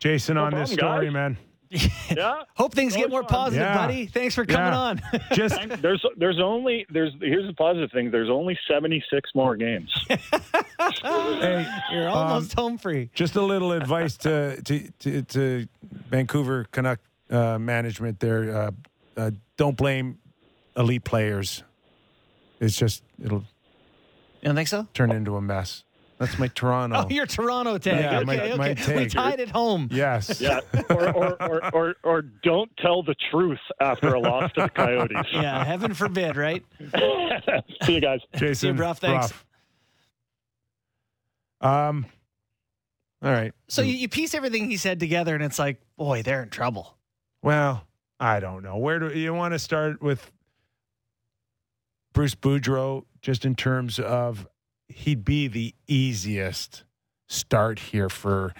[0.00, 1.12] jason No on this story guys.
[1.12, 1.36] man
[2.16, 2.44] Yeah.
[2.54, 3.76] Hope things get more positive, Yeah.
[3.76, 4.06] buddy.
[4.06, 4.78] Thanks for coming Yeah.
[4.78, 5.02] on.
[5.34, 8.10] just There's there's only there's here's the positive thing.
[8.10, 9.92] There's only 76 more games.
[10.08, 13.10] hey You're um, almost home free.
[13.12, 17.00] Just a little advice to to to, to Vancouver Canuck
[17.30, 18.56] uh, management there.
[18.56, 18.70] Uh,
[19.18, 20.18] uh, don't blame
[20.74, 21.62] elite players.
[22.60, 23.40] It's just it'll
[24.40, 24.86] You don't think so?
[24.94, 25.84] turn into a mess.
[26.18, 27.04] That's my Toronto.
[27.06, 28.00] Oh, your Toronto tag.
[28.00, 28.56] Yeah, okay, my- okay.
[28.92, 29.88] my We tied it home.
[29.92, 30.40] yes.
[30.40, 34.68] Yeah, or or, or, or or don't tell the truth after a loss to the
[34.68, 35.26] Coyotes.
[35.32, 36.64] Yeah, heaven forbid, right?
[37.84, 38.20] See you guys.
[38.34, 38.54] Jason.
[38.54, 39.32] See you, Brough, thanks.
[41.60, 41.88] Brough.
[41.88, 42.06] Um.
[43.22, 43.52] All right.
[43.68, 46.96] So you, you piece everything he said together, and it's like, boy, they're in trouble.
[47.42, 47.84] Well,
[48.20, 48.76] I don't know.
[48.76, 50.30] Where do you want to start with
[52.12, 54.46] Bruce Boudreau, just in terms of
[54.88, 56.84] he'd be the easiest
[57.26, 58.54] start here for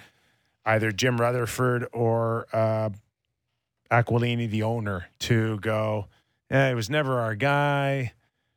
[0.65, 2.89] either Jim Rutherford or uh,
[3.91, 6.07] Aquilini, the owner, to go,
[6.49, 8.13] it was never our guy.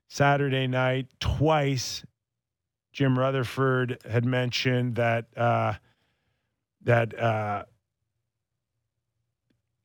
[0.09, 2.05] Saturday night, twice,
[2.93, 5.75] Jim Rutherford had mentioned that uh,
[6.83, 7.65] that uh,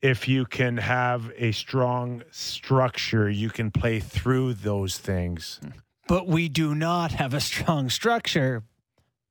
[0.02, 5.60] if you can have a strong structure, you can play through those things.
[6.08, 8.62] But we do not have a strong structure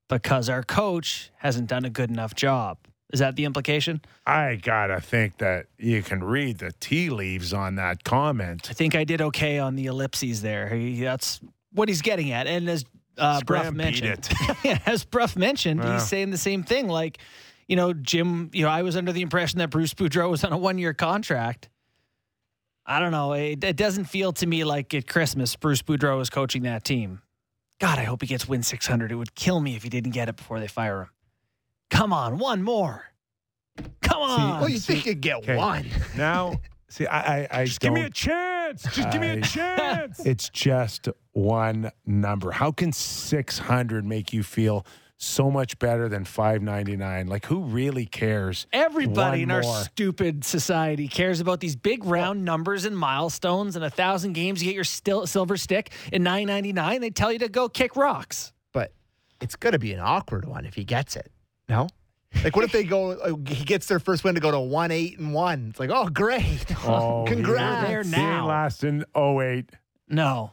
[0.07, 2.77] because our coach hasn't done a good enough job.
[3.11, 4.01] Is that the implication?
[4.25, 8.67] I gotta think that you can read the tea leaves on that comment.
[8.69, 10.69] I think I did okay on the ellipses there.
[10.69, 11.39] He, that's
[11.73, 12.47] what he's getting at.
[12.47, 12.83] And as
[13.17, 14.29] uh, Brough mentioned,
[14.63, 14.81] it.
[14.87, 15.93] as Brough mentioned, Wow.
[15.93, 16.89] he's saying the same thing.
[16.89, 17.19] Like,
[17.67, 20.51] you know, Jim, you know, I was under the impression that Bruce Boudreau was on
[20.53, 21.69] a one year contract.
[22.89, 23.33] I don't know.
[23.33, 27.21] It, it doesn't feel to me like at Christmas Bruce Boudreau is coaching that team.
[27.79, 29.11] God, I hope he gets win 600.
[29.11, 31.09] It would kill me if he didn't get it before they fire him.
[31.89, 33.03] Come on, one more.
[34.01, 34.59] Come on.
[34.61, 35.55] Well, you think you'd get Okay.
[35.57, 35.85] one.
[36.15, 36.59] Now,
[36.89, 38.83] see, I, I, I Just give me a chance.
[38.83, 38.95] chance.
[38.95, 40.19] Just give me a chance.
[40.25, 42.51] It's just one number.
[42.51, 44.85] How can 600 make you feel
[45.17, 47.27] so much better than 599?
[47.27, 48.67] Like, who really cares?
[48.71, 53.75] Everybody One in our stupid society cares about these big round numbers and milestones.
[53.75, 55.91] And a thousand games, you get your still, silver stick.
[56.13, 58.53] In nine ninety nine, they tell you to go kick rocks.
[58.73, 58.93] But
[59.41, 61.31] it's going to be an awkward one if he gets it.
[61.67, 61.87] No?
[62.43, 64.91] Like, what if they go, uh, he gets their first win to go to 1
[64.91, 65.67] 8 and 1?
[65.71, 66.65] It's like, oh, great.
[66.85, 67.87] Oh, Congrats.
[67.87, 68.37] They're He now.
[68.39, 69.69] ain't lasting 08.
[70.09, 70.51] No,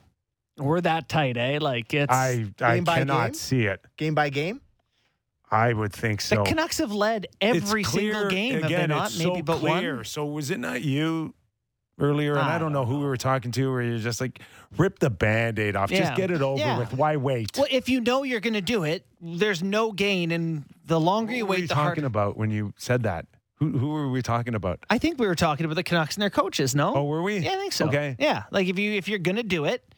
[0.57, 1.59] we're that tight, eh?
[1.61, 3.35] Like it's I, I Game by cannot game?
[3.35, 3.85] see it.
[3.97, 4.61] Game by game?
[5.51, 6.37] I would think so.
[6.37, 6.43] the.
[6.45, 8.55] Canucks have led It's every single clear- game.
[8.55, 9.07] have Again, they not?
[9.11, 9.97] it's Maybe so but clear.
[9.97, 10.05] one.
[10.05, 11.35] So was it not you
[12.01, 12.33] earlier?
[12.33, 14.41] And I I don't know who we were talking to, where you're just like,
[14.77, 15.91] rip the band aid off.
[15.93, 16.01] Yeah.
[16.01, 16.79] Just get it over Yeah.
[16.79, 16.93] with.
[16.95, 17.57] Why wait?
[17.57, 21.33] Well, if you know you're going to do it, there's no gain, and the longer
[21.33, 22.07] you Who were wait, you the talking harder.
[22.07, 23.27] about when you said that?
[23.59, 24.81] Who, who were we talking about?
[24.91, 26.75] I think we were talking about the Canucks and their coaches.
[26.75, 27.39] No, Oh, were we?
[27.39, 27.87] Yeah, I think so.
[27.87, 28.17] Okay.
[28.19, 29.94] Yeah, like if you if you're gonna do it,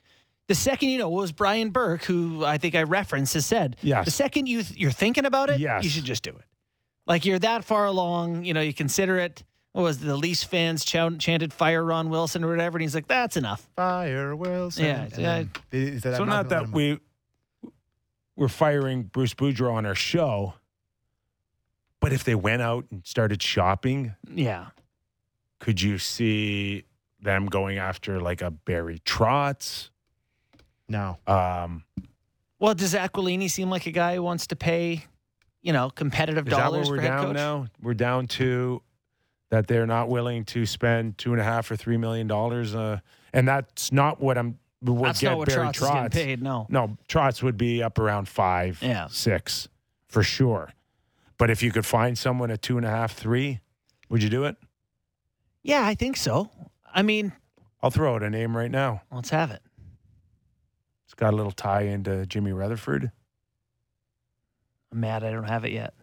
[0.49, 3.77] the second you know what was Brian Burke, who I think I referenced, has said.
[3.83, 4.05] Yes.
[4.05, 5.85] The second you you're thinking about it, Yes.
[5.85, 6.45] you should just do it.
[7.07, 9.45] Like you're that far along, you know, you consider it.
[9.73, 12.95] What was it, the Leafs fans chant, chanted "Fire Ron Wilson" or whatever, and he's
[12.95, 14.85] like, "That's enough." Fire Wilson.
[14.87, 15.45] Yeah, yeah.
[15.71, 16.99] is that- So I'm not gonna that we
[18.37, 20.55] we're firing Bruce Boudreau on our show,
[22.01, 24.67] but if they went out and started shopping, Yeah.
[25.59, 26.85] could you see
[27.21, 29.91] them going after like a Barry Trotz?
[30.89, 31.19] No.
[31.27, 31.85] Um,
[32.59, 35.05] Well, does Aquilini seem like a guy who wants to pay,
[35.63, 37.37] you know, competitive is that dollars where we're for head down coach?
[37.37, 37.67] now?
[37.83, 38.83] We're down to
[39.51, 43.01] that they're not willing to spend two and a half or three million dollars, uh,
[43.33, 44.59] and that's not what I'm.
[44.83, 46.43] Would That's get not what Barry Trotz is getting paid.
[46.43, 46.67] No.
[46.69, 49.09] No, Trotz would be up around five, Yeah.
[49.11, 49.69] six
[50.07, 50.71] for sure.
[51.39, 53.61] But if you could find someone at two and a half, three,
[54.09, 54.57] would you do it?
[55.63, 56.51] Yeah, I think so.
[56.95, 57.33] I mean,
[57.83, 59.03] I'll throw out a name right now.
[59.11, 59.63] let's have it.
[61.17, 63.11] It's got a little tie into Jimmy Rutherford,
[64.93, 65.95] I'm mad I don't have it yet.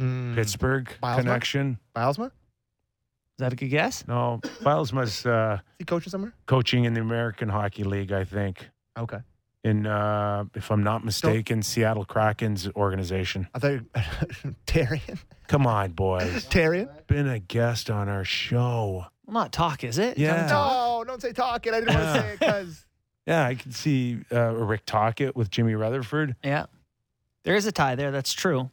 [0.00, 1.16] Mm, Pittsburgh Bylsma?
[1.18, 1.78] connection.
[1.94, 2.26] Bylsma?
[2.28, 4.08] Is Is that a good guess?
[4.08, 6.32] No, Bylsma's uh, he coaching somewhere?
[6.46, 8.70] coaching in the American Hockey League, I think.
[8.98, 9.18] Okay.
[9.64, 13.48] In, uh, if I'm not mistaken, Seattle Kraken's organization.
[13.54, 13.86] I thought you
[14.66, 15.18] Tarian.
[15.46, 16.46] Come on, boys.
[16.46, 16.88] Tarian?
[17.06, 19.04] Been a guest on our show.
[19.26, 20.16] Well, not talk, is it?
[20.16, 20.46] Yeah.
[20.46, 21.74] No, don't say talking.
[21.74, 22.86] I didn't want to say it because
[23.26, 26.34] Yeah, I can see uh, Rick Tocchet with Jimmy Rutherford.
[26.42, 26.66] Yeah.
[27.44, 28.10] There is a tie there.
[28.10, 28.70] That's true.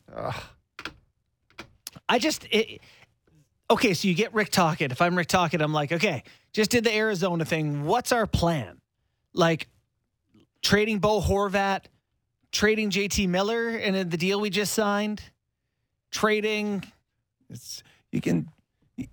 [2.07, 2.81] I just it,
[3.69, 3.93] okay.
[3.93, 4.91] So you get Rick Tocchet.
[4.91, 6.23] If I'm Rick Tocchet, I'm like, okay,
[6.53, 7.85] just did the Arizona thing.
[7.85, 8.80] What's our plan?
[9.34, 9.67] Like
[10.61, 11.85] trading Bo Horvat,
[12.51, 15.21] trading JT Miller, and the deal we just signed,
[16.11, 16.84] trading.
[17.49, 18.49] It's you can
[18.97, 19.07] you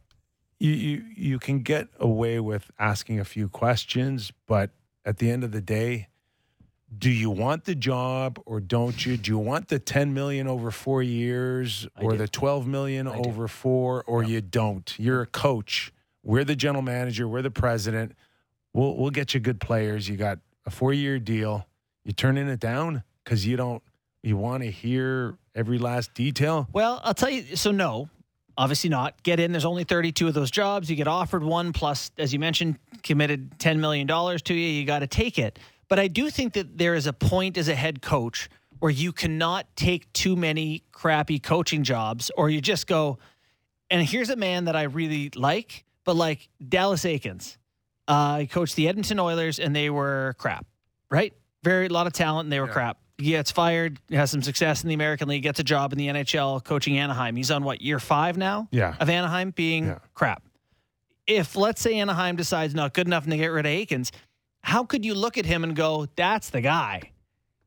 [0.59, 4.71] you you can get away with asking a few questions, but
[5.07, 6.09] at the end of the day,
[6.99, 9.17] do you want the job or don't you?
[9.17, 12.19] Do you want the 10 million over 4 years I or do.
[12.19, 13.29] the 12 million I do.
[13.29, 14.95] over 4 or you don't?
[14.99, 15.93] You're a coach.
[16.23, 18.13] We're the general manager, we're the president.
[18.73, 20.09] We'll we'll get you good players.
[20.09, 21.67] You got a 4-year deal.
[22.05, 23.83] You turning it down cuz you don't
[24.23, 26.69] you want to hear every last detail?
[26.73, 27.57] Well, I'll tell you.
[27.57, 28.11] So no,
[28.59, 29.23] obviously not.
[29.23, 29.53] Get in.
[29.53, 30.91] There's only 32 of those jobs.
[30.91, 34.69] You get offered one plus, as you mentioned, committed 10 million dollars to you.
[34.69, 35.59] You got to take it.
[35.89, 39.13] But I do think that there is a point as a head coach where you
[39.13, 43.19] cannot take too many crappy coaching jobs, or you just go.
[43.91, 47.57] And here's a man that I really like, but like Dallas Eakins,
[48.09, 50.67] uh, he coached the Edmonton Oilers, and they were crap.
[51.09, 51.33] Right?
[51.63, 52.99] Very a lot of talent, and they were crap.
[53.19, 56.09] He gets fired, has some success in the American League, gets a job in the
[56.09, 57.35] NHL coaching Anaheim.
[57.37, 58.69] He's on what year five now?
[58.71, 58.95] Yeah.
[59.01, 59.99] Of Anaheim being Yeah.
[60.15, 60.43] crap.
[61.27, 64.11] If let's say Anaheim decides not good enough and they get rid of Eakins,
[64.63, 67.13] how could you look at him and go, "That's the guy"?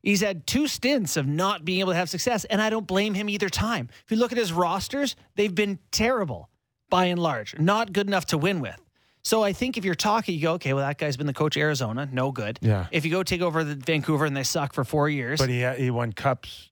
[0.03, 3.15] He's had two stints of not being able to have success, and I don't blame
[3.15, 3.89] him either time.
[4.05, 6.49] If you look at his rosters, they've been terrible
[6.89, 8.79] by and large, not good enough to win with.
[9.23, 11.55] So I think if you're talking, you go, okay, well that guy's been the coach
[11.57, 12.59] of Arizona, no good.
[12.61, 12.87] Yeah.
[12.91, 15.63] If you go take over the Vancouver and they suck for four years, But he
[15.63, 16.71] uh, he won cups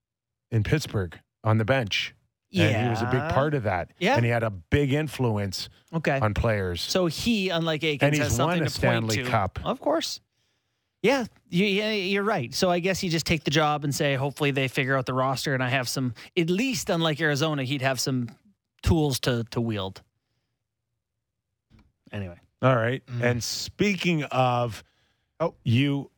[0.52, 2.14] in Pittsburgh on the bench.
[2.54, 3.34] And he was a big Yeah.
[3.34, 3.92] part of that.
[4.00, 4.16] Yeah.
[4.16, 6.18] And he had a big influence okay.
[6.20, 6.82] on players.
[6.82, 9.24] So he, unlike Eakins, And he's has something won a to point Stanley to.
[9.26, 9.60] Cup.
[9.66, 10.22] Of course.
[11.04, 12.54] Yeah, you, yeah, you're right.
[12.56, 15.14] So I guess you just take the job and say, hopefully they figure out the
[15.14, 16.14] roster, and I have some.
[16.36, 18.30] At least, unlike Arizona, he'd have some
[18.82, 20.02] tools to to wield.
[22.12, 23.06] Anyway, All right.
[23.08, 23.22] Mm.
[23.24, 24.84] And speaking of
[25.40, 25.54] Oh.
[25.64, 26.10] you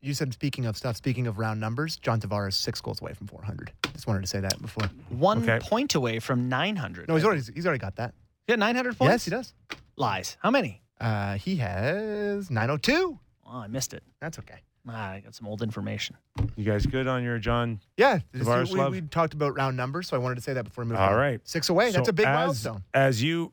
[0.00, 3.28] you said speaking of stuff, speaking of round numbers, John Tavares six goals away from
[3.28, 3.70] 400.
[3.92, 4.88] Just wanted to say that before.
[5.10, 5.58] one Okay.
[5.64, 7.06] point away from 900.
[7.08, 8.14] No, he's already he's already got that.
[8.46, 9.10] He got 900 points.
[9.12, 9.54] Yes, he does.
[9.96, 10.36] Lies.
[10.40, 10.82] How many?
[11.00, 13.18] Uh, he has 902.
[13.46, 14.02] Oh, I missed it.
[14.20, 14.60] That's okay.
[14.88, 16.16] Ah, I got some old information.
[16.56, 17.80] You guys good on your John?
[17.96, 20.54] Yeah, this is- we, Tavares we talked about round numbers, so I wanted to say
[20.54, 21.10] that before we move on.
[21.12, 21.40] All right.
[21.44, 21.92] Six away.
[21.92, 22.82] That's a big as, milestone.
[22.92, 23.52] As you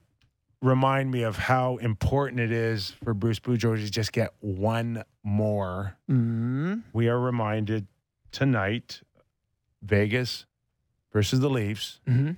[0.61, 5.95] remind me of how important it is for Bruce Boudreau to just get one more,
[6.09, 6.83] Mm.
[6.93, 7.87] we are reminded
[8.31, 9.01] tonight,
[9.81, 10.45] Vegas
[11.13, 12.31] versus the Leafs, Mm-hmm.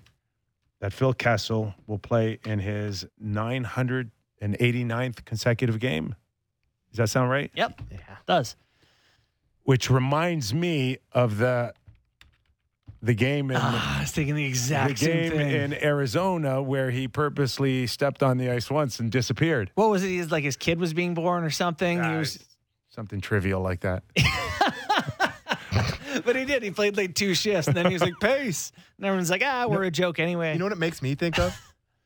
[0.80, 6.15] that Phil Kessel will play in his 989th consecutive game.
[6.91, 7.49] Does that sound right?
[7.56, 7.98] Yep, Yeah.
[8.27, 8.56] does.
[9.64, 11.73] Which reminds me of the
[13.02, 15.52] the game in Ah, I was thinking the the exact game same thing.
[15.52, 19.72] in Arizona where he purposely stepped on the ice once and disappeared.
[19.76, 20.07] what was it?
[20.10, 21.98] He was like his kid was being born or something.
[21.98, 22.40] he Ah, was,
[22.90, 24.03] something trivial like that.
[26.26, 26.64] but he did.
[26.64, 29.65] He played like two shifts, and then he was like pace, and everyone's like, ah,
[29.68, 30.53] we're a joke anyway.
[30.53, 31.57] You know what it makes me think of?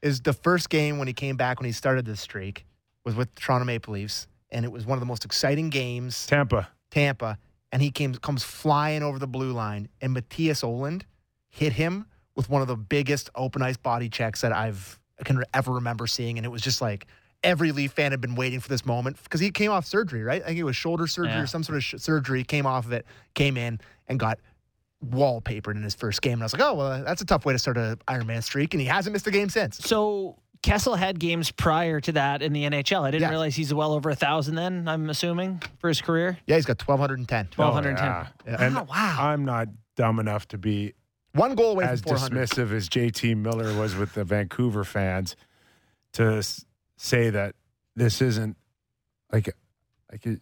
[0.02, 2.64] is the first game when he came back when he started this streak
[3.06, 6.28] was with the Toronto Maple Leafs, and it was one of the most exciting games.
[6.28, 6.68] Tampa.
[6.92, 7.40] Tampa,
[7.76, 11.02] and he came comes flying over the blue line, and Mattias Ohlund
[11.50, 15.44] hit him with one of the biggest open ice body checks that I've I can
[15.54, 17.06] ever remember seeing, and it was just like
[17.44, 20.42] every Leaf fan had been waiting for this moment because he came off surgery, right?
[20.42, 21.42] I think it was shoulder surgery Yeah.
[21.42, 22.46] or some sort of sh- surgery.
[22.46, 24.40] Came off of it, came in and got
[25.06, 27.52] wallpapered in his first game, and I was like, oh well, that's a tough way
[27.54, 29.78] to start a Iron Man streak, and he hasn't missed a game since.
[29.80, 33.04] So Kessel had games prior to that in the NHL.
[33.04, 33.30] I didn't Yeah.
[33.30, 34.56] realize he's well over a thousand.
[34.56, 37.48] Then I'm assuming for his career, Yeah, he's got twelve hundred and ten.
[37.48, 38.08] twelve hundred ten.
[38.08, 38.56] Oh, yeah.
[38.64, 39.18] And Wow, wow.
[39.20, 40.94] I'm not dumb enough to be
[41.34, 45.36] One goal away as from dismissive as JT Miller was with the Vancouver fans
[46.14, 46.42] to
[46.98, 47.56] say that
[47.96, 48.56] this isn't
[49.34, 49.52] like a,
[50.12, 50.38] like a,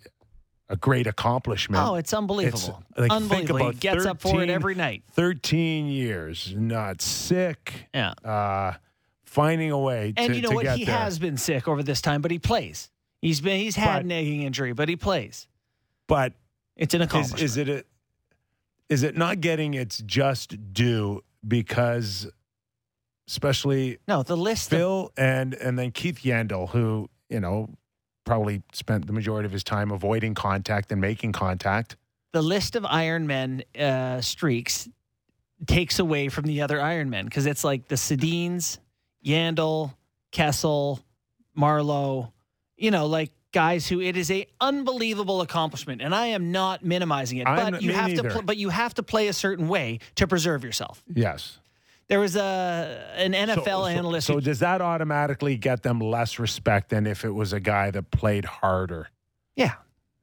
[0.69, 1.84] a great accomplishment.
[1.84, 2.84] Oh, it's unbelievable.
[2.95, 3.57] like, think unbelievable.
[3.57, 5.03] He about gets up for it 13 every night.
[5.14, 8.14] 13 years, not sick, Yeah.
[8.23, 8.73] uh,
[9.34, 10.22] finding a way to.
[10.22, 10.78] And to, you know what?
[10.78, 10.96] He there.
[10.98, 12.90] has been sick over this time, but he plays.
[13.22, 15.48] He's been he's had But- nagging injury, but he plays.
[16.08, 16.34] but
[16.76, 17.42] It's an is, accomplishment.
[17.42, 17.86] is it a,
[18.90, 22.28] is it not getting its just due because
[23.28, 27.70] especially no, the list of Phil and and then Keith Yandle, who you know
[28.26, 31.98] probably spent the majority of his time avoiding contact and making contact.
[32.32, 34.88] the list of Iron Men uh, streaks
[35.68, 38.80] takes away from the other Iron Men because it's like the Sedins,
[39.26, 39.94] Yandle,
[40.32, 41.00] Kessel,
[41.58, 42.32] Marleau,
[42.78, 47.38] you know, like guys who it is a unbelievable accomplishment, and I am not minimizing
[47.38, 48.24] it, I'm- but you have neither.
[48.24, 51.04] to, pl- but you have to play a certain way to preserve yourself.
[51.14, 51.60] Yes,
[52.10, 54.28] There was a an NFL So- so, analyst.
[54.28, 57.91] So, who, does that automatically get them less respect than if it was a guy
[57.91, 59.10] that played harder?
[59.56, 59.74] yeah,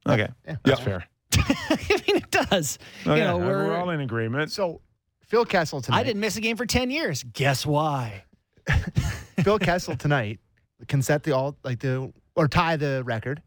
[0.08, 0.56] Okay, Yeah.
[0.64, 1.04] that's fair.
[1.36, 1.76] I
[2.08, 2.78] mean it does.
[3.06, 4.50] Okay, you know, we're, we're, all in agreement.
[4.50, 4.80] So
[5.28, 5.98] Phil Kessel tonight.
[5.98, 7.22] I didn't miss a game for ten years.
[7.22, 8.24] Guess why?
[9.42, 10.40] Phil Kessel tonight
[10.88, 13.42] can set the all like the or tie the record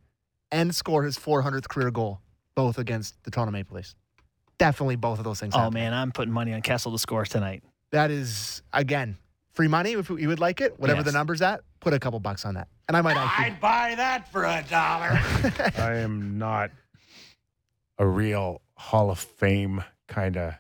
[0.51, 2.21] and score his 400th career goal,
[2.55, 3.95] both against the Toronto Maple Leafs.
[4.57, 5.55] Definitely both of those things.
[5.55, 5.73] Oh happen.
[5.73, 7.63] man, I'm putting money on Kessel to score tonight.
[7.91, 9.17] that is again
[9.53, 10.79] free money if you would like it.
[10.79, 13.45] Whatever the number's at, put a couple bucks on that, and I might actually.
[13.45, 15.09] I'd buy that for a dollar.
[15.77, 16.71] I am not
[17.97, 20.53] a real Hall of Fame kind of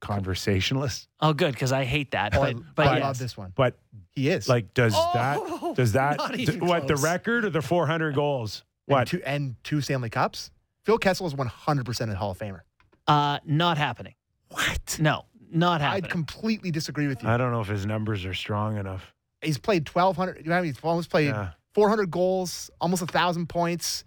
[0.00, 2.36] conversationalist, Oh, good, because I hate that.
[2.36, 3.02] Oh, I, But, but I yes.
[3.02, 3.52] love this one.
[3.54, 3.78] but
[4.12, 8.14] He is like, does Oh, that does that not what the record or the 400
[8.14, 8.64] goals?
[8.86, 9.08] And What?
[9.08, 10.50] two and two Stanley Cups.
[10.84, 12.60] Phil Kessel is 100 percent a Hall of Famer.
[13.06, 14.14] Uh, not happening.
[14.50, 14.98] What?
[15.00, 16.04] No, not happening.
[16.04, 17.28] I'd completely disagree with you.
[17.28, 19.12] I don't know if his numbers are strong enough.
[19.42, 20.44] He's played 1,200.
[20.44, 21.50] You know, he's almost played Yeah.
[21.74, 24.04] 400 goals, almost a thousand points.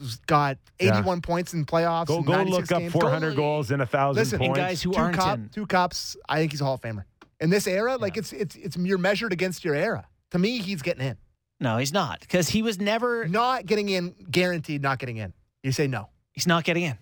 [0.00, 2.06] He's got 81 points in playoffs.
[2.06, 2.92] Go go 96 look up games.
[2.92, 4.58] 400 goals and a thousand Listen, points.
[4.58, 5.48] and guys who two aren't cup, in.
[5.50, 6.16] two cups.
[6.28, 7.04] I think he's a Hall of Famer.
[7.40, 10.06] In this era, like it's it's it's you're measured against your era.
[10.30, 11.16] To me, he's getting in.
[11.60, 13.28] No, he's not, because he was never.
[13.28, 15.32] Not getting in, guaranteed not getting in.
[15.62, 16.08] You say no.
[16.32, 16.96] He's not getting in.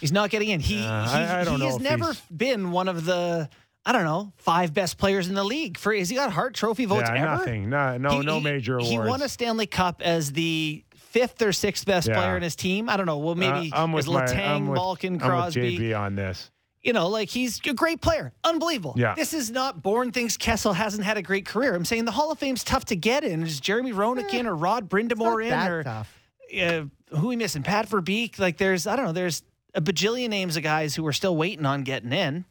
[0.00, 0.60] He's not getting in.
[0.60, 3.48] He Uh, he, I- I don't he know has never he's- been one of the
[3.84, 5.78] I don't know five best players in the league.
[5.78, 7.36] For has he got Hart Trophy votes yeah, ever?
[7.36, 7.70] nothing.
[7.70, 8.90] No, no, He- no he- major awards.
[8.90, 10.84] He won a Stanley Cup as the
[11.20, 12.14] fifth or sixth best Yeah.
[12.16, 12.88] player in his team.
[12.88, 13.18] I don't know.
[13.18, 15.78] Well, maybe Uh, I'm with is my, Letang, I'm with, Malkin, I'm with Crosby.
[15.78, 16.50] JB on this.
[16.82, 18.94] You know, like he's a great player, unbelievable.
[18.96, 19.14] Yeah.
[19.14, 21.74] This is not Bourne thinks Kessel hasn't had a great career.
[21.74, 23.42] I'm saying the Hall of Fame's tough to get in.
[23.42, 26.18] Is Jeremy Roenick in or Rod Brind'Amour in Eh, That or tough.
[26.56, 26.82] uh,
[27.16, 27.62] who we missing?
[27.64, 28.38] Pat Verbeek.
[28.38, 29.12] Like there's I don't know.
[29.12, 29.42] There's
[29.74, 32.44] a bajillion names of guys who are still waiting on getting in.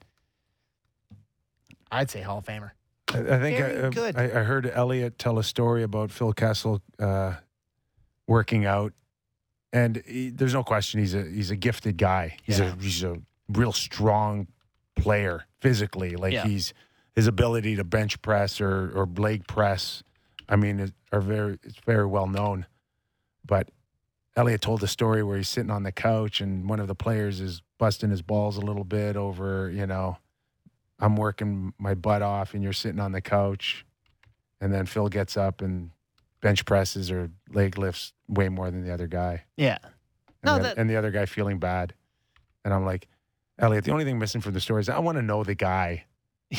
[1.91, 2.72] I'd say Hall of Famer.
[3.14, 4.18] I, I think Very I, good.
[4.18, 7.35] I, I heard Elliot tell a story about Phil Kessel uh,
[8.28, 8.94] working out,
[9.74, 12.38] and he, there's no question he's a he's a gifted guy.
[12.44, 12.74] He's Yeah.
[12.74, 13.18] a he's a
[13.49, 14.48] real strong
[14.95, 16.16] player physically.
[16.16, 16.45] Like Yeah.
[16.45, 16.74] he's
[17.16, 20.04] his ability to bench press or or leg press
[20.49, 22.66] I mean, are very it's very well known.
[23.45, 23.70] But
[24.36, 27.41] Elliot told a story where he's sitting on the couch and one of the players
[27.41, 30.18] is busting his balls a little bit over, you know,
[30.99, 33.86] I'm working my butt off and you're sitting on the couch.
[34.62, 35.91] And then Phil gets up and
[36.41, 39.43] bench presses or leg lifts way more than the other guy.
[39.57, 39.77] Yeah.
[39.84, 39.91] And,
[40.43, 41.93] No, the, that- and the other guy feeling bad.
[42.65, 43.07] And I'm like,
[43.59, 46.05] Elliot, the only thing missing from the story is I want to know the guy.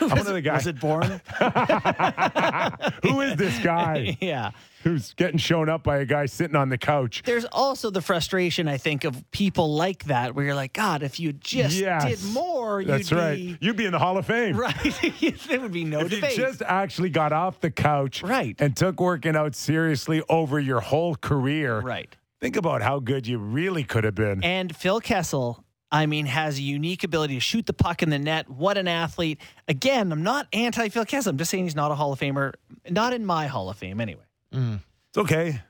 [0.00, 0.54] Want to know the guy.
[0.54, 1.20] Was it Bourne?
[3.02, 4.50] Who is this guy yeah.
[4.82, 7.22] who's getting shown up by a guy sitting on the couch?
[7.24, 11.18] There's also the frustration, I think, of people like that, where you're like, God, if
[11.20, 12.04] you just Yes.
[12.04, 13.36] did more, That's you'd right.
[13.36, 14.56] be You'd be in the Hall of Fame.
[14.56, 14.74] right.
[15.48, 16.24] there would be no debate.
[16.24, 18.56] If you just actually got off the couch Right.
[18.58, 22.14] and took working out seriously over your whole career, right.
[22.40, 24.42] think about how good you really could have been.
[24.44, 25.64] And Phil Kessel,
[25.96, 28.48] I mean, has a unique ability to shoot the puck in the net.
[28.50, 29.40] What an athlete.
[29.68, 31.30] Again, I'm not anti Phil Kessel.
[31.30, 32.54] I'm just saying he's not a Hall of Famer.
[32.90, 34.22] Not in my Hall of Fame, anyway.
[34.52, 35.60] It's okay,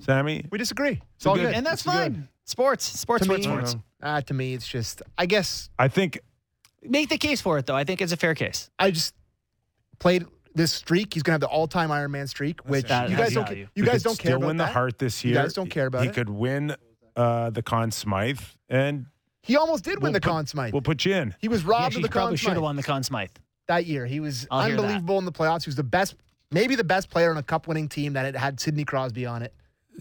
[0.00, 0.44] Sammy.
[0.50, 1.00] We disagree.
[1.16, 1.54] It's all good.
[1.54, 1.92] And that's It's good.
[2.14, 2.28] fine.
[2.44, 3.84] Sports, sports, To me, sports, sports.
[4.02, 5.02] uh, to me, it's just.
[5.18, 6.20] I guess I think
[6.82, 7.74] Make the case for it, though.
[7.74, 8.70] I think it's a fair case.
[8.78, 9.12] I just
[9.98, 11.12] played this streak.
[11.12, 13.46] He's gonna have the all-time Iron Man streak, which That you guys don't.
[13.48, 13.68] value.
[13.74, 14.66] You guys don't care still about win that.
[14.68, 16.10] the Hart this You guys don't care about He it?
[16.10, 16.76] He could win
[17.16, 19.06] uh, the Conn Smythe, and
[19.42, 20.72] He almost did win we'll the put- Conn Smythe.
[20.72, 21.34] We'll put you in.
[21.40, 22.22] he was robbed actually of the Conn Smythe.
[22.22, 23.30] probably Conn should have won the Conn Smythe.
[23.68, 24.06] that year.
[24.06, 25.64] He was I'll unbelievable in the playoffs.
[25.64, 26.14] He was the best,
[26.50, 29.54] maybe the best player on a cup-winning team that it had Sidney Crosby on it.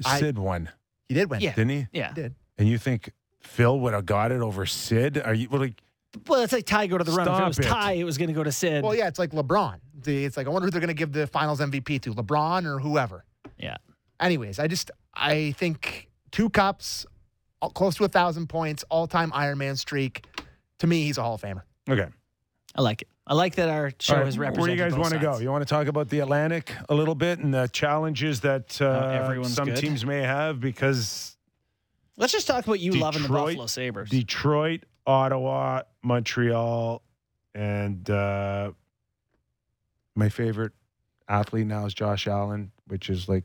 [0.06, 0.70] I- Sid won,
[1.08, 1.40] He did win.
[1.42, 1.54] Yeah.
[1.54, 1.88] didn't he?
[1.92, 2.10] Yeah.
[2.10, 2.36] He did.
[2.58, 3.12] And you think
[3.42, 5.22] Phil would have got it over Sid?
[5.24, 5.82] Are you well, like?
[6.28, 7.28] Well, it's like Ty go to the run.
[7.28, 7.64] If it was it.
[7.64, 8.84] Ty, it was going to go to Sid.
[8.84, 9.80] Well, yeah, it's like LeBron.
[10.06, 12.80] It's like I wonder who they're going to give the Finals MVP to, LeBron or
[12.80, 13.24] whoever.
[13.58, 13.76] Yeah.
[14.20, 17.17] Anyways, I just I think two cups, all-
[17.62, 20.26] close to a thousand points, all-time Ironman streak.
[20.80, 21.64] To me, he's a Hall of Famer.
[21.90, 22.08] Okay.
[22.76, 23.08] I like it.
[23.26, 24.78] I like that our show All right, is Where represented.
[24.78, 25.40] do you guys want to go?
[25.40, 29.20] You want to talk about the Atlantic a little bit and the challenges that uh,
[29.22, 29.78] everyone's some good.
[29.78, 31.36] teams may have because
[32.16, 34.10] Let's just talk about you loving the Buffalo Sabres.
[34.10, 37.02] Detroit, Ottawa, Montreal,
[37.54, 38.72] and uh,
[40.16, 40.72] my favorite
[41.28, 43.44] athlete now is Josh Allen, which is like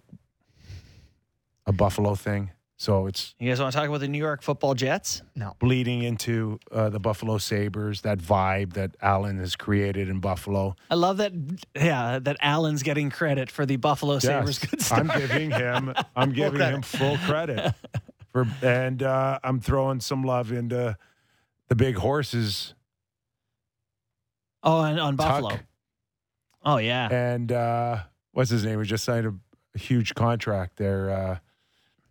[1.66, 2.50] a Buffalo thing.
[2.82, 5.22] So it's you guys want to talk about the New York Football Jets?
[5.36, 5.54] No.
[5.60, 10.74] bleeding into uh, the Buffalo Sabres, that vibe that Allen has created in Buffalo.
[10.90, 11.32] I love that.
[11.76, 14.58] Yeah, that Allen's getting credit for the Buffalo Sabres.
[14.60, 15.00] Yes, Good start.
[15.00, 16.74] I'm giving him I'm giving credit.
[16.74, 17.72] him full credit
[18.32, 20.96] for and uh, I'm throwing some love into
[21.68, 22.74] the big horses
[24.64, 25.28] oh, and on Tuch.
[25.28, 25.60] Buffalo.
[26.64, 27.08] Oh yeah.
[27.12, 27.98] and uh,
[28.32, 28.80] what's his name?
[28.80, 29.34] We just signed a,
[29.76, 31.40] a huge contract there.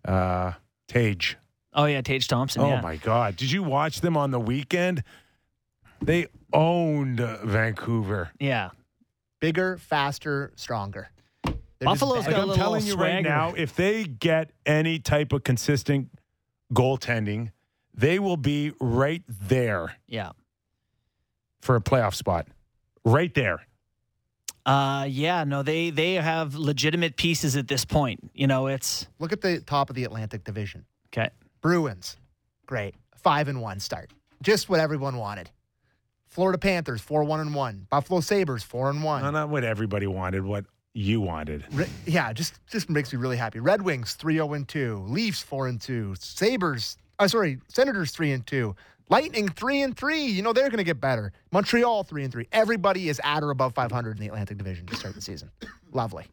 [0.06, 0.53] Uh,
[0.88, 1.38] Tage.
[1.73, 2.61] Oh yeah, Tage Thompson.
[2.61, 2.82] Oh yeah.
[2.82, 3.36] my God!
[3.38, 5.03] Did you watch them on the weekend?
[6.02, 8.32] They owned Vancouver.
[8.40, 8.72] Yeah.
[9.40, 11.10] Bigger, faster, stronger.
[11.44, 12.32] They're just Buffalo's better.
[12.32, 13.30] got a I'm little telling you right swagger.
[13.30, 16.10] now, if they get any type of consistent
[16.73, 17.52] goaltending,
[17.94, 20.32] they will be right there Yeah.
[21.61, 22.48] for a playoff spot.
[23.06, 23.65] Right there.
[24.66, 28.32] Uh yeah, no, they they have legitimate pieces at this point.
[28.34, 30.86] You know, it's Look at the top of the Atlantic Division.
[31.12, 31.30] okay.
[31.62, 32.18] Bruins,
[32.66, 34.12] great, five and one start,
[34.42, 35.50] just what everyone wanted.
[36.28, 37.88] Florida Panthers, four one and one.
[37.90, 39.22] Buffalo Sabres, four and one.
[39.22, 41.66] Not, not what everybody wanted, what you wanted.
[41.72, 43.60] Re- yeah, just just makes me really happy.
[43.60, 45.04] Red Wings, three zero and two.
[45.08, 46.16] Leafs, four and two.
[46.20, 48.76] Sabres, uh, sorry, Senators, three and two.
[49.10, 50.24] Lightning, three and three.
[50.26, 51.34] You know they're going to get better.
[51.52, 52.48] Montreal, three and three.
[52.52, 55.50] Everybody is at or above five hundred in the Atlantic Division to start the season.
[55.92, 56.26] Lovely.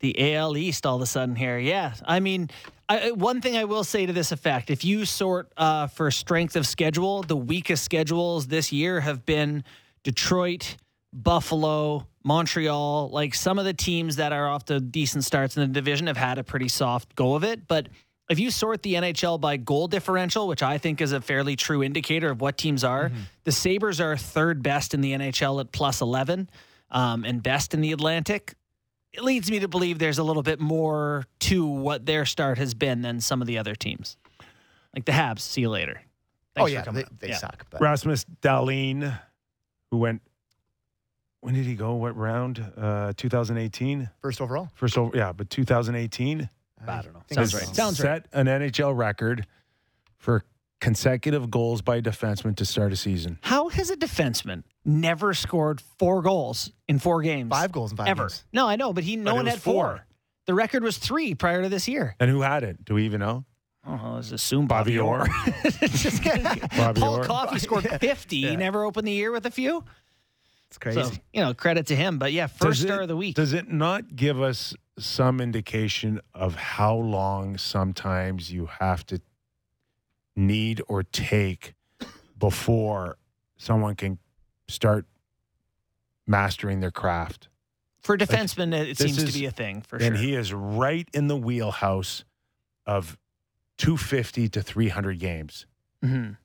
[0.00, 1.58] the AL East all of a sudden here.
[1.58, 2.50] Yeah, I mean,
[2.88, 6.10] I, I- one thing I will say to this effect: if you sort uh, for
[6.10, 9.62] strength of schedule, the weakest schedules this year have been
[10.02, 10.76] Detroit,
[11.12, 13.10] Buffalo, Montreal.
[13.10, 16.16] Like some of the teams that are off to decent starts in the division have
[16.16, 17.88] had a pretty soft go of it, but.
[18.30, 21.82] If you sort the NHL by goal differential, which I think is a fairly true
[21.82, 23.10] indicator of what teams are,
[23.44, 26.48] the Sabres are third best in the NHL at plus 11
[26.90, 28.54] um, and best in the Atlantic
[29.12, 32.72] it leads me to believe there's a little bit more to what their start has
[32.72, 34.16] been than some of the other teams.
[34.94, 36.00] Like the Habs, see you later.
[36.56, 37.38] oh Thanks for yeah, coming they, they Yeah.
[37.38, 37.66] suck.
[37.68, 39.18] But Rasmus Dahlin,
[39.90, 40.22] who went,
[41.42, 41.94] when did he go?
[41.94, 42.64] What round?
[42.76, 44.08] Uh, 2018?
[44.22, 44.70] first overall.
[44.74, 46.48] First, over, yeah, but 2018
[46.86, 47.20] I don't know.
[47.28, 47.76] think Sounds right.
[47.76, 48.24] Sounds right.
[48.24, 49.46] set an NHL record
[50.18, 50.44] for
[50.80, 53.38] consecutive goals by a defenseman to start a season.
[53.42, 57.50] How has a defenseman never scored four goals in four games?
[57.50, 58.22] Five goals in five ever.
[58.24, 58.44] games.
[58.52, 59.74] No, I know, but he no But one had four.
[59.84, 60.06] four.
[60.46, 62.16] The record was three prior to this year.
[62.18, 62.84] And who had it?
[62.84, 63.44] Do we even know?
[63.86, 65.26] Oh, well, let's assume Bobby Bobby Orr.
[65.80, 66.42] Just kidding.
[66.76, 67.24] Bobby Paul Orr.
[67.24, 68.40] Coffey scored 50.
[68.48, 69.84] He never opened the year with a few.
[70.72, 71.02] It's crazy.
[71.02, 72.18] So, you know, credit to him.
[72.18, 73.34] But yeah, first Does star it- of the week.
[73.36, 79.20] Does it not give us some indication of how long sometimes you have to
[80.34, 81.74] need or take
[82.38, 83.18] before
[83.58, 84.18] someone can
[84.66, 85.04] start
[86.26, 87.48] mastering their craft?
[88.00, 90.06] For defensemen, it, it this seems to be a thing for sure.
[90.08, 90.24] and sure.
[90.26, 92.24] he is right in the wheelhouse
[92.86, 93.18] of
[93.76, 95.66] 250 to 300 games.
[96.02, 96.38] Mhm.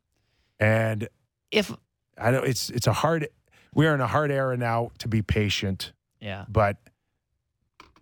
[0.60, 1.08] And
[1.50, 1.72] If
[2.18, 3.30] I know it's it's a hard
[3.74, 6.78] we are in a hard era now to be patient, yeah, but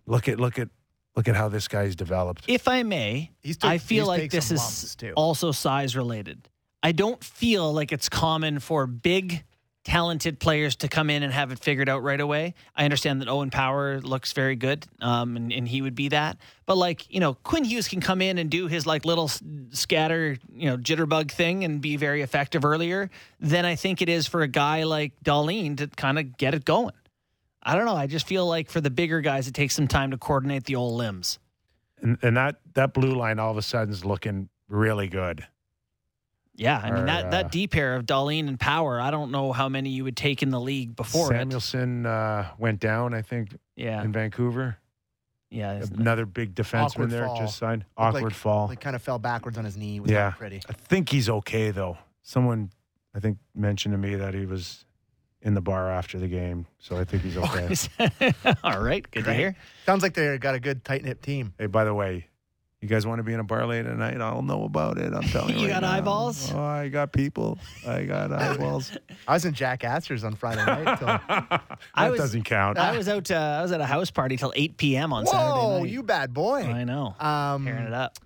[0.06, 0.68] look at look at
[1.16, 2.44] look at how this guy's developed.
[2.48, 5.12] if I may, He's took- I feel he's like this is too.
[5.16, 6.48] also size related.
[6.82, 9.44] I don't feel like it's common for big,
[9.86, 12.54] talented players to come in and have it figured out right away.
[12.74, 16.38] I understand that Owen Power looks very good, um, and, and he would be that.
[16.66, 19.30] But like you know, Quinn Hughes can come in and do his like little
[19.70, 24.26] scatter, you know, jitterbug thing and be very effective earlier than I think it is
[24.26, 26.94] for a guy like Dahlin to kind of get it going.
[27.62, 27.94] I don't know.
[27.94, 30.74] I just feel like for the bigger guys, it takes some time to coordinate the
[30.74, 31.38] old limbs.
[32.02, 35.46] And, and that that blue line all of a sudden is looking really good.
[36.56, 39.00] Yeah, I mean Or, that uh, that D pair of Dahlin and Power.
[39.00, 41.36] I don't know how many you would take in the league before it.
[41.38, 44.78] Samuelsson uh, went down, I think, Yeah, in Vancouver.
[45.50, 45.74] yeah.
[45.74, 47.38] it's- Another big defenseman there fall.
[47.38, 47.82] just signed.
[47.98, 48.66] Looked Awkward like- fall.
[48.68, 49.96] Like kind of fell backwards on his knee.
[49.96, 50.30] It was Yeah.
[50.30, 50.62] pretty.
[50.68, 51.98] I think he's okay though.
[52.22, 52.70] Someone
[53.14, 54.84] I think mentioned to me that he was
[55.42, 57.68] in the bar after the game, so I think he's okay.
[58.64, 59.56] All right, good to hear.
[59.84, 61.52] Sounds like they got a good tight knit team.
[61.58, 62.26] hey, by the way,
[62.82, 64.20] you guys want to be in a bar late at night?
[64.20, 65.12] I'll know about it.
[65.12, 65.62] I'm telling you.
[65.62, 65.92] You right got now.
[65.92, 66.52] eyeballs?
[66.52, 67.58] Oh, I got people.
[67.86, 68.92] I got eyeballs.
[69.26, 70.98] I was in Jack Astor's on Friday night.
[70.98, 72.78] Till, that I was- doesn't count.
[72.78, 73.30] I was out.
[73.30, 75.12] Uh, I was at a house party till eight p.m.
[75.12, 75.90] on Saturday whoa, night.
[75.90, 76.62] you bad boy.
[76.62, 77.14] I know.
[77.18, 78.18] Um, Tearing it up.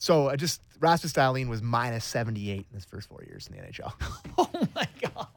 [0.00, 3.56] So I just Rasmus Dahlin was minus seventy eight in his first four years in
[3.56, 3.92] the NHL.
[4.36, 5.28] Oh my god.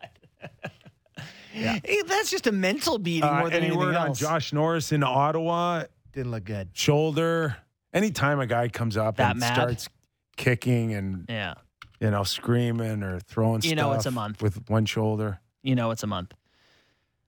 [1.53, 1.79] Yeah.
[1.84, 4.13] Hey, that's just a mental beating Uh, more than any anything word on.
[4.13, 5.85] Josh Norris in Ottawa?
[6.13, 6.69] Didn't look good.
[6.73, 7.57] Shoulder.
[7.98, 9.53] Anytime a guy comes up That and mad?
[9.53, 9.90] starts
[10.38, 11.56] kicking and Yeah,
[11.99, 14.41] you know screaming or throwing You stuff know it's a month.
[14.41, 15.40] with one shoulder.
[15.64, 16.34] you know it's a month.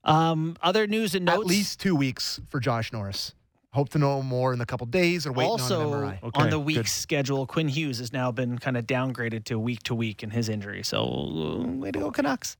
[0.03, 1.39] Um, other news and notes.
[1.41, 3.33] At least two weeks for Josh Norris.
[3.71, 6.23] Hope to know more in a couple days or waiting also on an MRI.
[6.23, 6.87] Okay, on the good.
[6.87, 10.49] schedule, Quinn Hughes has now been kind of downgraded to week to week in his
[10.49, 10.81] injury.
[10.83, 12.57] So uh, way to go, Canucks.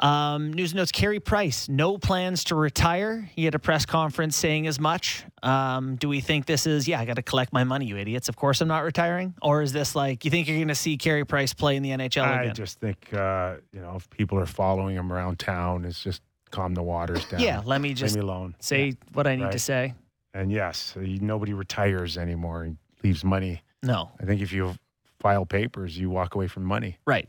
[0.00, 3.28] Um, news and notes: Carey Price, no plans to retire.
[3.34, 5.24] He had a press conference saying as much.
[5.42, 6.86] Um, do we think this is?
[6.86, 8.28] Yeah, I got to collect my money, you idiots.
[8.28, 9.34] Of course, I'm not retiring.
[9.42, 11.90] Or is this like you think you're going to see Carey Price play in the
[11.90, 12.54] NHL I again?
[12.54, 16.74] just think uh, you know if people are following him around town, it's just calm
[16.74, 17.40] the waters down.
[17.40, 18.54] yeah, let me just leave me alone.
[18.60, 19.94] say what I need to say.
[20.32, 22.64] And yes, nobody retires anymore.
[22.64, 23.62] He leaves money.
[23.82, 24.76] No, I think if you
[25.18, 26.98] file papers, you walk away from money.
[27.04, 27.28] right.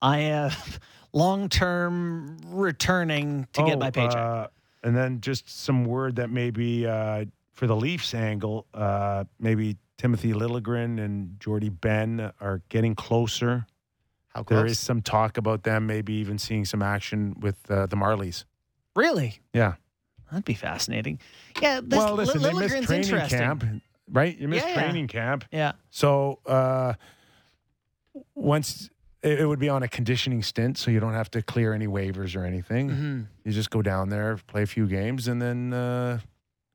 [0.00, 0.80] I have
[1.12, 4.16] long term returning to get Oh, my paycheck.
[4.16, 4.46] uh,
[4.82, 10.32] and then just some word that maybe uh, for the Leafs angle, uh, maybe Timothy
[10.32, 13.66] Liljegren and Jordie Benn are getting closer.
[14.34, 14.58] How close?
[14.58, 18.44] There is some talk about them maybe even seeing some action with uh, the Marlies.
[18.96, 19.40] really?
[19.52, 19.74] Yeah.
[20.30, 21.20] That'd be fascinating.
[21.60, 23.64] Yeah, this well, listen, Li- they missed training camp,
[24.10, 24.34] right?
[24.36, 24.82] You missed Yeah, yeah.
[24.82, 25.44] training camp.
[25.52, 26.94] Yeah, So uh,
[28.34, 28.88] once
[29.22, 31.86] it, it would be on a conditioning stint, so you don't have to clear any
[31.86, 32.90] waivers or anything.
[32.90, 33.26] Mhm.
[33.44, 36.18] You just go down there, play a few games, and then uh,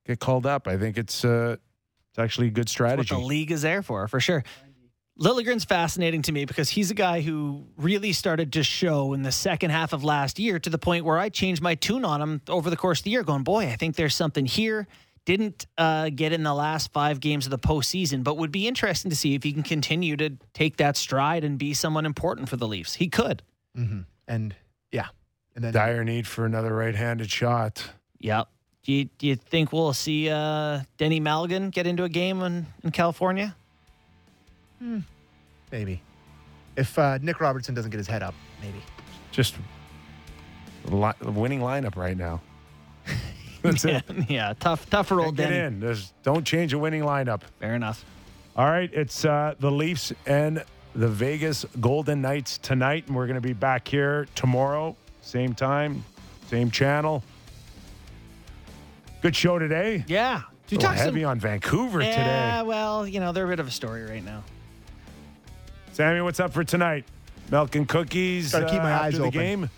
[0.06, 0.68] get called up.
[0.68, 1.58] I think it's uh,
[2.12, 3.16] it's actually a good what strategy.
[3.16, 4.44] the league is there for, for sure.
[5.20, 9.32] Liljegren's fascinating to me because he's a guy who really started to show in the
[9.32, 12.42] second half of last year to the point where I changed my tune on him
[12.48, 14.86] over the course of the year, going, boy, I think there's something here.
[15.28, 19.10] Didn't uh, get in the last five games of the postseason, but would be interesting
[19.10, 22.56] to see if he can continue to take that stride and be someone important for
[22.56, 22.94] the Leafs.
[22.96, 23.44] He could.
[23.76, 24.56] hmm And
[24.90, 25.08] yeah.
[25.54, 27.84] And then Dire need for another right-handed shot.
[28.20, 28.48] Yep.
[28.84, 32.66] Do you, do you think we'll see uh, Denny Malgin get into a game in,
[32.86, 33.54] in California?
[35.74, 36.02] maybe.
[36.78, 38.82] If uh, Nick Robertson doesn't get his head up, maybe.
[39.34, 39.56] Just
[40.86, 42.40] li- winning lineup right now.
[43.62, 44.30] That's yeah, it.
[44.30, 45.60] yeah, tough, tougher old Get Denny.
[45.76, 45.80] in.
[45.80, 47.42] There's, don't change a winning lineup.
[47.60, 48.04] Fair enough.
[48.56, 50.64] All right, it's uh, the Leafs and
[50.96, 56.04] the Vegas Golden Knights tonight, and we're going to be back here tomorrow, same time,
[56.48, 57.24] same channel.
[59.22, 60.04] Good show today.
[60.08, 60.42] Yeah.
[60.72, 62.12] A little heavy on Vancouver Yeah,
[62.58, 62.68] today.
[62.68, 64.44] well, you know, they're a bit of a story right now.
[65.94, 67.06] Sammy, what's up for tonight?
[67.50, 68.52] Milk and cookies.
[68.52, 69.32] Gotta keep uh, my after eyes the open.
[69.40, 69.70] game.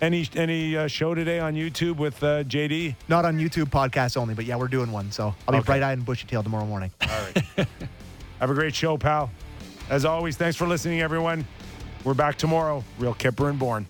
[0.00, 2.94] Any any uh, show today on YouTube with uh, JD?
[3.08, 5.12] Not on YouTube podcast only, but yeah, we're doing one.
[5.12, 5.66] So I'll be Okay.
[5.66, 6.90] bright eyed and bushy tailed tomorrow morning.
[7.02, 7.44] All right.
[8.40, 9.30] Have a great show, pal.
[9.90, 11.46] As always, thanks for listening, everyone.
[12.02, 12.82] We're back tomorrow.
[12.98, 13.86] Real Kyper and Bourne.